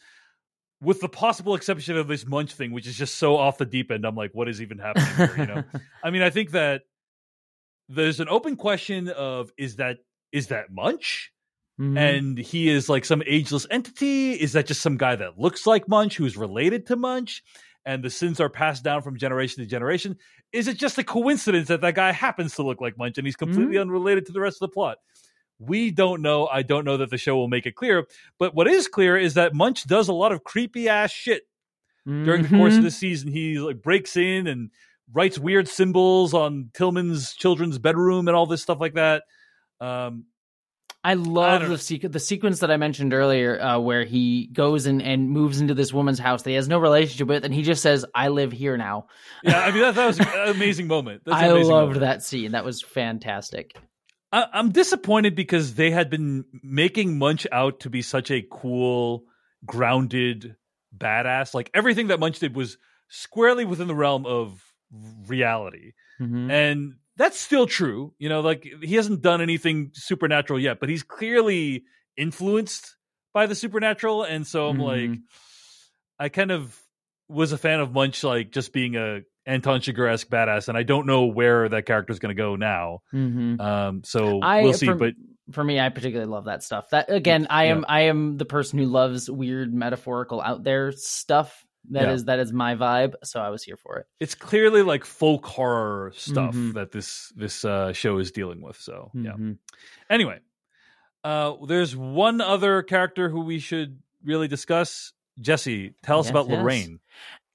With 0.83 1.01
the 1.01 1.09
possible 1.09 1.55
exception 1.55 1.97
of 1.97 2.09
this 2.09 2.27
munch 2.27 2.55
thing, 2.55 2.73
which 2.73 2.87
is 2.87 2.97
just 2.97 3.17
so 3.17 3.37
off 3.37 3.59
the 3.59 3.67
deep 3.67 3.91
end, 3.91 4.07
I'm 4.07 4.17
like, 4.17 4.31
what 4.33 4.49
is 4.49 4.63
even 4.63 4.79
happening 4.79 5.15
here? 5.15 5.35
You 5.37 5.47
know, 5.47 5.65
I 6.03 6.11
mean, 6.11 6.23
I 6.23 6.31
think 6.31 6.53
that 6.53 6.83
there's 7.89 8.19
an 8.19 8.29
open 8.29 8.57
question 8.57 9.09
of 9.09 9.53
is 9.59 9.77
that 9.77 9.99
is 10.33 10.47
that 10.47 10.73
munch? 10.73 11.33
Mm-hmm. 11.79 11.97
And 11.97 12.39
he 12.39 12.69
is 12.69 12.89
like 12.89 13.05
some 13.05 13.23
ageless 13.27 13.67
entity. 13.71 14.33
Is 14.33 14.53
that 14.53 14.67
just 14.67 14.83
some 14.83 14.99
guy 14.99 15.17
that 15.17 15.39
looks 15.39 15.67
like 15.67 15.89
Munch 15.89 16.15
who's 16.17 16.37
related 16.37 16.87
to 16.89 16.97
Munch? 16.97 17.43
And 17.85 18.03
the 18.03 18.11
sins 18.11 18.41
are 18.41 18.49
passed 18.49 18.85
down 18.85 19.03
from 19.03 19.17
generation 19.17 19.63
to 19.63 19.69
generation? 19.69 20.17
Is 20.53 20.69
it 20.69 20.77
just 20.79 20.99
a 20.99 21.05
coincidence 21.05 21.69
that 21.69 21.81
that 21.81 21.95
guy 21.95 22.13
happens 22.13 22.57
to 22.57 22.63
look 22.63 22.81
like 22.81 22.99
Munch 22.99 23.19
and 23.19 23.27
he's 23.27 23.37
completely 23.37 23.77
mm-hmm. 23.77 23.83
unrelated 23.83 24.27
to 24.27 24.33
the 24.33 24.41
rest 24.41 24.57
of 24.57 24.69
the 24.69 24.75
plot? 24.75 24.99
We 25.59 25.91
don't 25.91 26.23
know. 26.23 26.47
I 26.47 26.63
don't 26.63 26.85
know 26.85 26.97
that 26.99 27.11
the 27.11 27.19
show 27.19 27.37
will 27.37 27.49
make 27.49 27.67
it 27.67 27.75
clear. 27.75 28.07
But 28.39 28.55
what 28.55 28.67
is 28.67 28.89
clear 28.89 29.17
is 29.17 29.35
that 29.35 29.55
Munch 29.55 29.87
does 29.87 30.09
a 30.09 30.13
lot 30.13 30.33
of 30.33 30.43
creepy 30.43 30.89
ass 30.89 31.11
shit 31.11 31.43
mm-hmm. 32.07 32.25
during 32.25 32.43
the 32.43 32.49
course 32.49 32.73
of 32.73 32.79
mm-hmm. 32.79 32.85
the 32.85 32.91
season. 32.91 33.31
He 33.31 33.59
like 33.59 33.83
breaks 33.83 34.17
in 34.17 34.47
and 34.47 34.71
writes 35.13 35.39
weird 35.39 35.69
symbols 35.69 36.35
on 36.35 36.71
Tillman's 36.73 37.35
children's 37.35 37.79
bedroom 37.79 38.29
and 38.29 38.37
all 38.37 38.47
this 38.47 38.63
stuff 38.63 38.81
like 38.81 38.95
that. 38.95 39.25
Um, 39.81 40.25
I 41.03 41.15
love 41.15 41.63
I 41.63 41.67
the 41.67 41.75
sequ- 41.75 42.13
the 42.13 42.21
sequence 42.21 42.61
that 42.61 42.71
I 42.71 42.77
mentioned 42.77 43.15
earlier, 43.15 43.59
uh, 43.59 43.79
where 43.79 44.05
he 44.05 44.49
goes 44.53 44.85
and, 44.85 45.01
and 45.01 45.31
moves 45.31 45.61
into 45.61 45.73
this 45.73 45.95
woman's 45.95 46.19
house 46.19 46.43
that 46.43 46.51
he 46.51 46.57
has 46.57 46.69
no 46.69 46.79
relationship 46.79 47.27
with, 47.27 47.45
and 47.45 47.55
he 47.55 47.63
just 47.63 47.83
says, 47.83 48.05
"I 48.15 48.29
live 48.29 48.53
here 48.53 48.77
now." 48.77 49.07
Yeah, 49.43 49.61
I 49.61 49.71
mean 49.71 49.81
that, 49.81 49.95
that 49.95 50.07
was 50.07 50.21
an 50.21 50.27
amazing 50.49 50.89
moment. 50.89 51.23
I 51.27 51.47
amazing 51.47 51.71
loved 51.71 51.87
moment. 51.95 52.01
that 52.01 52.23
scene. 52.23 52.53
That 52.53 52.67
was 52.67 52.83
fantastic. 52.83 53.75
I, 54.31 54.47
I'm 54.53 54.73
disappointed 54.73 55.35
because 55.35 55.75
they 55.75 55.91
had 55.91 56.11
been 56.11 56.45
making 56.63 57.19
Munch 57.19 57.47
out 57.51 57.81
to 57.81 57.91
be 57.91 58.03
such 58.03 58.31
a 58.31 58.43
cool, 58.43 59.25
grounded 59.65 60.57
badass. 60.97 61.55
Like 61.55 61.71
everything 61.73 62.09
that 62.09 62.21
Munch 62.21 62.41
did 62.41 62.55
was 62.55 62.77
squarely 63.09 63.65
within 63.65 63.89
the 63.89 63.95
realm 63.95 64.27
of 64.27 64.63
reality, 65.27 65.93
mm-hmm. 66.21 66.51
and 66.51 66.95
that's 67.17 67.39
still 67.39 67.67
true. 67.67 68.15
You 68.19 68.29
know, 68.29 68.41
like 68.41 68.67
he 68.83 68.95
hasn't 68.95 69.23
done 69.23 69.41
anything 69.41 69.91
supernatural 69.95 70.59
yet, 70.59 70.81
but 70.81 70.89
he's 70.89 71.03
clearly 71.03 71.85
influenced 72.17 72.97
by 73.33 73.47
the 73.47 73.55
supernatural. 73.55 74.25
And 74.25 74.47
so 74.47 74.69
I'm 74.69 74.79
mm-hmm. 74.79 75.11
like, 75.11 75.21
I 76.19 76.29
kind 76.29 76.51
of 76.51 76.79
was 77.29 77.53
a 77.53 77.59
fan 77.59 77.81
of 77.81 77.93
Munch, 77.93 78.25
like 78.25 78.51
just 78.51 78.73
being 78.73 78.97
a 78.97 79.21
Anton 79.47 79.81
Chigurh 79.81 80.13
esque 80.13 80.29
badass, 80.29 80.69
and 80.69 80.77
I 80.77 80.83
don't 80.83 81.07
know 81.07 81.27
where 81.27 81.69
that 81.69 81.87
character 81.87 82.13
is 82.13 82.19
going 82.19 82.35
to 82.35 82.41
go 82.41 82.57
now. 82.57 83.01
Mm-hmm. 83.13 83.61
Um, 83.61 84.03
so 84.05 84.41
I, 84.41 84.63
we'll 84.63 84.75
see. 84.75 84.87
For, 84.87 84.95
but 84.95 85.15
for 85.53 85.65
me, 85.65 85.81
I 85.81 85.89
particularly 85.89 86.31
love 86.31 86.45
that 86.45 86.63
stuff. 86.63 86.91
That 86.91 87.11
again, 87.11 87.47
I 87.51 87.65
am 87.67 87.81
yeah. 87.81 87.85
I 87.89 88.01
am 88.03 88.37
the 88.37 88.45
person 88.45 88.79
who 88.79 88.87
loves 88.87 89.31
weird 89.31 89.73
metaphorical 89.73 90.41
out 90.41 90.63
there 90.63 90.93
stuff. 90.93 91.65
That 91.91 92.05
yeah. 92.05 92.13
is 92.13 92.25
that 92.27 92.39
is 92.39 92.53
my 92.53 92.77
vibe, 92.77 93.15
so 93.25 93.41
I 93.41 93.51
was 93.51 93.65
here 93.65 93.77
for 93.77 93.99
it. 93.99 94.07
It's 94.21 94.37
clearly 94.37 94.83
like 94.83 95.05
folk 95.05 95.45
horror 95.45 96.13
stuff 96.15 96.55
mm-hmm. 96.55 96.73
that 96.73 96.93
this 96.93 97.33
this 97.35 97.65
uh, 97.65 97.93
show 97.93 98.19
is 98.19 98.31
dealing 98.31 98.63
with. 98.63 98.77
So 98.77 99.11
mm-hmm. 99.15 99.25
yeah. 99.25 99.55
Anyway, 100.09 100.39
uh, 101.25 101.55
there's 101.67 101.97
one 101.97 102.41
other 102.41 102.83
character 102.83 103.29
who 103.29 103.41
we 103.41 103.59
should 103.59 103.99
really 104.25 104.49
discuss. 104.49 105.13
Jessie, 105.41 105.95
tell 106.03 106.21
us 106.21 106.27
yes, 106.27 106.31
about 106.31 106.49
yes. 106.49 106.59
Lorraine. 106.59 107.01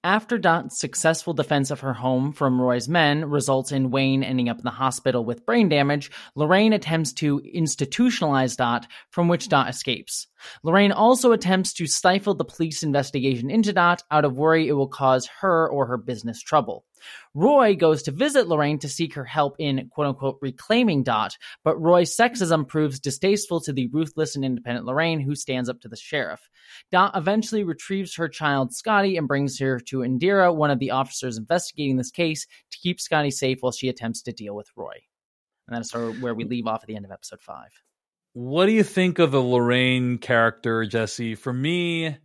After 0.04 0.38
Dot's 0.38 0.80
successful 0.80 1.34
defense 1.34 1.72
of 1.72 1.80
her 1.80 1.94
home 1.94 2.32
from 2.32 2.62
Roy's 2.62 2.88
men 2.88 3.26
results 3.26 3.72
in 3.72 3.90
Wayne 3.90 4.24
ending 4.24 4.50
up 4.50 4.60
in 4.60 4.64
the 4.64 4.70
hospital 4.70 5.26
with 5.26 5.48
brain 5.48 5.68
damage, 5.68 6.12
Lorraine 6.36 6.74
attempts 6.74 7.12
to 7.14 7.42
institutionalize 7.42 8.56
Dot, 8.56 8.86
from 9.10 9.28
which 9.28 9.50
Dot 9.50 9.68
escapes. 9.68 10.28
Lorraine 10.64 10.92
also 10.92 11.32
attempts 11.32 11.74
to 11.74 11.88
stifle 11.88 12.34
the 12.34 12.46
police 12.46 12.84
investigation 12.84 13.50
into 13.50 13.74
Dot 13.74 14.04
out 14.12 14.26
of 14.26 14.38
worry 14.38 14.68
it 14.68 14.74
will 14.74 14.88
cause 14.88 15.28
her 15.42 15.70
or 15.70 15.86
her 15.86 15.98
business 15.98 16.42
trouble. 16.42 16.86
Roy 17.34 17.76
goes 17.76 18.04
to 18.04 18.12
visit 18.12 18.48
Lorraine 18.48 18.80
to 18.80 18.90
seek 18.90 19.14
her 19.14 19.26
help 19.26 19.56
in 19.60 19.90
quote 19.90 20.08
unquote 20.08 20.38
reclaiming 20.42 21.04
Dot, 21.04 21.38
but 21.64 21.80
Roy's 21.80 22.16
sexism 22.16 22.68
proves 22.68 23.00
distasteful 23.00 23.62
to 23.62 23.74
the 23.74 23.88
ruthless 23.88 24.36
and 24.36 24.46
independent 24.46 24.86
Lorraine, 24.86 25.20
who 25.20 25.36
stands 25.36 25.70
up 25.70 25.82
to 25.82 25.88
the 25.88 25.96
sheriff. 25.96 26.50
Dot 26.92 27.12
eventually 27.16 27.64
retrieves 27.64 28.16
her 28.16 28.28
child 28.28 28.74
Scotty 28.74 29.18
and 29.18 29.28
brings 29.28 29.60
her 29.60 29.80
to 29.82 30.00
Indira, 30.00 30.56
one 30.56 30.72
of 30.72 30.80
the 30.80 30.92
officers 30.92 31.38
investigating 31.38 31.98
this 31.98 32.12
case, 32.12 32.48
to 32.72 32.78
keep 32.80 33.00
Scotty 33.00 33.32
safe 33.32 33.60
while 33.62 33.72
she 33.72 33.90
attempts 33.90 34.22
to 34.24 34.32
deal 34.32 34.56
with 34.56 34.70
Roy. 34.76 34.96
And 35.68 35.76
that's 35.76 35.94
where 35.94 36.34
we 36.34 36.44
leave 36.44 36.68
off 36.68 36.84
at 36.84 36.88
the 36.88 36.96
end 36.96 37.06
of 37.06 37.12
episode 37.12 37.42
five. 37.42 37.72
What 38.36 38.66
do 38.66 38.74
you 38.74 38.84
think 38.84 39.20
of 39.20 39.32
the 39.32 39.42
Lorraine 39.42 40.18
character, 40.18 40.86
Jessie? 40.86 41.36
For 41.36 41.54
me, 41.54 42.18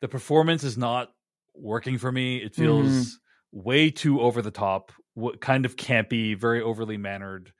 the 0.00 0.08
performance 0.08 0.64
is 0.64 0.78
not 0.78 1.12
working 1.54 1.98
for 1.98 2.10
me. 2.10 2.38
It 2.38 2.54
feels 2.54 2.88
mm 2.88 3.10
way 3.52 3.90
too 3.90 4.20
over 4.20 4.42
the 4.42 4.50
top, 4.52 4.92
what 5.14 5.40
kind 5.40 5.64
of 5.64 5.74
campy, 5.74 6.38
very 6.38 6.62
overly 6.62 6.96
mannered. 6.96 7.52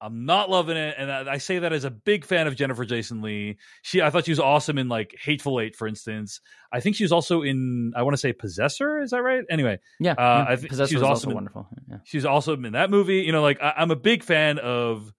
I'm 0.00 0.26
not 0.26 0.48
loving 0.48 0.76
it, 0.76 0.94
and 0.96 1.10
I, 1.10 1.32
I, 1.32 1.38
say 1.38 1.58
that 1.58 1.72
as 1.72 1.82
a 1.82 1.90
big 1.90 2.24
fan 2.24 2.46
of 2.46 2.54
Jennifer 2.54 2.84
Jason 2.84 3.20
Lee. 3.20 3.56
She, 3.82 4.00
I 4.00 4.10
thought 4.10 4.26
she 4.26 4.30
was 4.30 4.38
awesome 4.38 4.78
in 4.78 4.88
like 4.88 5.12
Hateful 5.20 5.60
Eight, 5.60 5.74
for 5.74 5.88
instance. 5.88 6.40
I 6.72 6.78
think 6.78 6.94
she 6.94 7.02
was 7.02 7.10
also 7.10 7.42
in, 7.42 7.92
I 7.96 8.02
want 8.04 8.14
to 8.14 8.18
say 8.18 8.32
Possessor. 8.32 9.00
Is 9.00 9.10
that 9.10 9.22
right? 9.22 9.42
Anyway, 9.50 9.80
yeah, 9.98 10.12
uh, 10.12 10.14
yeah. 10.18 10.44
I 10.48 10.54
think 10.56 10.68
Possessor 10.68 10.90
she's 10.90 11.00
was 11.00 11.02
awesome 11.02 11.10
also 11.10 11.30
in, 11.30 11.34
wonderful. 11.34 11.68
Yeah. 11.90 11.96
She's 12.04 12.24
also 12.24 12.54
in 12.54 12.72
that 12.74 12.90
movie. 12.90 13.22
You 13.22 13.32
know, 13.32 13.42
like 13.42 13.60
I, 13.60 13.74
I'm 13.76 13.90
a 13.90 13.96
big 13.96 14.22
fan 14.22 14.60
of 14.60 15.12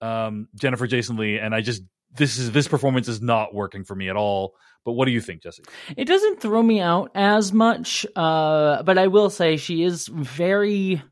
um, 0.00 0.48
Jennifer 0.54 0.86
Jason 0.86 1.16
Lee, 1.16 1.38
and 1.38 1.54
I 1.54 1.60
just 1.60 1.82
this 2.14 2.38
is 2.38 2.52
this 2.52 2.68
performance 2.68 3.08
is 3.08 3.20
not 3.20 3.54
working 3.54 3.84
for 3.84 3.94
me 3.94 4.08
at 4.08 4.16
all. 4.16 4.54
But 4.84 4.92
what 4.92 5.04
do 5.04 5.12
you 5.12 5.20
think, 5.20 5.42
Jessie? 5.42 5.62
It 5.96 6.06
doesn't 6.06 6.40
throw 6.40 6.62
me 6.62 6.80
out 6.80 7.10
as 7.14 7.52
much, 7.52 8.06
uh, 8.16 8.82
but 8.82 8.96
I 8.96 9.08
will 9.08 9.28
say 9.28 9.56
she 9.56 9.82
is 9.82 10.08
very 10.08 11.02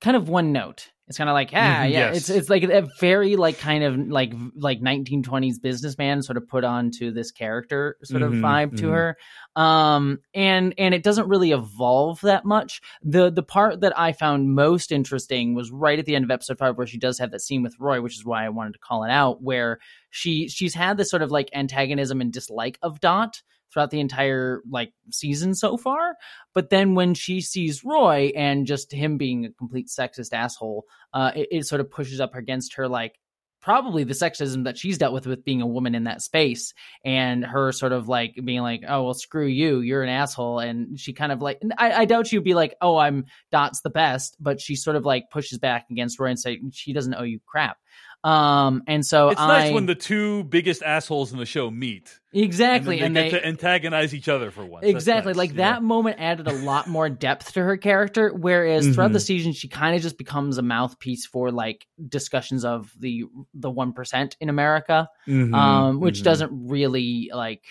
kind 0.00 0.16
of 0.16 0.28
one 0.28 0.52
note. 0.52 0.90
It's 1.08 1.18
kind 1.18 1.30
of 1.30 1.34
like, 1.34 1.50
ah, 1.52 1.56
Mhm, 1.84 1.90
yeah. 1.90 2.12
yes. 2.12 2.16
It's 2.16 2.30
it's 2.30 2.50
like 2.50 2.64
a 2.64 2.88
very 2.98 3.36
like 3.36 3.58
kind 3.58 3.84
of 3.84 3.96
like 3.96 4.32
like 4.56 4.80
1920s 4.80 5.60
businessman 5.62 6.20
sort 6.22 6.36
of 6.36 6.48
put 6.48 6.64
onto 6.64 7.12
this 7.12 7.30
character 7.30 7.96
sort 8.02 8.22
of 8.22 8.32
Mhm, 8.32 8.40
vibe 8.40 8.76
to 8.78 8.86
mhm. 8.86 8.90
her. 8.90 9.16
Um, 9.54 10.18
and 10.34 10.74
and 10.78 10.94
it 10.94 11.04
doesn't 11.04 11.28
really 11.28 11.52
evolve 11.52 12.20
that 12.22 12.44
much. 12.44 12.80
The 13.02 13.30
the 13.30 13.44
part 13.44 13.80
that 13.82 13.96
I 13.98 14.12
found 14.12 14.54
most 14.54 14.90
interesting 14.90 15.54
was 15.54 15.70
right 15.70 15.98
at 15.98 16.06
the 16.06 16.16
end 16.16 16.24
of 16.24 16.30
episode 16.32 16.58
five, 16.58 16.76
where 16.76 16.88
she 16.88 16.98
does 16.98 17.18
have 17.20 17.30
that 17.30 17.40
scene 17.40 17.62
with 17.62 17.76
Roy, 17.78 18.00
which 18.00 18.16
is 18.16 18.24
why 18.24 18.44
I 18.44 18.48
wanted 18.48 18.72
to 18.72 18.80
call 18.80 19.04
it 19.04 19.10
out, 19.10 19.40
where 19.42 19.78
she 20.10 20.48
she's 20.48 20.74
had 20.74 20.96
this 20.96 21.08
sort 21.08 21.22
of 21.22 21.30
like 21.30 21.48
antagonism 21.52 22.20
and 22.20 22.32
dislike 22.32 22.78
of 22.82 22.98
Dot 23.00 23.42
throughout 23.72 23.90
the 23.90 24.00
entire 24.00 24.62
like 24.70 24.92
season 25.10 25.54
so 25.54 25.76
far. 25.76 26.16
But 26.54 26.70
then 26.70 26.94
when 26.94 27.14
she 27.14 27.40
sees 27.40 27.84
Roy 27.84 28.32
and 28.36 28.66
just 28.66 28.92
him 28.92 29.18
being 29.18 29.44
a 29.44 29.52
complete 29.52 29.88
sexist 29.88 30.32
asshole, 30.32 30.84
uh, 31.12 31.32
it, 31.34 31.48
it 31.50 31.66
sort 31.66 31.80
of 31.80 31.90
pushes 31.90 32.20
up 32.20 32.34
against 32.34 32.74
her 32.74 32.88
like 32.88 33.18
probably 33.66 34.04
the 34.04 34.14
sexism 34.14 34.62
that 34.62 34.78
she's 34.78 34.96
dealt 34.96 35.12
with 35.12 35.26
with 35.26 35.44
being 35.44 35.60
a 35.60 35.66
woman 35.66 35.96
in 35.96 36.04
that 36.04 36.22
space 36.22 36.72
and 37.04 37.44
her 37.44 37.72
sort 37.72 37.90
of 37.90 38.08
like 38.08 38.38
being 38.44 38.60
like 38.60 38.82
oh 38.86 39.02
well 39.02 39.14
screw 39.14 39.46
you. 39.46 39.80
You're 39.80 40.04
an 40.04 40.08
asshole. 40.08 40.60
And 40.60 40.98
she 41.00 41.12
kind 41.12 41.32
of 41.32 41.42
like 41.42 41.60
I, 41.76 41.92
I 41.92 42.04
doubt 42.04 42.28
she'd 42.28 42.44
be 42.44 42.54
like 42.54 42.76
oh 42.80 42.96
i'm 42.96 43.24
dot's 43.50 43.80
the 43.82 43.90
best. 43.90 44.36
But 44.38 44.60
she 44.60 44.76
sort 44.76 44.94
of 44.94 45.04
like 45.04 45.30
pushes 45.32 45.58
back 45.58 45.86
against 45.90 46.20
roy 46.20 46.28
and 46.28 46.38
say 46.38 46.60
she 46.70 46.92
doesn't 46.92 47.14
owe 47.14 47.24
you 47.24 47.40
crap 47.44 47.78
um 48.26 48.82
and 48.88 49.06
so 49.06 49.28
It's 49.28 49.40
I, 49.40 49.46
nice 49.46 49.72
when 49.72 49.86
the 49.86 49.94
two 49.94 50.42
biggest 50.44 50.82
assholes 50.82 51.32
in 51.32 51.38
the 51.38 51.46
show 51.46 51.70
meet. 51.70 52.18
exactly 52.32 52.96
and, 52.98 53.06
and 53.06 53.16
then 53.16 53.24
they 53.24 53.30
they, 53.30 53.36
get 53.36 53.42
to 53.42 53.46
antagonize 53.46 54.14
each 54.14 54.28
other 54.28 54.50
for 54.50 54.64
once. 54.64 54.84
Exactly. 54.84 55.30
nice, 55.30 55.36
like 55.36 55.50
you 55.50 55.56
that 55.58 55.80
know? 55.80 55.86
moment 55.88 56.16
added 56.18 56.48
a 56.48 56.52
lot 56.52 56.88
more 56.88 57.08
depth 57.08 57.52
to 57.52 57.62
her 57.62 57.76
character. 57.76 58.32
Whereas 58.34 58.88
throughout 58.94 59.12
the 59.12 59.20
season, 59.20 59.52
she 59.52 59.68
kind 59.68 59.94
of 59.94 60.02
just 60.02 60.18
becomes 60.18 60.58
a 60.58 60.62
mouthpiece 60.62 61.24
for 61.26 61.52
like 61.52 61.86
discussions 62.08 62.64
of 62.64 62.90
the 62.98 63.24
the 63.54 63.70
one 63.70 63.92
percent 63.92 64.36
in 64.40 64.48
America, 64.48 65.08
Mhm, 65.28 65.54
um, 65.54 66.00
which 66.00 66.20
mhm. 66.20 66.24
doesn't 66.24 66.50
really 66.68 67.30
like 67.32 67.64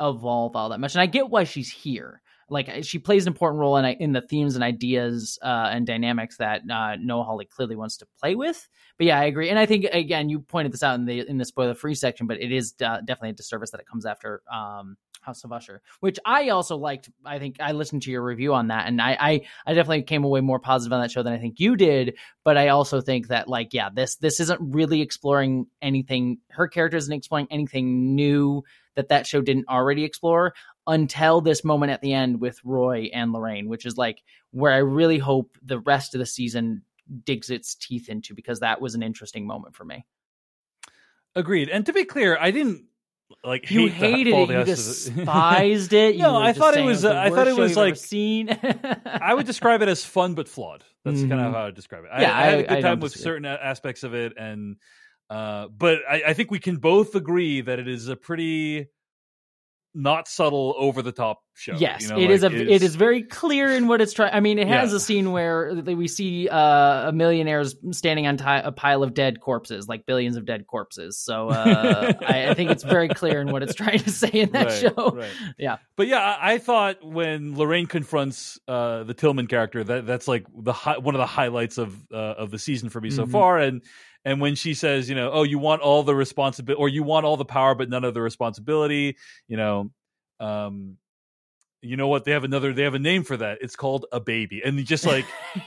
evolve 0.00 0.56
all 0.56 0.70
that 0.70 0.80
much. 0.80 0.94
And 0.96 1.02
I 1.02 1.06
get 1.06 1.30
why 1.30 1.44
she's 1.44 1.70
here. 1.70 2.21
Like 2.52 2.84
she 2.84 2.98
plays 2.98 3.26
an 3.26 3.32
important 3.32 3.60
role 3.60 3.76
in 3.76 3.84
in 3.84 4.12
the 4.12 4.20
themes 4.20 4.54
and 4.54 4.62
ideas 4.62 5.38
uh, 5.42 5.70
and 5.72 5.86
dynamics 5.86 6.36
that 6.36 6.62
uh, 6.70 6.96
Noah 6.96 7.24
Hawley 7.24 7.46
clearly 7.46 7.76
wants 7.76 7.96
to 7.98 8.06
play 8.20 8.34
with. 8.34 8.68
But 8.98 9.06
yeah, 9.06 9.18
I 9.18 9.24
agree. 9.24 9.48
And 9.48 9.58
I 9.58 9.66
think 9.66 9.86
again, 9.86 10.28
you 10.28 10.40
pointed 10.40 10.72
this 10.72 10.82
out 10.82 10.94
in 10.94 11.06
the 11.06 11.28
in 11.28 11.38
the 11.38 11.44
spoiler 11.44 11.74
free 11.74 11.94
section, 11.94 12.26
but 12.26 12.40
it 12.40 12.52
is 12.52 12.74
uh, 12.84 12.98
definitely 12.98 13.30
a 13.30 13.34
disservice 13.34 13.70
that 13.70 13.80
it 13.80 13.86
comes 13.86 14.06
after 14.06 14.42
um, 14.52 14.96
House 15.22 15.44
of 15.44 15.52
Usher, 15.52 15.80
which 16.00 16.18
I 16.24 16.50
also 16.50 16.76
liked. 16.76 17.08
I 17.24 17.38
think 17.38 17.56
I 17.60 17.72
listened 17.72 18.02
to 18.02 18.10
your 18.10 18.22
review 18.22 18.54
on 18.54 18.68
that, 18.68 18.86
and 18.86 19.00
I, 19.00 19.16
I 19.18 19.40
I 19.66 19.74
definitely 19.74 20.02
came 20.02 20.24
away 20.24 20.40
more 20.40 20.58
positive 20.58 20.92
on 20.92 21.00
that 21.00 21.10
show 21.10 21.22
than 21.22 21.32
I 21.32 21.38
think 21.38 21.58
you 21.58 21.76
did. 21.76 22.18
But 22.44 22.58
I 22.58 22.68
also 22.68 23.00
think 23.00 23.28
that 23.28 23.48
like 23.48 23.72
yeah, 23.72 23.88
this 23.94 24.16
this 24.16 24.40
isn't 24.40 24.60
really 24.60 25.00
exploring 25.00 25.66
anything. 25.80 26.38
Her 26.50 26.68
character 26.68 26.96
isn't 26.96 27.12
exploring 27.12 27.48
anything 27.50 28.14
new 28.14 28.64
that 28.94 29.08
that 29.08 29.26
show 29.26 29.40
didn't 29.40 29.68
already 29.68 30.04
explore 30.04 30.52
until 30.86 31.40
this 31.40 31.64
moment 31.64 31.92
at 31.92 32.00
the 32.00 32.12
end 32.12 32.40
with 32.40 32.58
Roy 32.64 33.10
and 33.12 33.32
Lorraine, 33.32 33.68
which 33.68 33.86
is 33.86 33.96
like 33.96 34.22
where 34.50 34.72
I 34.72 34.78
really 34.78 35.18
hope 35.18 35.56
the 35.62 35.78
rest 35.78 36.14
of 36.14 36.18
the 36.18 36.26
season 36.26 36.82
digs 37.24 37.50
its 37.50 37.74
teeth 37.74 38.08
into 38.08 38.34
because 38.34 38.60
that 38.60 38.80
was 38.80 38.94
an 38.94 39.02
interesting 39.02 39.46
moment 39.46 39.74
for 39.76 39.84
me. 39.84 40.04
Agreed. 41.34 41.68
And 41.68 41.86
to 41.86 41.92
be 41.92 42.04
clear, 42.04 42.36
I 42.38 42.50
didn't 42.50 42.84
like 43.42 43.70
You 43.70 43.88
hate 43.88 44.26
hated 44.26 44.50
it. 44.50 44.58
You 44.58 44.64
despised 44.64 45.92
it. 45.92 46.16
You 46.16 46.22
No, 46.22 46.36
I 46.36 46.52
thought 46.52 46.76
it 46.76 46.84
was, 46.84 47.04
uh, 47.04 47.14
I 47.14 47.30
thought 47.30 47.48
it 47.48 47.56
was 47.56 47.76
like- 47.76 47.96
seen. 47.96 48.50
I 49.06 49.32
would 49.34 49.46
describe 49.46 49.82
it 49.82 49.88
as 49.88 50.04
fun 50.04 50.34
but 50.34 50.48
flawed. 50.48 50.84
That's 51.04 51.20
kind 51.20 51.32
of 51.32 51.38
Mhm. 51.38 51.52
how 51.52 51.58
I 51.58 51.64
would 51.66 51.74
describe 51.74 52.04
it. 52.04 52.10
Yeah, 52.20 52.36
I, 52.36 52.40
I 52.40 52.44
had 52.44 52.58
a 52.58 52.62
good 52.62 52.78
I 52.78 52.80
time 52.82 53.00
with 53.00 53.12
certain 53.12 53.44
aspects 53.44 54.02
of 54.04 54.14
it, 54.14 54.34
and 54.36 54.76
uh, 55.30 55.66
but 55.68 56.00
I, 56.08 56.22
I 56.28 56.32
think 56.34 56.50
we 56.50 56.60
can 56.60 56.76
both 56.76 57.14
agree 57.16 57.60
that 57.62 57.78
it 57.80 57.88
is 57.88 58.06
a 58.08 58.14
pretty 58.14 58.86
not 59.94 60.26
subtle, 60.28 60.74
over 60.78 61.02
the 61.02 61.12
top 61.12 61.42
show. 61.54 61.74
Yes, 61.76 62.02
you 62.02 62.08
know, 62.08 62.18
it 62.18 62.30
is 62.30 62.42
like, 62.42 62.52
a. 62.52 62.56
it's- 62.62 62.76
It 62.76 62.82
is 62.82 62.94
very 62.96 63.22
clear 63.22 63.70
in 63.70 63.86
what 63.88 64.00
it's 64.00 64.12
trying. 64.14 64.32
I 64.32 64.40
mean, 64.40 64.58
it 64.58 64.66
has 64.68 64.90
Yeah. 64.90 64.96
a 64.96 65.00
scene 65.00 65.32
where 65.32 65.74
we 65.84 66.08
see 66.08 66.48
uh, 66.48 67.10
a 67.10 67.12
millionaire's 67.12 67.76
standing 67.90 68.26
on 68.26 68.38
ti- 68.38 68.44
a 68.46 68.72
pile 68.72 69.02
of 69.02 69.12
dead 69.12 69.40
corpses, 69.40 69.88
like 69.88 70.06
billions 70.06 70.36
of 70.36 70.46
dead 70.46 70.66
corpses. 70.66 71.18
So 71.18 71.50
uh, 71.50 72.12
I, 72.26 72.48
I 72.50 72.54
think 72.54 72.70
it's 72.70 72.84
very 72.84 73.08
clear 73.08 73.40
in 73.42 73.52
what 73.52 73.62
it's 73.62 73.74
trying 73.74 73.98
to 73.98 74.10
say 74.10 74.28
in 74.30 74.50
that 74.52 74.66
Right, 74.68 74.94
show. 74.96 75.10
right. 75.10 75.30
Yeah. 75.58 75.76
But 75.96 76.06
yeah, 76.08 76.20
I, 76.40 76.54
I 76.54 76.58
thought 76.58 77.04
when 77.04 77.54
Lorraine 77.56 77.86
confronts 77.86 78.58
uh, 78.66 79.02
the 79.04 79.14
Tillman 79.14 79.46
character, 79.46 79.84
that 79.84 80.06
that's 80.06 80.26
like 80.26 80.46
the 80.56 80.72
hi- 80.72 80.98
one 80.98 81.14
of 81.14 81.18
the 81.20 81.26
highlights 81.26 81.76
of 81.78 81.94
uh, 82.10 82.16
of 82.16 82.50
the 82.50 82.58
season 82.58 82.88
for 82.88 83.00
me 83.00 83.10
so 83.10 83.26
Mhm. 83.26 83.30
far. 83.30 83.58
And 83.58 83.82
and 84.24 84.40
when 84.40 84.54
she 84.54 84.74
says, 84.74 85.08
you 85.08 85.14
know, 85.14 85.30
oh, 85.32 85.42
you 85.42 85.58
want 85.58 85.82
all 85.82 86.02
the 86.02 86.14
responsibility, 86.14 86.80
or 86.80 86.88
you 86.88 87.02
want 87.02 87.26
all 87.26 87.36
the 87.36 87.44
power, 87.44 87.74
but 87.74 87.88
none 87.88 88.04
of 88.04 88.14
the 88.14 88.22
responsibility, 88.22 89.16
you 89.48 89.56
know, 89.56 89.90
um, 90.40 90.96
you 91.82 91.96
know 91.96 92.06
what? 92.06 92.24
They 92.24 92.30
have 92.30 92.44
another. 92.44 92.72
They 92.72 92.84
have 92.84 92.94
a 92.94 93.00
name 93.00 93.24
for 93.24 93.36
that. 93.36 93.58
It's 93.60 93.74
called 93.74 94.06
a 94.12 94.20
baby, 94.20 94.62
and 94.64 94.78
he 94.78 94.84
just 94.84 95.04
like 95.04 95.26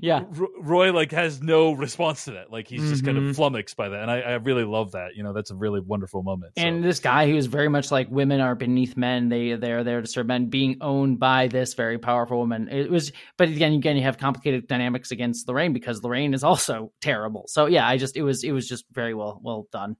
yeah. 0.00 0.24
R- 0.38 0.48
Roy 0.58 0.92
like 0.92 1.12
has 1.12 1.42
no 1.42 1.72
response 1.72 2.24
to 2.24 2.32
that. 2.32 2.50
Like 2.50 2.68
he's 2.68 2.88
just 2.88 3.04
kind 3.04 3.18
of 3.18 3.24
mm-hmm. 3.24 3.32
flummoxed 3.32 3.76
by 3.76 3.90
that, 3.90 4.00
and 4.00 4.10
I, 4.10 4.20
I 4.20 4.32
really 4.36 4.64
love 4.64 4.92
that. 4.92 5.14
You 5.14 5.22
know, 5.22 5.34
that's 5.34 5.50
a 5.50 5.54
really 5.54 5.80
wonderful 5.80 6.22
moment. 6.22 6.54
so. 6.56 6.64
And 6.64 6.82
this 6.82 7.00
guy 7.00 7.28
who 7.28 7.36
is 7.36 7.46
very 7.46 7.68
much 7.68 7.90
like 7.90 8.08
women 8.10 8.40
are 8.40 8.54
beneath 8.54 8.96
men. 8.96 9.28
They 9.28 9.52
they're 9.54 9.84
there 9.84 10.00
to 10.00 10.06
serve 10.06 10.26
men, 10.26 10.46
being 10.46 10.78
owned 10.80 11.18
by 11.20 11.48
this 11.48 11.74
very 11.74 11.98
powerful 11.98 12.38
woman. 12.38 12.68
It 12.68 12.90
was, 12.90 13.12
but 13.36 13.48
again, 13.48 13.74
again, 13.74 13.96
you 13.96 14.02
have 14.04 14.16
complicated 14.16 14.66
dynamics 14.66 15.10
against 15.10 15.46
Lorraine 15.46 15.74
because 15.74 16.02
Lorraine 16.02 16.32
is 16.32 16.42
also 16.42 16.92
terrible. 17.02 17.44
So 17.48 17.66
yeah, 17.66 17.86
I 17.86 17.98
just 17.98 18.16
it 18.16 18.22
was 18.22 18.42
it 18.42 18.52
was 18.52 18.66
just 18.66 18.86
very 18.90 19.12
well 19.12 19.38
well 19.42 19.66
done. 19.70 19.96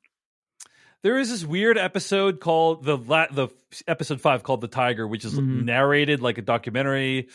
There 1.03 1.19
is 1.19 1.31
this 1.31 1.45
weird 1.45 1.79
episode 1.79 2.39
called 2.41 2.85
the 2.85 2.97
la- 2.97 3.27
the 3.31 3.49
episode 3.89 4.21
five 4.21 4.43
called 4.45 4.61
the 4.61 4.69
Tiger, 4.69 5.07
which 5.07 5.25
is 5.25 5.35
Mhm. 5.35 5.65
narrated 5.65 6.21
like 6.21 6.39
a 6.39 6.43
documentary. 6.43 7.29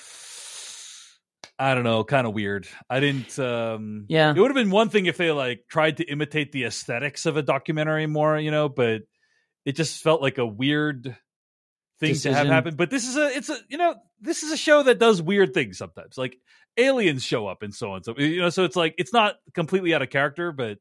I 1.60 1.74
don't 1.74 1.84
know, 1.84 2.04
kind 2.04 2.26
of 2.28 2.34
weird. 2.34 2.68
I 2.90 3.00
didn't. 3.00 3.38
um 3.40 4.06
Yeah. 4.08 4.32
it 4.34 4.40
would 4.40 4.50
have 4.52 4.56
been 4.56 4.70
one 4.72 4.90
thing 4.90 5.08
if 5.08 5.18
they 5.18 5.32
like 5.32 5.66
tried 5.70 5.98
to 5.98 6.06
imitate 6.06 6.52
the 6.52 6.66
aesthetics 6.66 7.26
of 7.26 7.36
a 7.36 7.42
documentary 7.42 8.06
more, 8.06 8.38
you 8.40 8.52
know. 8.52 8.70
But 8.70 9.02
it 9.66 9.76
just 9.76 10.02
felt 10.02 10.22
like 10.22 10.38
a 10.38 10.46
weird 10.46 11.18
thing 12.00 12.16
to 12.16 12.34
have 12.34 12.48
happen. 12.48 12.76
But 12.76 12.90
this 12.90 13.08
is 13.08 13.18
a, 13.18 13.36
it's 13.36 13.50
a, 13.50 13.58
you 13.70 13.78
know, 13.78 13.96
this 14.22 14.44
is 14.44 14.52
a 14.52 14.58
show 14.58 14.84
that 14.84 15.00
does 15.00 15.22
weird 15.22 15.54
things 15.54 15.78
sometimes. 15.78 16.18
Like 16.18 16.38
aliens 16.78 17.24
show 17.24 17.48
up 17.48 17.64
and 17.64 17.74
so 17.76 17.94
on. 17.94 18.04
So 18.04 18.14
you 18.18 18.40
know, 18.40 18.50
so 18.50 18.64
it's 18.64 18.76
like 18.78 18.96
it's 18.98 19.12
not 19.12 19.36
completely 19.54 19.94
out 19.94 20.04
of 20.04 20.10
character, 20.10 20.52
but 20.54 20.78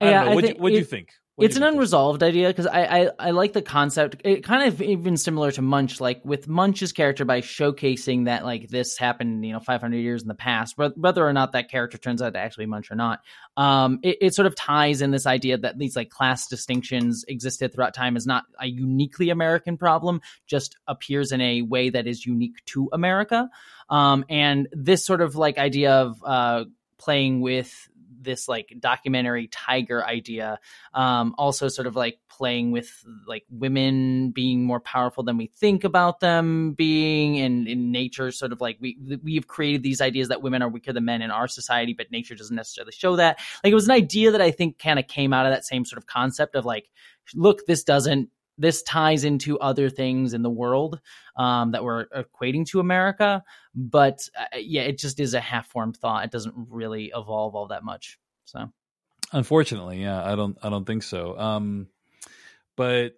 I 0.00 0.10
Yeah, 0.10 0.24
know. 0.24 0.30
I 0.30 0.34
What 0.36 0.44
think 0.44 0.58
do 0.62 0.72
you 0.72 0.84
think? 0.84 1.10
It's 1.40 1.56
an 1.56 1.62
think, 1.62 1.74
unresolved 1.74 2.22
idea 2.22 2.48
because 2.48 2.66
I, 2.66 2.84
I 2.84 3.10
I 3.18 3.30
like 3.30 3.52
the 3.52 3.62
concept. 3.62 4.16
It 4.24 4.42
kind 4.44 4.66
of 4.66 4.82
even 4.82 5.16
similar 5.16 5.52
to 5.52 5.62
Munch, 5.62 6.00
like 6.00 6.24
with 6.24 6.48
Munch's 6.48 6.92
character 6.92 7.24
by 7.24 7.40
showcasing 7.40 8.24
that 8.24 8.44
like 8.44 8.68
this 8.68 8.98
happened, 8.98 9.44
you 9.44 9.52
know, 9.52 9.60
500 9.60 9.96
years 9.96 10.22
in 10.22 10.28
the 10.28 10.34
past, 10.34 10.76
whe- 10.76 10.96
whether 10.96 11.26
or 11.26 11.32
not 11.32 11.52
that 11.52 11.70
character 11.70 11.98
turns 11.98 12.22
out 12.22 12.32
to 12.32 12.38
actually 12.38 12.64
be 12.64 12.70
Munch 12.70 12.90
or 12.90 12.96
not. 12.96 13.20
Um, 13.56 14.00
it, 14.02 14.18
it 14.20 14.34
sort 14.34 14.46
of 14.46 14.54
ties 14.56 15.00
in 15.00 15.10
this 15.10 15.26
idea 15.26 15.58
that 15.58 15.78
these 15.78 15.96
like 15.96 16.10
class 16.10 16.48
distinctions 16.48 17.24
existed 17.28 17.72
throughout 17.72 17.94
time 17.94 18.16
is 18.16 18.26
not 18.26 18.44
a 18.60 18.66
uniquely 18.66 19.30
American 19.30 19.76
problem, 19.76 20.20
just 20.46 20.76
appears 20.86 21.32
in 21.32 21.40
a 21.40 21.62
way 21.62 21.90
that 21.90 22.06
is 22.06 22.26
unique 22.26 22.64
to 22.66 22.88
America. 22.92 23.48
Um, 23.90 24.24
and 24.28 24.68
this 24.72 25.06
sort 25.06 25.20
of 25.20 25.36
like 25.36 25.58
idea 25.58 25.92
of 25.92 26.22
uh 26.24 26.64
playing 26.98 27.40
with 27.40 27.88
this 28.20 28.48
like 28.48 28.74
documentary 28.80 29.48
tiger 29.48 30.04
idea 30.04 30.58
um 30.94 31.34
also 31.38 31.68
sort 31.68 31.86
of 31.86 31.96
like 31.96 32.18
playing 32.28 32.70
with 32.70 33.04
like 33.26 33.44
women 33.50 34.30
being 34.30 34.64
more 34.64 34.80
powerful 34.80 35.22
than 35.22 35.36
we 35.36 35.46
think 35.56 35.84
about 35.84 36.20
them 36.20 36.72
being 36.72 37.38
and 37.38 37.66
in 37.66 37.90
nature 37.90 38.30
sort 38.30 38.52
of 38.52 38.60
like 38.60 38.76
we 38.80 38.98
we've 39.22 39.46
created 39.46 39.82
these 39.82 40.00
ideas 40.00 40.28
that 40.28 40.42
women 40.42 40.62
are 40.62 40.68
weaker 40.68 40.92
than 40.92 41.04
men 41.04 41.22
in 41.22 41.30
our 41.30 41.48
society 41.48 41.94
but 41.94 42.10
nature 42.10 42.34
doesn't 42.34 42.56
necessarily 42.56 42.92
show 42.92 43.16
that. 43.16 43.38
Like 43.64 43.70
it 43.70 43.74
was 43.74 43.86
an 43.86 43.94
idea 43.94 44.30
that 44.30 44.40
i 44.40 44.50
think 44.50 44.78
kind 44.78 44.98
of 44.98 45.06
came 45.06 45.32
out 45.32 45.46
of 45.46 45.52
that 45.52 45.64
same 45.64 45.84
sort 45.84 45.98
of 45.98 46.06
concept 46.06 46.54
of 46.54 46.64
like 46.64 46.90
look 47.34 47.66
this 47.66 47.82
doesn't 47.84 48.30
this 48.58 48.82
ties 48.82 49.24
into 49.24 49.58
other 49.58 49.88
things 49.88 50.34
in 50.34 50.42
the 50.42 50.50
world 50.50 51.00
um, 51.36 51.72
that 51.72 51.84
we're 51.84 52.06
equating 52.08 52.66
to 52.66 52.80
America. 52.80 53.42
But 53.74 54.28
uh, 54.38 54.58
yeah, 54.58 54.82
it 54.82 54.98
just 54.98 55.20
is 55.20 55.34
a 55.34 55.40
half 55.40 55.68
formed 55.68 55.96
thought. 55.96 56.24
It 56.24 56.30
doesn't 56.30 56.54
really 56.56 57.12
evolve 57.14 57.54
all 57.54 57.68
that 57.68 57.84
much. 57.84 58.18
So 58.44 58.70
Unfortunately, 59.32 60.00
yeah, 60.00 60.24
I 60.24 60.36
don't 60.36 60.56
I 60.62 60.70
don't 60.70 60.86
think 60.86 61.02
so. 61.02 61.38
Um, 61.38 61.88
but 62.76 63.14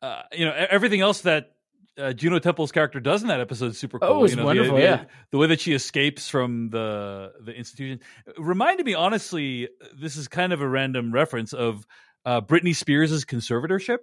uh, 0.00 0.22
you 0.32 0.44
know, 0.44 0.52
everything 0.52 1.00
else 1.00 1.22
that 1.22 1.56
uh, 1.98 2.12
Juno 2.12 2.38
Temple's 2.38 2.70
character 2.70 3.00
does 3.00 3.22
in 3.22 3.28
that 3.28 3.40
episode 3.40 3.72
is 3.72 3.78
super 3.78 3.98
cool. 3.98 4.08
Oh, 4.08 4.24
it's 4.24 4.32
you 4.32 4.36
know, 4.36 4.44
wonderful. 4.44 4.76
The, 4.76 4.82
yeah, 4.82 5.04
the 5.32 5.38
way 5.38 5.48
that 5.48 5.60
she 5.60 5.74
escapes 5.74 6.28
from 6.28 6.70
the 6.70 7.32
the 7.40 7.52
institution 7.52 8.00
reminded 8.38 8.86
me, 8.86 8.94
honestly, 8.94 9.68
this 9.98 10.16
is 10.16 10.28
kind 10.28 10.52
of 10.52 10.60
a 10.60 10.68
random 10.68 11.12
reference 11.12 11.52
of 11.52 11.86
uh, 12.24 12.40
Britney 12.40 12.74
Spears' 12.74 13.24
conservatorship. 13.24 13.98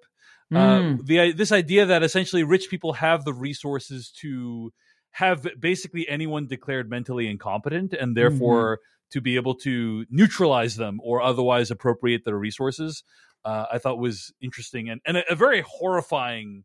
Mm. 0.53 0.99
Uh, 0.99 1.01
the 1.03 1.31
this 1.31 1.51
idea 1.51 1.85
that 1.87 2.03
essentially 2.03 2.43
rich 2.43 2.69
people 2.69 2.93
have 2.93 3.25
the 3.25 3.33
resources 3.33 4.11
to 4.21 4.71
have 5.11 5.47
basically 5.59 6.07
anyone 6.07 6.45
declared 6.47 6.89
mentally 6.89 7.27
incompetent, 7.27 7.93
and 7.93 8.15
therefore 8.15 8.77
mm-hmm. 8.77 9.11
to 9.11 9.21
be 9.21 9.35
able 9.37 9.55
to 9.55 10.05
neutralize 10.09 10.75
them 10.75 10.99
or 11.03 11.21
otherwise 11.21 11.71
appropriate 11.71 12.25
their 12.25 12.37
resources. 12.37 13.03
Uh, 13.43 13.65
I 13.71 13.77
thought 13.77 13.99
was 13.99 14.33
interesting 14.41 14.89
and, 14.89 15.01
and 15.05 15.17
a, 15.17 15.31
a 15.31 15.35
very 15.35 15.61
horrifying 15.61 16.63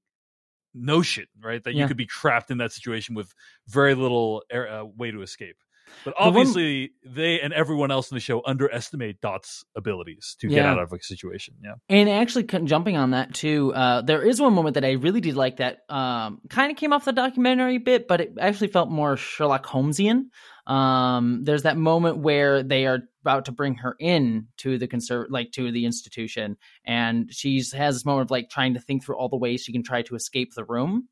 notion, 0.75 1.27
right? 1.43 1.63
That 1.63 1.75
Yeah. 1.75 1.83
you 1.83 1.89
could 1.89 1.97
be 1.97 2.07
trapped 2.07 2.51
in 2.51 2.59
that 2.59 2.73
situation 2.73 3.15
with 3.15 3.33
very 3.67 3.95
little 3.95 4.43
air, 4.51 4.69
uh, 4.69 4.85
way 4.85 5.11
to 5.11 5.23
escape. 5.23 5.57
But 6.05 6.15
obviously, 6.19 6.93
they 7.05 7.41
and 7.41 7.53
everyone 7.53 7.91
else 7.91 8.11
in 8.11 8.17
the 8.17 8.21
show 8.21 8.43
underestimate 8.45 9.21
Dot's 9.21 9.65
abilities 9.77 10.37
to 10.41 10.49
get 10.49 10.65
out 10.65 10.79
of 10.79 10.93
a 10.93 11.03
situation. 11.03 11.55
Yeah. 11.63 11.75
And 11.89 12.09
actually, 12.09 12.45
jumping 12.45 12.97
on 12.97 13.11
that 13.11 13.35
too, 13.35 13.75
uh, 13.75 14.03
there 14.03 14.23
is 14.23 14.41
one 14.41 14.55
moment 14.55 14.75
that 14.75 14.85
I 14.85 14.93
really 14.93 15.21
did 15.21 15.37
like 15.37 15.59
that 15.59 15.81
um, 15.89 16.41
kind 16.49 16.71
of 16.71 16.77
came 16.77 16.93
off 16.93 17.05
the 17.05 17.13
documentary 17.13 17.79
bit, 17.79 18.09
but 18.09 18.21
it 18.21 18.33
actually 18.41 18.69
felt 18.69 18.91
more 18.91 19.17
Sherlock 19.17 19.67
Holmesian. 19.67 20.27
Um, 20.67 21.43
there's 21.43 21.65
that 21.65 21.77
moment 21.77 22.19
where 22.19 22.63
they 22.63 22.87
are 22.87 23.01
about 23.23 23.47
to 23.47 23.53
bring 23.53 23.75
her 23.77 23.97
in 23.99 24.47
to 24.59 24.79
the 24.79 24.89
conserv- 24.89 25.27
like 25.29 25.53
to 25.53 25.73
the 25.73 25.85
institution, 25.85 26.57
and 26.85 27.33
she's 27.33 27.73
has 27.73 27.97
this 27.97 28.05
moment 28.05 28.29
of 28.29 28.31
like 28.31 28.51
trying 28.51 28.75
to 28.75 28.81
think 28.81 29.05
through 29.05 29.17
all 29.17 29.29
the 29.29 29.37
ways 29.37 29.63
she 29.63 29.73
can 29.73 29.83
try 29.83 30.03
to 30.03 30.15
escape 30.15 30.55
the 30.55 30.65
room. 30.65 31.09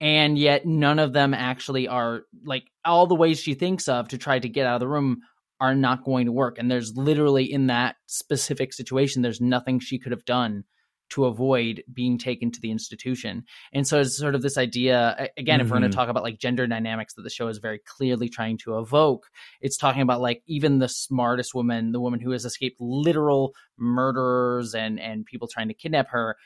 And 0.00 0.38
yet, 0.38 0.64
none 0.64 0.98
of 0.98 1.12
them 1.12 1.34
actually 1.34 1.88
are 1.88 2.22
like 2.44 2.64
all 2.84 3.06
the 3.06 3.16
ways 3.16 3.40
she 3.40 3.54
thinks 3.54 3.88
of 3.88 4.08
to 4.08 4.18
try 4.18 4.38
to 4.38 4.48
get 4.48 4.66
out 4.66 4.74
of 4.74 4.80
the 4.80 4.88
room 4.88 5.22
are 5.60 5.74
not 5.74 6.04
going 6.04 6.26
to 6.26 6.32
work. 6.32 6.58
And 6.58 6.70
there's 6.70 6.96
literally 6.96 7.50
in 7.52 7.66
that 7.66 7.96
specific 8.06 8.72
situation, 8.72 9.22
there's 9.22 9.40
nothing 9.40 9.80
she 9.80 9.98
could 9.98 10.12
have 10.12 10.24
done 10.24 10.64
to 11.10 11.24
avoid 11.24 11.82
being 11.92 12.18
taken 12.18 12.50
to 12.50 12.60
the 12.60 12.70
institution. 12.70 13.44
And 13.72 13.86
so 13.86 14.00
it's 14.00 14.16
sort 14.16 14.34
of 14.34 14.42
this 14.42 14.58
idea 14.58 15.30
again, 15.36 15.60
if 15.60 15.66
we're 15.66 15.78
going 15.78 15.82
to 15.82 15.88
mm-hmm. 15.88 15.98
talk 15.98 16.08
about 16.08 16.22
like 16.22 16.38
gender 16.38 16.66
dynamics 16.66 17.14
that 17.14 17.22
the 17.22 17.30
show 17.30 17.48
is 17.48 17.58
very 17.58 17.78
clearly 17.78 18.28
trying 18.28 18.58
to 18.58 18.78
evoke, 18.78 19.26
it's 19.60 19.78
talking 19.78 20.02
about 20.02 20.20
like 20.20 20.42
even 20.46 20.78
the 20.78 20.88
smartest 20.88 21.54
woman, 21.54 21.92
the 21.92 22.00
woman 22.00 22.20
who 22.20 22.32
has 22.32 22.44
escaped 22.44 22.80
literal 22.80 23.54
murderers 23.78 24.74
and 24.74 25.00
and 25.00 25.24
people 25.24 25.48
trying 25.48 25.68
to 25.68 25.74
kidnap 25.74 26.08
her. 26.10 26.36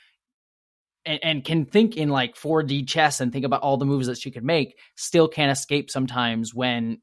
And, 1.05 1.19
and 1.23 1.43
can 1.43 1.65
think 1.65 1.97
in 1.97 2.09
like 2.09 2.35
4D 2.35 2.87
chess 2.87 3.19
and 3.19 3.31
think 3.31 3.45
about 3.45 3.61
all 3.61 3.77
the 3.77 3.85
moves 3.85 4.07
that 4.07 4.17
she 4.17 4.31
could 4.31 4.43
make, 4.43 4.77
still 4.95 5.27
can't 5.27 5.51
escape 5.51 5.91
sometimes 5.91 6.53
when, 6.53 6.99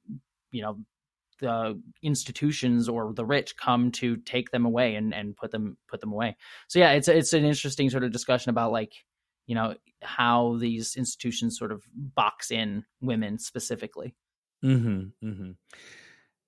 you 0.51 0.63
know, 0.63 0.79
the 1.41 1.81
institutions 2.03 2.89
or 2.89 3.13
the 3.13 3.25
rich 3.25 3.57
come 3.57 3.91
to 3.93 4.17
take 4.19 4.51
them 4.51 4.65
away 4.65 4.95
and, 4.95 5.13
and 5.15 5.37
put 5.37 5.51
them 5.51 5.77
put 5.89 6.01
them 6.01 6.13
away. 6.13 6.37
So 6.69 6.79
yeah, 6.79 6.93
it's 6.93 7.09
it's 7.09 7.33
an 7.33 7.45
interesting 7.45 7.91
sort 7.91 8.05
of 8.05 8.13
discussion 8.13 8.51
about 8.51 8.73
like 8.73 8.93
you 9.47 9.55
know 9.55 9.75
how 10.03 10.57
these 10.61 10.97
institutions 10.97 11.59
sort 11.59 11.73
of 11.73 11.83
box 11.95 12.51
in 12.51 12.85
women 13.01 13.39
specifically. 13.39 14.15
Mm-hmm, 14.65 15.27
mm-hmm. 15.27 15.51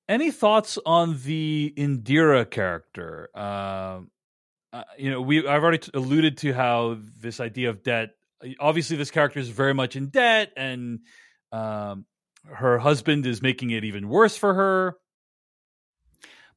Any 0.09 0.30
thoughts 0.30 0.78
on 0.84 1.18
the 1.24 1.72
Indira 1.76 2.48
character? 2.48 3.28
Um 3.34 4.11
uh, 4.72 4.84
you 4.98 5.10
know, 5.10 5.20
we 5.20 5.46
I've 5.46 5.62
already 5.62 5.78
t- 5.78 5.90
alluded 5.94 6.38
to 6.38 6.52
how 6.52 6.98
this 7.20 7.40
idea 7.40 7.70
of 7.70 7.82
debt. 7.82 8.10
Obviously, 8.58 8.96
this 8.96 9.10
character 9.10 9.38
is 9.38 9.48
very 9.48 9.74
much 9.74 9.96
in 9.96 10.08
debt, 10.08 10.52
and 10.56 11.00
um, 11.52 12.06
her 12.46 12.78
husband 12.78 13.26
is 13.26 13.42
making 13.42 13.70
it 13.70 13.84
even 13.84 14.08
worse 14.08 14.36
for 14.36 14.54
her. 14.54 14.96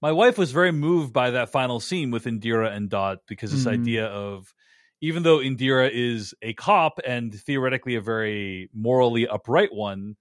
My 0.01 0.11
wife 0.11 0.37
was 0.37 0.51
very 0.51 0.71
moved 0.71 1.13
by 1.13 1.31
that 1.31 1.49
final 1.49 1.79
scene 1.79 2.11
with 2.11 2.25
Indira 2.25 2.71
and 2.71 2.89
Dot 2.89 3.19
because 3.27 3.51
this 3.51 3.65
Mhm. 3.65 3.81
idea 3.81 4.05
of 4.07 4.53
even 5.01 5.23
though 5.23 5.39
Indira 5.39 5.89
is 5.91 6.33
a 6.41 6.53
cop 6.53 6.99
and 7.05 7.33
theoretically 7.33 7.95
a 7.95 8.01
very 8.01 8.69
morally 8.73 9.27
upright 9.27 9.73
one, 9.73 10.15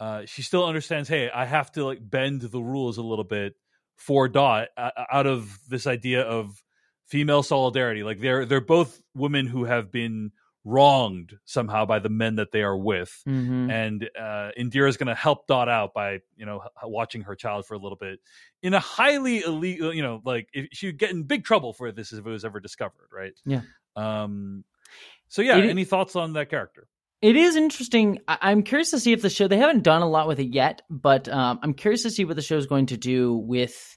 uh, 0.00 0.24
she 0.26 0.42
still 0.42 0.64
understands. 0.64 1.08
Hey, 1.08 1.30
I 1.30 1.44
have 1.44 1.72
to 1.72 1.84
like 1.84 1.98
bend 2.02 2.42
the 2.42 2.60
rules 2.62 2.98
a 2.98 3.02
little 3.02 3.24
bit 3.24 3.54
for 3.96 4.28
Dot 4.28 4.68
uh, 4.76 4.90
out 5.10 5.26
of 5.26 5.58
this 5.68 5.86
idea 5.86 6.22
of 6.22 6.63
female 7.06 7.42
solidarity. 7.42 8.02
Like 8.02 8.20
they're 8.20 8.44
they're 8.46 8.60
both 8.60 9.00
women 9.14 9.46
who 9.46 9.64
have 9.64 9.90
been 9.92 10.32
wronged 10.66 11.36
somehow 11.44 11.84
by 11.84 11.98
the 11.98 12.08
men 12.08 12.36
that 12.36 12.50
they 12.50 12.62
are 12.62 12.76
with, 12.76 13.22
Mm-hmm. 13.28 13.70
and 13.70 14.08
uh, 14.18 14.50
Indira 14.58 14.88
is 14.88 14.96
going 14.96 15.08
to 15.08 15.14
help 15.14 15.46
Dot 15.46 15.68
out 15.68 15.92
by 15.92 16.20
you 16.36 16.46
know 16.46 16.62
watching 16.82 17.22
her 17.22 17.34
child 17.34 17.66
for 17.66 17.74
a 17.74 17.78
little 17.78 17.98
bit 17.98 18.20
in 18.62 18.72
a 18.74 18.80
highly 18.80 19.42
illegal. 19.42 19.92
You 19.92 20.02
know, 20.02 20.22
like 20.24 20.48
if 20.52 20.68
she 20.72 20.86
would 20.86 20.98
get 20.98 21.10
in 21.10 21.24
big 21.24 21.44
trouble 21.44 21.72
for 21.74 21.92
this 21.92 22.12
if 22.12 22.20
it 22.26 22.30
was 22.30 22.44
ever 22.44 22.60
discovered, 22.60 23.08
right? 23.12 23.32
Yeah. 23.44 23.60
Um. 23.96 24.64
So 25.28 25.42
yeah, 25.42 25.58
It- 25.58 25.68
any 25.70 25.84
thoughts 25.84 26.16
on 26.16 26.32
that 26.34 26.48
character? 26.50 26.86
It 27.22 27.36
is 27.36 27.56
interesting. 27.56 28.20
I- 28.28 28.38
I'm 28.42 28.62
curious 28.62 28.90
to 28.90 29.00
see 29.00 29.12
if 29.12 29.22
the 29.22 29.30
show 29.30 29.48
they 29.48 29.56
haven't 29.56 29.82
done 29.82 30.02
a 30.02 30.08
lot 30.08 30.28
with 30.28 30.38
it 30.40 30.52
yet, 30.52 30.82
but 30.90 31.26
um, 31.28 31.58
I'm 31.62 31.72
curious 31.72 32.02
to 32.02 32.10
see 32.10 32.24
what 32.26 32.36
the 32.36 32.42
show 32.42 32.58
is 32.58 32.66
going 32.66 32.86
to 32.86 32.98
do 32.98 33.34
with 33.34 33.96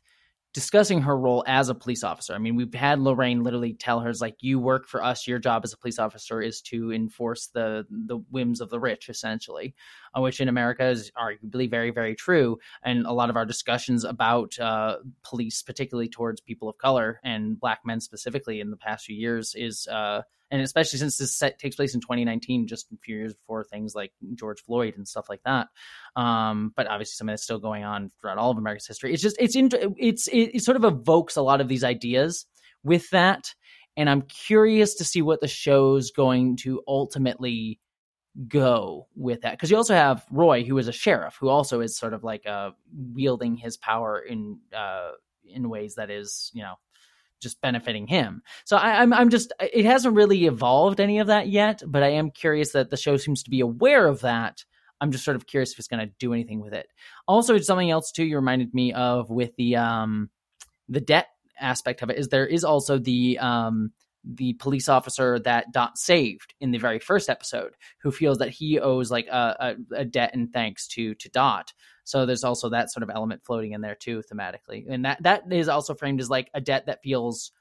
discussing 0.54 1.02
her 1.02 1.18
role 1.18 1.43
as 1.48 1.70
a 1.70 1.76
police 1.76 2.04
officer. 2.04 2.34
I 2.34 2.38
mean, 2.39 2.56
we've 2.56 2.74
had 2.74 3.00
Lorraine 3.00 3.43
literally 3.43 3.74
tell 3.74 4.00
her, 4.00 4.10
"It's 4.10 4.22
like 4.22 4.38
you 4.41 4.60
work 4.60 4.88
for 4.88 5.04
us. 5.04 5.28
Your 5.28 5.39
job 5.39 5.62
as 5.64 5.74
a 5.74 5.78
police 5.78 6.00
officer 6.00 6.41
is 6.41 6.62
to 6.64 6.91
enforce 6.91 7.48
the 7.48 7.86
the 7.89 8.18
whims 8.32 8.62
of 8.62 8.70
the 8.70 8.80
rich, 8.80 9.10
essentially," 9.10 9.76
which 10.16 10.39
in 10.39 10.49
America 10.49 10.86
is 10.86 11.12
arguably 11.18 11.70
very 11.70 11.91
very 11.91 12.16
true. 12.16 12.58
And 12.84 13.05
a 13.05 13.14
lot 13.14 13.30
of 13.30 13.36
our 13.36 13.45
discussions 13.45 14.03
about 14.03 14.58
uh, 14.60 14.97
police, 15.24 15.62
particularly 15.62 16.10
towards 16.10 16.41
people 16.41 16.70
of 16.70 16.78
color 16.78 17.20
and 17.24 17.60
black 17.60 17.80
men 17.86 17.99
specifically, 17.99 18.60
in 18.60 18.70
the 18.70 18.78
past 18.78 19.05
few 19.05 19.16
years, 19.16 19.53
is 19.55 19.88
uh, 19.88 20.22
and 20.49 20.62
especially 20.62 20.99
since 20.99 21.18
this 21.18 21.36
set 21.36 21.60
takes 21.60 21.76
place 21.76 21.93
in 21.93 22.01
2019, 22.01 22.68
just 22.68 22.91
a 22.91 22.97
few 22.97 23.18
years 23.18 23.34
before 23.34 23.64
things 23.64 23.93
like 23.93 24.14
George 24.36 24.62
Floyd 24.64 24.95
and 24.95 25.08
stuff 25.08 25.28
like 25.30 25.41
that. 25.43 25.68
Um, 26.16 26.74
but 26.76 26.88
obviously, 26.88 27.16
some 27.16 27.30
of 27.30 27.34
that's 27.34 27.43
still 27.43 27.60
going 27.60 27.84
on 27.84 28.10
throughout 28.22 28.38
all 28.38 28.51
of 28.51 28.58
America's 28.58 28.88
history. 28.88 29.14
It's 29.14 29.22
just 29.22 29.38
it's 29.39 29.55
in, 29.55 29.70
it's 29.97 30.28
it, 30.28 30.55
it 30.55 30.64
sort 30.64 30.78
of 30.78 30.86
evokes 30.86 31.36
a 31.36 31.41
lot 31.41 31.62
of 31.62 31.68
these 31.68 31.84
ideas 31.84 32.45
with 32.84 33.10
that, 33.10 33.53
and 33.97 34.10
I'm 34.10 34.22
curious 34.22 34.95
to 34.95 35.05
see 35.05 35.22
what 35.22 35.41
the 35.41 35.47
show's 35.47 36.12
going 36.12 36.58
to 36.58 36.82
ultimately 36.88 37.80
go 38.47 39.07
with 39.15 39.41
that 39.41 39.51
because 39.51 39.71
you 39.71 39.77
also 39.77 39.95
have 39.95 40.25
Roy, 40.31 40.63
who 40.63 40.77
is 40.77 40.88
a 40.88 40.91
sheriff, 40.91 41.38
who 41.39 41.49
also 41.49 41.81
is 41.81 41.97
sort 41.97 42.13
of 42.13 42.23
like 42.23 42.45
uh, 42.45 42.71
wielding 43.13 43.55
his 43.55 43.77
power 43.77 44.19
in 44.19 44.59
uh, 44.75 45.11
in 45.45 45.69
ways 45.69 45.95
that 45.95 46.09
is 46.09 46.51
you 46.53 46.61
know 46.61 46.75
just 47.41 47.61
benefiting 47.61 48.07
him. 48.07 48.41
So 48.65 48.77
I, 48.77 49.01
I'm 49.01 49.13
I'm 49.13 49.29
just 49.29 49.53
it 49.59 49.85
hasn't 49.85 50.15
really 50.15 50.45
evolved 50.45 50.99
any 50.99 51.19
of 51.19 51.27
that 51.27 51.47
yet, 51.47 51.81
but 51.85 52.03
I 52.03 52.09
am 52.09 52.31
curious 52.31 52.73
that 52.73 52.89
the 52.89 52.97
show 52.97 53.17
seems 53.17 53.43
to 53.43 53.49
be 53.49 53.61
aware 53.61 54.07
of 54.07 54.21
that. 54.21 54.63
I'm 54.99 55.11
just 55.11 55.25
sort 55.25 55.38
of 55.38 55.45
curious 55.45 55.71
if 55.71 55.79
it's 55.79 55.88
going 55.88 56.05
to 56.05 56.13
do 56.19 56.33
anything 56.33 56.59
with 56.59 56.73
it. 56.73 56.88
Also, 57.27 57.57
something 57.59 57.91
else 57.91 58.11
too 58.11 58.25
you 58.25 58.35
reminded 58.35 58.73
me 58.73 58.93
of 58.93 59.29
with 59.29 59.55
the 59.55 59.77
um 59.77 60.29
the 60.89 61.01
debt 61.01 61.27
aspect 61.59 62.01
of 62.03 62.09
it 62.09 62.17
is 62.17 62.29
there 62.29 62.45
is 62.45 62.63
also 62.63 62.97
the 62.99 63.39
um 63.39 63.91
the 64.36 64.53
police 64.53 64.89
officer 64.89 65.39
that 65.39 65.71
Dot 65.71 65.97
saved 65.97 66.53
in 66.59 66.71
the 66.71 66.78
very 66.78 66.99
first 66.99 67.30
episode, 67.30 67.75
who 68.01 68.11
feels 68.11 68.39
that 68.39 68.49
he 68.49 68.80
owes 68.80 69.09
like 69.09 69.28
a, 69.28 69.75
a, 69.91 69.99
a 70.01 70.05
debt 70.05 70.32
and 70.34 70.51
thanks 70.51 70.88
to 70.89 71.15
to 71.15 71.30
Dot. 71.30 71.71
So 72.03 72.25
there's 72.25 72.43
also 72.43 72.69
that 72.69 72.91
sort 72.91 73.03
of 73.03 73.09
element 73.09 73.43
floating 73.45 73.71
in 73.73 73.82
there 73.82 73.95
too, 73.95 74.23
thematically, 74.32 74.86
and 74.89 75.05
that 75.05 75.23
that 75.23 75.43
is 75.51 75.69
also 75.69 75.93
framed 75.93 76.19
as 76.19 76.30
like 76.30 76.49
a 76.53 76.61
debt 76.61 76.88
that 76.88 77.03
feels 77.03 77.51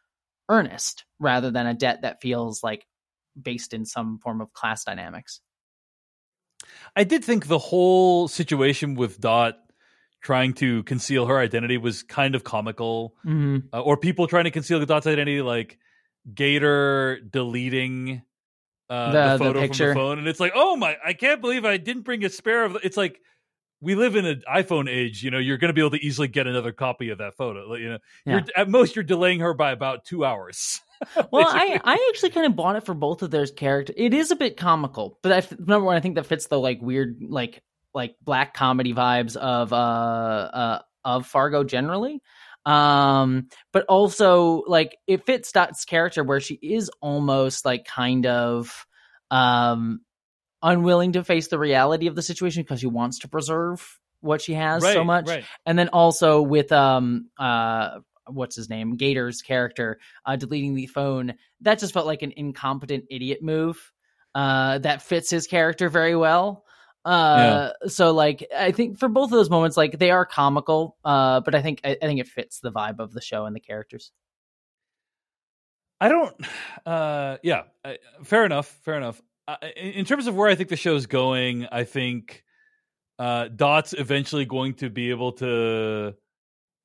earnest 0.48 1.04
rather 1.18 1.50
than 1.50 1.66
a 1.66 1.74
debt 1.74 2.02
that 2.02 2.20
feels 2.20 2.62
like 2.62 2.86
based 3.40 3.74
in 3.74 3.84
some 3.84 4.18
form 4.18 4.40
of 4.40 4.52
class 4.52 4.84
dynamics. 4.84 5.40
I 6.94 7.04
did 7.04 7.24
think 7.24 7.46
the 7.46 7.58
whole 7.58 8.28
situation 8.28 8.94
with 8.94 9.20
Dot 9.20 9.56
trying 10.22 10.54
to 10.54 10.82
conceal 10.84 11.26
her 11.26 11.38
identity 11.38 11.76
was 11.76 12.02
kind 12.02 12.34
of 12.34 12.42
comical, 12.42 13.14
Mm-hmm. 13.24 13.68
uh, 13.72 13.80
or 13.80 13.96
people 13.96 14.26
trying 14.26 14.44
to 14.44 14.50
conceal 14.50 14.84
Dot's 14.84 15.06
identity, 15.06 15.42
like 15.42 15.78
Gator 16.34 17.20
deleting 17.20 18.22
uh, 18.88 19.12
The- 19.12 19.12
the, 19.12 19.32
the 19.32 19.38
photo 19.38 19.52
from 19.60 19.68
picture. 19.68 19.88
the 19.88 19.94
phone, 19.94 20.18
and 20.18 20.28
it's 20.28 20.40
like, 20.40 20.52
oh 20.54 20.76
my, 20.76 20.96
I 21.04 21.12
can't 21.12 21.40
believe 21.40 21.64
I 21.64 21.76
didn't 21.76 22.02
bring 22.02 22.24
a 22.24 22.28
spare 22.30 22.64
of. 22.64 22.76
It's 22.82 22.96
like 22.96 23.20
we 23.80 23.94
live 23.94 24.16
in 24.16 24.24
an 24.24 24.42
iPhone 24.52 24.88
age. 24.88 25.22
You 25.22 25.30
know, 25.30 25.38
you're 25.38 25.58
going 25.58 25.68
to 25.68 25.74
be 25.74 25.80
able 25.80 25.90
to 25.90 26.04
easily 26.04 26.28
get 26.28 26.46
another 26.46 26.72
copy 26.72 27.10
of 27.10 27.18
that 27.18 27.34
photo. 27.36 27.74
You 27.74 27.90
know, 27.90 27.98
you're, 28.24 28.42
at 28.56 28.68
most 28.70 28.96
you're 28.96 29.02
delaying 29.02 29.40
her 29.40 29.54
by 29.54 29.72
about 29.72 30.04
two 30.04 30.24
hours. 30.24 30.80
Well, 31.30 31.46
I, 31.46 31.78
I 31.84 32.08
actually 32.08 32.30
kind 32.30 32.46
of 32.46 32.56
bought 32.56 32.76
it 32.76 32.86
for 32.86 32.94
both 32.94 33.20
of 33.20 33.30
their 33.30 33.46
characters. 33.46 33.94
It 33.98 34.14
is 34.14 34.30
a 34.30 34.36
bit 34.36 34.56
comical, 34.56 35.18
but 35.22 35.30
I, 35.30 35.54
number 35.58 35.84
one, 35.84 35.94
I 35.94 36.00
think 36.00 36.14
that 36.14 36.24
fits 36.24 36.46
the 36.46 36.58
like 36.58 36.80
weird 36.80 37.18
like 37.20 37.62
like 37.92 38.14
black 38.22 38.54
comedy 38.54 38.94
vibes 38.94 39.36
of 39.36 39.74
uh 39.74 39.76
uh 39.76 40.82
of 41.04 41.26
Fargo 41.26 41.64
generally. 41.64 42.22
Um, 42.66 43.48
but 43.72 43.84
also 43.88 44.64
like 44.66 44.98
it 45.06 45.24
fits 45.24 45.52
Dot's 45.52 45.84
character 45.84 46.24
where 46.24 46.40
she 46.40 46.54
is 46.54 46.90
almost 47.00 47.64
like 47.64 47.86
kind 47.86 48.26
of 48.26 48.86
um 49.30 50.00
unwilling 50.62 51.12
to 51.12 51.22
face 51.22 51.46
the 51.46 51.58
reality 51.60 52.08
of 52.08 52.16
the 52.16 52.22
situation 52.22 52.62
because 52.62 52.80
she 52.80 52.88
wants 52.88 53.20
to 53.20 53.28
preserve 53.28 54.00
what 54.20 54.42
she 54.42 54.54
has 54.54 54.82
so 54.82 55.04
much. 55.04 55.28
right. 55.28 55.44
And 55.64 55.78
then 55.78 55.90
also 55.90 56.42
with 56.42 56.72
um 56.72 57.30
uh 57.38 58.00
what's 58.26 58.56
his 58.56 58.68
name 58.68 58.96
Gator's 58.96 59.42
character 59.42 60.00
uh 60.24 60.34
deleting 60.34 60.74
the 60.74 60.86
phone 60.86 61.34
that 61.60 61.78
just 61.78 61.94
felt 61.94 62.06
like 62.06 62.22
an 62.22 62.32
incompetent 62.36 63.04
idiot 63.10 63.42
move 63.42 63.92
uh 64.34 64.78
that 64.78 65.02
fits 65.02 65.30
his 65.30 65.46
character 65.46 65.88
very 65.88 66.16
well. 66.16 66.64
Uh 67.06 67.70
so 67.86 68.12
like 68.12 68.46
I 68.54 68.72
think 68.72 68.98
for 68.98 69.08
both 69.08 69.26
of 69.26 69.30
those 69.30 69.48
moments 69.48 69.76
like 69.76 69.98
they 69.98 70.10
are 70.10 70.26
comical 70.26 70.96
uh 71.04 71.40
but 71.40 71.54
I 71.54 71.62
think 71.62 71.80
I, 71.84 71.90
I 71.90 72.06
think 72.06 72.18
it 72.18 72.26
fits 72.26 72.58
the 72.58 72.72
vibe 72.72 72.98
of 72.98 73.12
the 73.12 73.20
show 73.20 73.46
and 73.46 73.54
the 73.54 73.60
characters. 73.60 74.10
I 76.00 76.08
don't. 76.08 76.34
Uh, 76.86 77.38
yeah, 77.42 77.62
I, 77.84 77.98
fair 78.22 78.44
enough. 78.44 78.68
Fair 78.84 78.94
enough. 78.94 79.20
Uh, 79.48 79.56
in, 79.76 80.04
terms 80.04 80.28
of 80.28 80.36
where 80.36 80.48
I 80.48 80.54
think 80.54 80.68
the 80.68 80.76
show's 80.76 81.06
going, 81.06 81.66
I 81.72 81.82
think 81.82 82.44
uh, 83.18 83.48
Dot's 83.48 83.92
eventually 83.92 84.44
going 84.44 84.74
to 84.74 84.88
be 84.88 85.10
able 85.10 85.32
to 85.32 86.14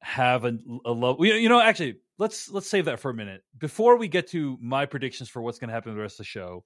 have 0.02 0.44
a, 0.44 0.58
a 0.84 0.92
love. 0.92 1.18
You 1.20 1.50
know, 1.50 1.62
actually, 1.62 1.98
let's 2.18 2.50
let's 2.50 2.68
save 2.68 2.86
that 2.86 3.00
for 3.00 3.12
a 3.12 3.14
minute 3.14 3.44
before 3.56 3.96
we 3.98 4.08
get 4.08 4.30
to 4.30 4.58
my 4.60 4.88
predictions 4.88 5.30
for 5.30 5.40
what's 5.40 5.60
going 5.60 5.68
to 5.68 5.74
happen 5.76 5.94
the 5.94 6.02
rest 6.02 6.16
of 6.16 6.26
the 6.26 6.30
show. 6.30 6.64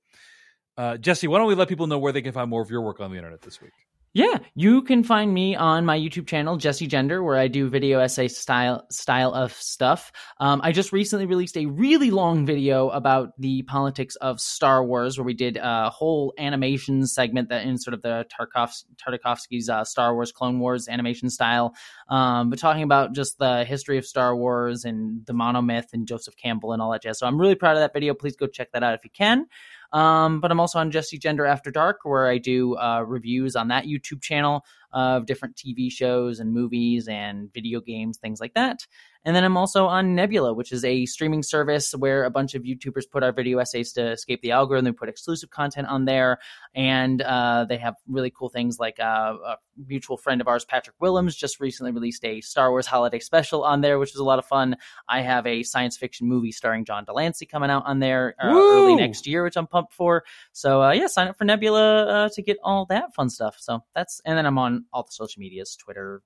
Uh, 0.77 0.97
Jessie, 0.97 1.27
why 1.27 1.37
don't 1.37 1.47
we 1.47 1.55
let 1.55 1.69
people 1.69 1.87
know 1.87 1.99
where 1.99 2.11
they 2.11 2.21
can 2.21 2.33
find 2.33 2.49
more 2.49 2.61
of 2.61 2.69
your 2.69 2.81
work 2.81 2.99
on 2.99 3.11
the 3.11 3.17
internet 3.17 3.41
this 3.41 3.61
week? 3.61 3.71
Yeah, 4.15 4.37
you 4.55 4.81
can 4.81 5.03
find 5.03 5.33
me 5.33 5.57
on 5.57 5.83
my 5.83 5.99
YouTube 5.99 6.25
channel, 6.25 6.55
Jessie 6.55 6.87
Gender, 6.87 7.21
where 7.21 7.35
I 7.35 7.49
do 7.49 7.67
video 7.67 7.99
essay 7.99 8.29
style 8.29 8.85
style 8.89 9.33
of 9.33 9.51
stuff. 9.51 10.13
Um, 10.39 10.61
I 10.63 10.71
just 10.71 10.93
recently 10.93 11.25
released 11.25 11.57
a 11.57 11.65
really 11.65 12.11
long 12.11 12.45
video 12.45 12.87
about 12.91 13.33
the 13.37 13.63
politics 13.63 14.15
of 14.15 14.39
Star 14.39 14.85
Wars, 14.85 15.17
where 15.17 15.25
we 15.25 15.33
did 15.33 15.57
a 15.61 15.89
whole 15.89 16.33
animation 16.37 17.05
segment 17.07 17.49
that 17.49 17.65
in 17.65 17.77
sort 17.77 17.93
of 17.93 18.03
the 18.03 18.25
Tarkov, 18.31 18.85
Tartakovsky's 18.95 19.67
uh, 19.67 19.83
Star 19.83 20.13
Wars 20.13 20.31
Clone 20.31 20.59
Wars 20.59 20.87
animation 20.87 21.29
style, 21.29 21.75
um, 22.07 22.49
but 22.49 22.57
talking 22.57 22.83
about 22.83 23.13
just 23.13 23.37
the 23.37 23.65
history 23.65 23.97
of 23.97 24.05
Star 24.05 24.33
Wars 24.33 24.85
and 24.85 25.25
the 25.25 25.33
monomyth 25.33 25.91
and 25.91 26.07
Joseph 26.07 26.37
Campbell 26.37 26.71
and 26.71 26.81
all 26.81 26.93
that 26.93 27.01
jazz. 27.01 27.19
So 27.19 27.27
I'm 27.27 27.37
really 27.37 27.55
proud 27.55 27.75
of 27.75 27.81
that 27.81 27.91
video. 27.91 28.13
Please 28.13 28.37
go 28.37 28.47
check 28.47 28.71
that 28.71 28.81
out 28.81 28.93
if 28.93 29.03
you 29.03 29.09
can. 29.09 29.47
Um, 29.95 30.41
but 30.41 30.51
I'm 30.51 30.59
also 30.59 30.77
on 30.77 30.91
Jessie 30.91 31.17
Gender 31.17 31.45
After 31.45 31.71
Dark, 31.71 31.99
where 32.03 32.27
I 32.27 32.37
do 32.37 32.75
uh, 32.75 33.05
reviews 33.07 33.55
on 33.55 33.69
that 33.69 33.85
YouTube 33.85 34.21
channel 34.21 34.65
of 34.91 35.25
different 35.25 35.55
TV 35.55 35.89
shows 35.89 36.41
and 36.41 36.53
movies 36.53 37.07
and 37.07 37.51
video 37.53 37.79
games, 37.79 38.17
things 38.17 38.41
like 38.41 38.53
that. 38.55 38.85
And 39.25 39.35
then 39.35 39.43
I'm 39.43 39.57
also 39.57 39.87
on 39.87 40.13
Nebula, 40.13 40.53
which 40.53 40.71
is 40.71 40.85
a 40.85 41.05
streaming 41.07 41.41
service 41.41 41.93
where 41.93 42.25
a 42.25 42.29
bunch 42.29 42.53
of 42.53 42.61
YouTubers 42.61 43.09
put 43.09 43.23
our 43.23 43.31
video 43.31 43.57
essays 43.57 43.91
to 43.93 44.11
escape 44.11 44.41
the 44.41 44.51
algorithm. 44.51 44.85
They 44.85 44.91
put 44.91 45.09
exclusive 45.09 45.49
content 45.49 45.87
on 45.87 46.05
there, 46.05 46.37
and 46.75 47.23
uh, 47.23 47.65
they 47.67 47.77
have 47.77 47.95
really 48.07 48.29
cool 48.29 48.49
things 48.49 48.77
like 48.79 48.99
uh, 48.99 49.33
a 49.43 49.55
mutual 49.87 50.17
friend 50.17 50.41
of 50.41 50.47
ours, 50.47 50.63
Patrick 50.63 50.95
Willems, 50.99 51.35
just 51.35 51.59
recently 51.59 51.91
released 51.91 52.23
a 52.23 52.39
Star 52.41 52.69
Wars 52.69 52.85
holiday 52.85 53.19
special 53.19 53.63
on 53.63 53.81
there, 53.81 53.97
which 53.97 54.13
was 54.13 54.19
a 54.19 54.23
lot 54.23 54.37
of 54.37 54.45
fun. 54.45 54.75
I 55.09 55.21
have 55.21 55.47
a 55.47 55.63
science 55.63 55.97
fiction 55.97 56.27
movie 56.27 56.51
starring 56.51 56.85
John 56.85 57.03
de 57.03 57.11
Lancie 57.11 57.47
coming 57.47 57.71
out 57.71 57.83
on 57.87 57.99
there 57.99 58.35
uh, 58.41 58.47
early 58.47 58.95
next 58.95 59.25
year, 59.25 59.43
which 59.43 59.57
I'm 59.57 59.67
pumped 59.67 59.93
for. 59.93 60.23
So 60.51 60.83
uh, 60.83 60.91
yeah, 60.91 61.07
sign 61.07 61.27
up 61.27 61.37
for 61.37 61.45
Nebula 61.45 62.05
uh, 62.05 62.29
to 62.29 62.41
get 62.43 62.57
all 62.63 62.85
that 62.87 63.15
fun 63.15 63.29
stuff. 63.29 63.57
So 63.59 63.83
that's 63.95 64.21
and 64.23 64.37
then 64.37 64.45
I'm 64.45 64.59
on 64.59 64.85
all 64.93 65.03
the 65.03 65.11
social 65.11 65.39
medias, 65.39 65.75
Twitter, 65.75 66.21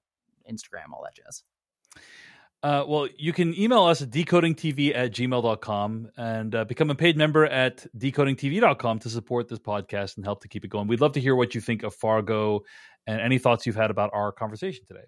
Instagram, 0.51 0.91
all 0.93 1.03
that 1.05 1.15
jazz. 1.15 1.43
Uh, 2.61 2.83
well, 2.85 3.07
you 3.17 3.31
can 3.31 3.57
email 3.57 3.83
us 3.83 4.01
at 4.01 4.09
decodingtv 4.09 4.93
at 4.93 5.11
gmail.com 5.11 6.09
and 6.17 6.55
uh, 6.55 6.65
become 6.65 6.89
a 6.89 6.95
paid 6.95 7.15
member 7.15 7.45
at 7.45 7.85
decodingtv.com 7.97 8.99
to 8.99 9.09
support 9.09 9.47
this 9.47 9.59
podcast 9.59 10.17
and 10.17 10.25
help 10.25 10.41
to 10.41 10.49
keep 10.49 10.65
it 10.65 10.67
going. 10.67 10.87
We'd 10.87 10.99
love 10.99 11.13
to 11.13 11.21
hear 11.21 11.35
what 11.35 11.55
you 11.55 11.61
think 11.61 11.83
of 11.83 11.95
Fargo 11.95 12.61
and 13.07 13.21
any 13.21 13.39
thoughts 13.39 13.65
you've 13.65 13.77
had 13.77 13.91
about 13.91 14.09
our 14.13 14.33
conversation 14.33 14.83
today. 14.85 15.05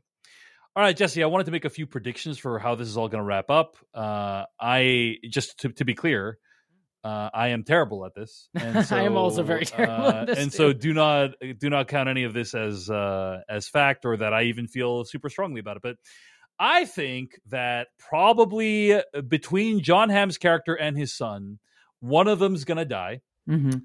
All 0.73 0.83
right, 0.83 0.95
Jessie, 0.95 1.21
I 1.21 1.25
wanted 1.25 1.45
to 1.45 1.51
make 1.51 1.65
a 1.65 1.69
few 1.69 1.85
predictions 1.85 2.37
for 2.37 2.57
how 2.57 2.75
this 2.75 2.87
is 2.87 2.95
all 2.95 3.09
going 3.09 3.21
to 3.21 3.25
wrap 3.25 3.49
up. 3.49 3.75
Uh, 3.93 4.45
I 4.57 5.15
just 5.29 5.59
to, 5.59 5.69
to 5.73 5.83
be 5.83 5.93
clear, 5.93 6.37
uh, 7.03 7.29
I 7.33 7.49
am 7.49 7.65
terrible 7.65 8.05
at 8.05 8.15
this, 8.15 8.47
and 8.55 8.85
so, 8.85 8.95
I 8.97 9.01
am 9.01 9.17
also 9.17 9.43
very 9.43 9.65
terrible 9.65 10.05
uh, 10.05 10.13
at 10.21 10.27
this, 10.27 10.39
and 10.39 10.53
so 10.53 10.71
do 10.71 10.93
not 10.93 11.31
do 11.59 11.69
not 11.69 11.89
count 11.89 12.07
any 12.07 12.23
of 12.23 12.33
this 12.33 12.53
as 12.53 12.89
uh, 12.89 13.41
as 13.49 13.67
fact 13.67 14.05
or 14.05 14.15
that 14.15 14.33
I 14.33 14.43
even 14.43 14.67
feel 14.67 15.03
super 15.03 15.29
strongly 15.29 15.59
about 15.59 15.75
it. 15.75 15.81
But 15.83 15.97
I 16.63 16.85
think 16.85 17.39
that 17.49 17.87
probably 17.97 18.93
uh, 18.93 19.01
between 19.27 19.81
Jon 19.81 20.09
Hamm's 20.09 20.37
character 20.37 20.75
and 20.75 20.95
his 20.95 21.11
son, 21.11 21.57
one 21.99 22.27
of 22.27 22.37
them's 22.39 22.63
going 22.65 22.77
to 22.77 22.85
die, 22.85 23.21
Mm-hmm. 23.49 23.79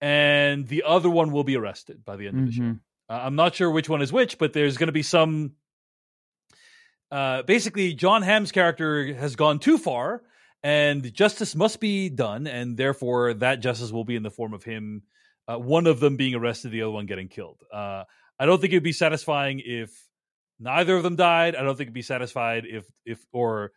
and 0.00 0.66
the 0.66 0.84
other 0.86 1.10
one 1.10 1.30
will 1.32 1.44
be 1.44 1.56
arrested 1.56 2.02
by 2.04 2.16
the 2.16 2.26
end 2.28 2.38
of 2.40 2.46
the 2.46 2.52
show. 2.52 2.62
Uh, 3.10 3.20
I'm 3.24 3.36
not 3.36 3.54
sure 3.54 3.70
which 3.70 3.88
one 3.90 4.00
is 4.00 4.10
which, 4.12 4.38
but 4.38 4.54
there's 4.54 4.78
going 4.78 4.86
to 4.86 4.92
be 4.92 5.02
some. 5.02 5.52
Uh, 7.10 7.42
basically, 7.42 7.92
Jon 7.92 8.22
Hamm's 8.22 8.52
character 8.52 9.12
has 9.14 9.36
gone 9.36 9.58
too 9.58 9.76
far, 9.76 10.22
and 10.62 11.12
justice 11.12 11.54
must 11.54 11.78
be 11.80 12.08
done, 12.08 12.46
and 12.46 12.76
therefore 12.76 13.34
that 13.34 13.60
justice 13.60 13.92
will 13.92 14.04
be 14.04 14.16
in 14.16 14.22
the 14.22 14.30
form 14.30 14.54
of 14.54 14.64
him, 14.64 15.02
uh, 15.46 15.58
one 15.58 15.86
of 15.86 16.00
them 16.00 16.16
being 16.16 16.34
arrested, 16.34 16.70
the 16.70 16.82
other 16.82 16.90
one 16.90 17.04
getting 17.06 17.28
killed. 17.28 17.58
Uh, 17.72 18.04
I 18.38 18.46
don't 18.46 18.60
think 18.60 18.72
it'd 18.72 18.82
be 18.82 18.92
satisfying 18.92 19.60
if 19.62 19.90
neither 20.62 20.96
of 20.96 21.02
them 21.02 21.16
died. 21.16 21.56
I 21.56 21.62
don't 21.62 21.76
think 21.76 21.86
it'd 21.86 21.94
be 21.94 22.02
satisfied 22.02 22.64
if 22.66 22.86
if 23.04 23.24
or 23.32 23.72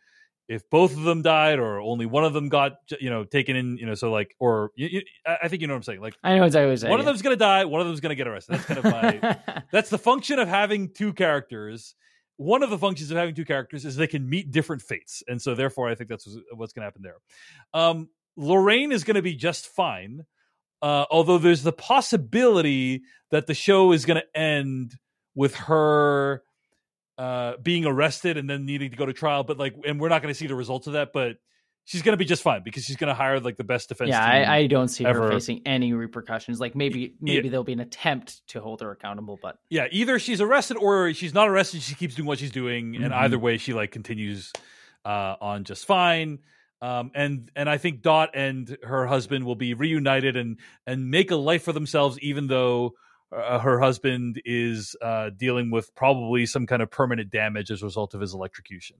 if 0.48 0.68
both 0.70 0.96
of 0.96 1.02
them 1.02 1.22
died 1.22 1.58
or 1.58 1.80
only 1.80 2.06
one 2.06 2.24
of 2.24 2.32
them 2.32 2.48
got 2.48 2.74
you 3.00 3.10
know 3.10 3.24
taken 3.24 3.56
in 3.56 3.76
you 3.78 3.86
know 3.86 3.94
so 3.94 4.10
like 4.10 4.34
or 4.38 4.70
you, 4.76 4.88
you, 4.90 5.02
I 5.26 5.48
think 5.48 5.60
you 5.60 5.68
know 5.68 5.74
what 5.74 5.78
I'm 5.78 5.82
saying 5.82 6.00
like 6.00 6.16
I 6.22 6.36
know 6.36 6.44
exactly 6.44 6.66
what 6.66 6.70
you're 6.70 6.76
saying. 6.78 6.90
one 6.90 7.00
of 7.00 7.06
them's 7.06 7.22
gonna 7.22 7.36
die, 7.36 7.64
one 7.64 7.80
of 7.80 7.86
them's 7.86 8.00
gonna 8.00 8.14
get 8.14 8.28
arrested. 8.28 8.54
That's 8.54 8.64
kind 8.64 8.78
of 8.78 8.84
my 8.84 9.62
that's 9.72 9.90
the 9.90 9.98
function 9.98 10.38
of 10.38 10.48
having 10.48 10.92
two 10.92 11.12
characters. 11.12 11.94
One 12.38 12.62
of 12.62 12.68
the 12.68 12.78
functions 12.78 13.10
of 13.10 13.16
having 13.16 13.34
two 13.34 13.46
characters 13.46 13.84
is 13.86 13.96
they 13.96 14.06
can 14.06 14.28
meet 14.28 14.50
different 14.50 14.82
fates, 14.82 15.22
and 15.26 15.40
so 15.40 15.54
therefore 15.54 15.88
I 15.88 15.94
think 15.94 16.10
that's 16.10 16.28
what's 16.52 16.74
going 16.74 16.82
to 16.82 16.86
happen 16.86 17.02
there. 17.02 17.16
Um, 17.72 18.10
Lorraine 18.36 18.92
is 18.92 19.04
going 19.04 19.14
to 19.14 19.22
be 19.22 19.34
just 19.34 19.68
fine, 19.68 20.26
uh, 20.82 21.06
although 21.10 21.38
there's 21.38 21.62
the 21.62 21.72
possibility 21.72 23.02
that 23.30 23.46
the 23.46 23.54
show 23.54 23.92
is 23.92 24.04
going 24.04 24.20
to 24.20 24.38
end 24.38 24.96
with 25.34 25.54
her 25.54 26.42
uh, 27.18 27.54
being 27.62 27.86
arrested 27.86 28.36
and 28.36 28.48
then 28.48 28.66
needing 28.66 28.90
to 28.90 28.96
go 28.96 29.06
to 29.06 29.12
trial. 29.12 29.44
But 29.44 29.58
like, 29.58 29.74
and 29.86 30.00
we're 30.00 30.08
not 30.08 30.22
going 30.22 30.32
to 30.32 30.38
see 30.38 30.46
the 30.46 30.54
results 30.54 30.86
of 30.86 30.92
that. 30.94 31.12
But 31.12 31.36
she's 31.84 32.02
going 32.02 32.12
to 32.14 32.16
be 32.18 32.24
just 32.24 32.42
fine 32.42 32.62
because 32.64 32.82
she's 32.84 32.96
going 32.96 33.08
to 33.08 33.14
hire 33.14 33.38
like 33.40 33.56
the 33.56 33.64
best 33.64 33.88
defense. 33.88 34.08
yeah. 34.10 34.24
I, 34.24 34.56
I 34.56 34.66
don't 34.66 34.88
see 34.88 35.04
ever. 35.06 35.22
her 35.22 35.30
facing 35.30 35.62
any 35.66 35.92
repercussions. 35.92 36.58
Like 36.60 36.74
maybe 36.74 37.14
maybe 37.20 37.46
Yeah. 37.46 37.50
there'll 37.50 37.64
be 37.64 37.72
an 37.74 37.80
attempt 37.80 38.46
to 38.48 38.60
hold 38.60 38.80
her 38.80 38.90
accountable, 38.90 39.38
but 39.40 39.58
yeah, 39.70 39.86
either 39.92 40.18
she's 40.18 40.40
arrested 40.40 40.76
or 40.78 41.12
she's 41.14 41.32
not 41.32 41.48
arrested. 41.48 41.82
She 41.82 41.94
keeps 41.94 42.14
doing 42.16 42.26
what 42.26 42.38
she's 42.38 42.50
doing, 42.50 42.96
and 42.96 43.12
Mhm. 43.12 43.16
either 43.18 43.38
way, 43.38 43.56
she 43.58 43.72
like 43.72 43.92
continues 43.92 44.52
uh, 45.04 45.36
on 45.40 45.62
just 45.64 45.86
fine. 45.86 46.40
Um, 46.82 47.10
and 47.14 47.50
and 47.56 47.70
I 47.70 47.78
think 47.78 48.02
Dot 48.02 48.30
and 48.34 48.76
her 48.82 49.06
husband 49.06 49.46
will 49.46 49.54
be 49.54 49.72
reunited 49.72 50.36
and 50.36 50.58
and 50.86 51.10
make 51.10 51.30
a 51.30 51.36
life 51.36 51.62
for 51.62 51.72
themselves, 51.72 52.18
even 52.20 52.48
though 52.48 52.92
uh, 53.32 53.58
her 53.58 53.80
husband 53.80 54.40
is 54.44 54.94
uh, 55.02 55.30
dealing 55.36 55.70
with 55.70 55.92
probably 55.94 56.46
some 56.46 56.66
kind 56.66 56.80
of 56.80 56.90
permanent 56.90 57.30
damage 57.30 57.70
as 57.70 57.82
a 57.82 57.84
result 57.84 58.14
of 58.14 58.20
his 58.20 58.32
electrocution. 58.32 58.96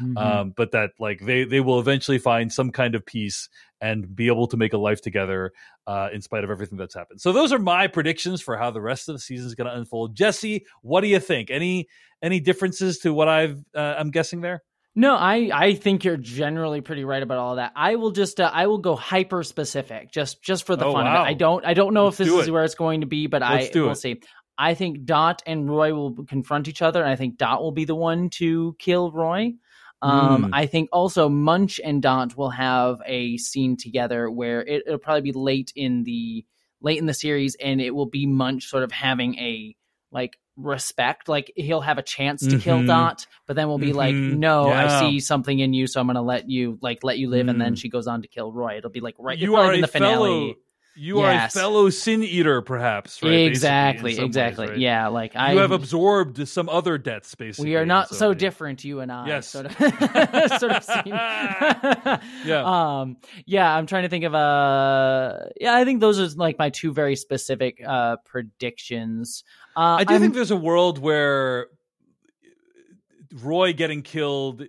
Mm-hmm. 0.00 0.16
Um, 0.18 0.54
but 0.56 0.72
that 0.72 0.90
like 0.98 1.20
they 1.20 1.44
they 1.44 1.60
will 1.60 1.78
eventually 1.78 2.18
find 2.18 2.52
some 2.52 2.72
kind 2.72 2.94
of 2.94 3.06
peace 3.06 3.48
and 3.80 4.14
be 4.16 4.26
able 4.26 4.48
to 4.48 4.56
make 4.56 4.72
a 4.72 4.78
life 4.78 5.00
together 5.00 5.52
uh, 5.86 6.08
in 6.12 6.20
spite 6.20 6.42
of 6.42 6.50
everything 6.50 6.76
that's 6.76 6.94
happened. 6.94 7.20
So 7.20 7.32
those 7.32 7.52
are 7.52 7.58
my 7.58 7.86
predictions 7.86 8.42
for 8.42 8.56
how 8.56 8.70
the 8.70 8.80
rest 8.80 9.08
of 9.08 9.14
the 9.14 9.20
season 9.20 9.46
is 9.46 9.54
going 9.54 9.68
to 9.68 9.76
unfold. 9.76 10.16
Jessie, 10.16 10.66
what 10.82 11.02
do 11.02 11.06
you 11.06 11.20
think? 11.20 11.50
Any 11.50 11.88
any 12.20 12.40
differences 12.40 12.98
to 13.00 13.14
what 13.14 13.28
I've 13.28 13.64
uh, 13.74 13.94
I'm 13.96 14.10
guessing 14.10 14.40
there? 14.40 14.62
No, 14.96 15.14
I 15.14 15.50
I 15.52 15.74
think 15.74 16.04
you're 16.04 16.16
generally 16.16 16.80
pretty 16.80 17.04
right 17.04 17.22
about 17.22 17.38
all 17.38 17.56
that. 17.56 17.72
I 17.76 17.94
will 17.96 18.10
just 18.10 18.40
uh, 18.40 18.50
I 18.52 18.66
will 18.66 18.78
go 18.78 18.96
hyper 18.96 19.42
specific 19.44 20.10
just 20.10 20.42
just 20.42 20.66
for 20.66 20.74
the 20.76 20.86
Oh, 20.86 20.92
fun 20.92 21.04
wow. 21.04 21.20
of 21.22 21.26
it. 21.26 21.30
I 21.30 21.34
don't 21.34 21.64
I 21.64 21.74
don't 21.74 21.94
know 21.94 22.06
Let's 22.06 22.18
if 22.20 22.26
this 22.26 22.34
is 22.34 22.48
it. 22.48 22.50
where 22.50 22.64
it's 22.64 22.74
going 22.74 23.02
to 23.02 23.06
be, 23.06 23.26
but 23.28 23.42
Let's 23.42 23.76
I 23.76 23.78
it. 23.80 23.96
see. 23.98 24.20
I 24.60 24.74
think 24.74 25.04
Dot 25.04 25.40
and 25.46 25.70
Roy 25.70 25.94
will 25.94 26.24
confront 26.24 26.66
each 26.66 26.82
other, 26.82 27.00
and 27.00 27.08
I 27.08 27.14
think 27.14 27.36
Dot 27.38 27.62
will 27.62 27.70
be 27.70 27.84
the 27.84 27.94
one 27.94 28.28
to 28.30 28.74
kill 28.80 29.12
Roy. 29.12 29.52
Um, 30.02 30.44
Mm. 30.46 30.50
I 30.52 30.66
think 30.66 30.88
also 30.92 31.28
Munch 31.28 31.80
and 31.84 32.02
Dot 32.02 32.36
will 32.36 32.50
have 32.50 33.00
a 33.06 33.36
scene 33.36 33.76
together 33.76 34.28
where 34.30 34.60
it, 34.62 34.82
it'll 34.86 34.98
probably 34.98 35.22
be 35.22 35.32
late 35.32 35.72
in 35.76 36.02
the 36.02 36.44
late 36.80 36.98
in 36.98 37.06
the 37.06 37.14
series, 37.14 37.54
and 37.56 37.80
it 37.80 37.94
will 37.94 38.06
be 38.06 38.26
Munch 38.26 38.64
sort 38.66 38.82
of 38.82 38.90
having 38.90 39.36
a 39.38 39.76
like 40.10 40.38
respect 40.60 41.28
like 41.28 41.52
he'll 41.56 41.80
have 41.80 41.98
a 41.98 42.02
chance 42.02 42.44
to 42.46 42.58
kill 42.58 42.78
Mhm. 42.78 42.86
dot 42.88 43.26
but 43.46 43.54
then 43.54 43.68
we'll 43.68 43.78
be 43.78 43.92
like 43.92 44.14
Mhm. 44.14 44.38
no 44.38 44.66
Yeah. 44.68 44.84
i 44.84 45.00
see 45.00 45.20
something 45.20 45.58
in 45.58 45.72
you 45.72 45.86
so 45.86 46.00
i'm 46.00 46.06
gonna 46.08 46.20
let 46.20 46.50
you 46.50 46.78
like 46.82 47.04
let 47.04 47.16
you 47.18 47.30
live 47.30 47.46
and 47.48 47.60
then 47.60 47.74
Mm. 47.74 47.78
she 47.78 47.88
goes 47.88 48.06
on 48.08 48.22
to 48.22 48.28
kill 48.28 48.50
roy 48.52 48.76
it'll 48.76 48.90
be 48.90 49.00
like 49.00 49.14
right 49.20 49.38
you 49.38 49.54
are 49.54 49.72
in 49.72 49.78
a 49.78 49.82
the 49.82 49.86
finale 49.88 50.14
fellow. 50.14 50.54
You 51.00 51.20
Yes. 51.20 51.54
are 51.54 51.60
a 51.60 51.62
fellow 51.62 51.90
sin 51.90 52.24
eater, 52.24 52.60
perhaps. 52.60 53.22
Right? 53.22 53.30
In 53.32 53.46
exactly, 53.46 54.14
ways, 54.14 54.18
exactly. 54.18 54.66
right? 54.66 54.78
Yeah, 54.78 55.06
like 55.06 55.36
I 55.36 55.52
You 55.52 55.58
have 55.58 55.70
absorbed 55.70 56.48
some 56.48 56.68
other 56.68 56.98
debts, 56.98 57.36
basically. 57.36 57.70
We 57.70 57.76
are 57.76 57.86
not 57.86 58.08
so 58.12 58.30
many. 58.30 58.38
different, 58.40 58.82
you 58.82 58.98
and 58.98 59.12
I. 59.12 59.28
Yes. 59.28 59.46
Sort 59.46 59.66
of, 59.66 59.72
sort 60.58 60.72
of. 60.72 60.84
Yeah. 62.44 62.62
Um. 62.64 63.16
Yeah. 63.46 63.72
I'm 63.72 63.86
trying 63.86 64.02
to 64.04 64.08
think 64.08 64.24
of 64.24 64.34
uh. 64.34 65.38
Yeah. 65.60 65.74
I 65.76 65.84
think 65.84 66.00
those 66.00 66.18
are 66.18 66.36
like 66.36 66.58
my 66.58 66.70
two 66.70 66.92
very 66.92 67.14
specific 67.14 67.80
uh 67.86 68.16
predictions. 68.24 69.44
Uh, 69.78 69.98
I 70.00 70.04
do 70.04 70.14
I'm- 70.14 70.20
think 70.20 70.34
there's 70.34 70.50
a 70.50 70.56
world 70.56 70.98
where 70.98 71.68
Roy 73.42 73.72
getting 73.72 74.02
killed 74.02 74.64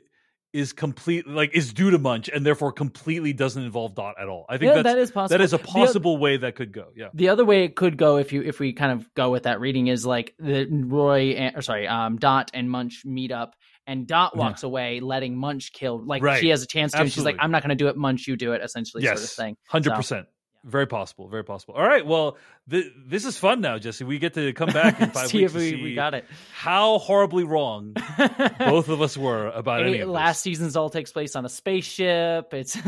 is 0.51 0.73
complete 0.73 1.27
like 1.27 1.55
is 1.55 1.73
due 1.73 1.91
to 1.91 1.99
Munch 1.99 2.27
and 2.27 2.43
therefore 2.45 2.71
completely 2.71 3.33
doesn't 3.33 3.61
involve 3.63 3.93
Dot 3.93 4.15
at 4.19 4.27
all. 4.27 4.45
I 4.49 4.57
think 4.57 4.69
Yeah, 4.69 4.75
that's, 4.81 4.83
that 4.95 4.97
is 4.97 5.11
possible. 5.11 5.37
That 5.37 5.43
is 5.43 5.53
a 5.53 5.57
The 5.57 5.63
possible 5.63 6.17
way 6.17 6.37
that 6.37 6.55
could 6.55 6.71
go. 6.73 6.87
Yeah. 6.95 7.09
the 7.13 7.29
other 7.29 7.45
way 7.45 7.63
it 7.65 7.75
could 7.75 7.97
go 7.97 8.17
if 8.17 8.33
you 8.33 8.41
if 8.41 8.59
we 8.59 8.73
kind 8.73 8.91
of 8.91 9.13
go 9.13 9.29
with 9.29 9.43
that 9.43 9.59
reading 9.59 9.87
is 9.87 10.05
like 10.07 10.33
the 10.39 10.65
Roy 10.65 11.31
and, 11.31 11.55
or 11.55 11.61
sorry 11.61 11.87
um 11.87 12.17
Dot 12.17 12.49
and 12.55 12.69
Munch 12.69 13.03
meet 13.05 13.31
up 13.31 13.55
and 13.85 14.07
Dot 14.07 14.31
Yeah. 14.33 14.39
walks 14.39 14.63
away 14.63 14.99
letting 15.01 15.37
Munch 15.37 15.71
kill 15.71 16.03
like 16.03 16.23
Right. 16.23 16.39
she 16.41 16.49
has 16.49 16.63
a 16.63 16.67
chance 16.67 16.93
to 16.93 16.99
and 17.01 17.11
she's 17.11 17.23
like 17.25 17.37
I'm 17.39 17.51
not 17.51 17.61
going 17.61 17.69
to 17.69 17.75
do 17.75 17.87
it 17.87 17.95
Munch 17.95 18.27
you 18.27 18.35
do 18.35 18.53
it 18.53 18.61
essentially 18.63 19.03
sort 19.03 19.17
of 19.17 19.21
yes. 19.21 19.35
thing 19.35 19.55
Hundred 19.67 19.91
So, 19.91 19.95
percent. 19.97 20.27
Very 20.65 20.87
possible. 20.87 21.29
Very 21.29 21.45
possible. 21.45 21.75
All 21.75 21.87
right. 21.87 22.05
Well, 22.05 22.37
th- 22.69 22.91
this 23.07 23.23
is 23.23 23.37
fun 23.37 23.61
now, 23.61 23.77
Jessie. 23.77 24.03
We 24.03 24.19
get 24.19 24.33
to 24.33 24.51
come 24.51 24.69
back 24.69 24.99
in 24.99 25.09
five 25.11 25.27
see 25.27 25.39
weeks 25.39 25.55
if 25.55 25.57
we, 25.57 25.81
we 25.81 25.95
got 25.95 26.13
it 26.13 26.25
how 26.51 26.97
horribly 26.99 27.45
wrong 27.45 27.93
both 28.59 28.89
of 28.89 29.01
us 29.01 29.15
were 29.17 29.47
about 29.47 29.83
any 29.83 29.93
Eight- 29.93 30.01
of 30.01 30.07
this. 30.09 30.13
last 30.13 30.41
season's 30.41 30.75
all 30.75 30.89
takes 30.89 31.13
place 31.13 31.37
on 31.37 31.45
a 31.45 31.49
spaceship. 31.49 32.53
It's 32.53 32.75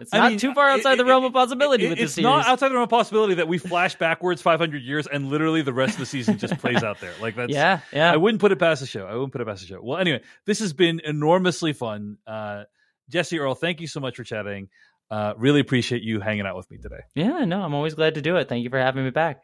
it's 0.00 0.12
I 0.12 0.18
not 0.18 0.30
mean, 0.30 0.38
too 0.38 0.54
far 0.54 0.68
outside 0.68 0.94
it- 0.94 0.96
the 0.98 1.04
realm 1.04 1.24
it- 1.24 1.28
of 1.28 1.32
possibility 1.32 1.86
it- 1.86 1.90
with 1.90 1.98
this 1.98 2.16
it's 2.16 2.22
not 2.22 2.46
outside 2.46 2.68
the 2.68 2.74
realm 2.74 2.84
of 2.84 2.90
possibility 2.90 3.34
that 3.34 3.48
we 3.48 3.58
flash 3.58 3.96
backwards 3.96 4.42
500 4.42 4.82
years 4.82 5.06
and 5.06 5.28
literally 5.28 5.62
the 5.62 5.72
rest 5.72 5.94
of 5.94 6.00
the 6.00 6.06
season 6.06 6.38
just 6.38 6.58
plays 6.58 6.82
out 6.82 7.00
there. 7.00 7.12
Like 7.20 7.34
that's 7.36 7.52
yeah, 7.52 7.80
yeah. 7.92 8.12
I 8.12 8.16
wouldn't 8.16 8.40
put 8.40 8.52
it 8.52 8.58
past 8.58 8.80
the 8.80 8.86
show. 8.86 9.04
I 9.06 9.14
wouldn't 9.14 9.32
put 9.32 9.40
it 9.40 9.46
past 9.46 9.62
the 9.62 9.66
show. 9.66 9.80
Well, 9.82 9.98
anyway, 9.98 10.20
this 10.44 10.60
has 10.60 10.72
been 10.72 11.00
enormously 11.04 11.72
fun. 11.72 12.18
Uh, 12.26 12.64
Jessie 13.08 13.38
Earl, 13.38 13.54
thank 13.54 13.80
you 13.80 13.86
so 13.86 14.00
much 14.00 14.16
for 14.16 14.24
chatting. 14.24 14.68
Uh, 15.10 15.34
really 15.36 15.60
appreciate 15.60 16.02
you 16.02 16.20
hanging 16.20 16.46
out 16.46 16.56
with 16.56 16.70
me 16.70 16.78
today. 16.78 17.00
yeah, 17.14 17.44
no, 17.44 17.62
I'm 17.62 17.74
always 17.74 17.94
glad 17.94 18.14
to 18.14 18.22
do 18.22 18.36
it. 18.36 18.48
Thank 18.48 18.64
you 18.64 18.70
for 18.70 18.78
having 18.78 19.04
me 19.04 19.10
back. 19.10 19.42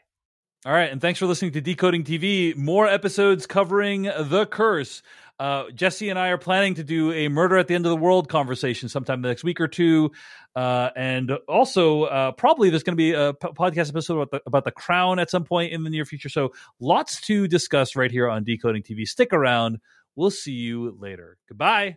All 0.64 0.72
right, 0.72 0.90
and 0.92 1.00
thanks 1.00 1.18
for 1.18 1.26
listening 1.26 1.52
to 1.52 1.60
Decoding 1.60 2.04
TV. 2.04 2.56
More 2.56 2.86
episodes 2.86 3.46
covering 3.46 4.02
The 4.02 4.46
Curse. 4.48 5.02
Uh, 5.40 5.70
Jessie 5.74 6.08
and 6.08 6.16
I 6.16 6.28
are 6.28 6.38
planning 6.38 6.74
to 6.74 6.84
do 6.84 7.10
a 7.10 7.26
Murder 7.28 7.56
at 7.58 7.66
the 7.66 7.74
End 7.74 7.84
of 7.84 7.90
the 7.90 7.96
World 7.96 8.28
conversation 8.28 8.88
sometime 8.88 9.22
the 9.22 9.28
next 9.28 9.42
week 9.42 9.60
or 9.60 9.66
two. 9.66 10.12
Uh, 10.54 10.90
and 10.94 11.32
also, 11.48 12.04
uh, 12.04 12.30
probably 12.32 12.70
there's 12.70 12.84
going 12.84 12.96
to 12.96 12.96
be 12.96 13.12
a 13.12 13.32
p- 13.32 13.48
podcast 13.48 13.88
episode 13.88 14.20
about 14.20 14.30
the, 14.30 14.42
about 14.46 14.64
the 14.64 14.70
Crown 14.70 15.18
at 15.18 15.30
some 15.30 15.42
point 15.42 15.72
in 15.72 15.82
the 15.82 15.90
near 15.90 16.04
future. 16.04 16.28
So, 16.28 16.52
lots 16.78 17.20
to 17.22 17.48
discuss 17.48 17.96
right 17.96 18.10
here 18.10 18.28
on 18.28 18.44
Decoding 18.44 18.84
TV. 18.84 19.04
Stick 19.08 19.32
around. 19.32 19.80
We'll 20.14 20.30
see 20.30 20.52
you 20.52 20.96
later. 21.00 21.38
Goodbye. 21.48 21.96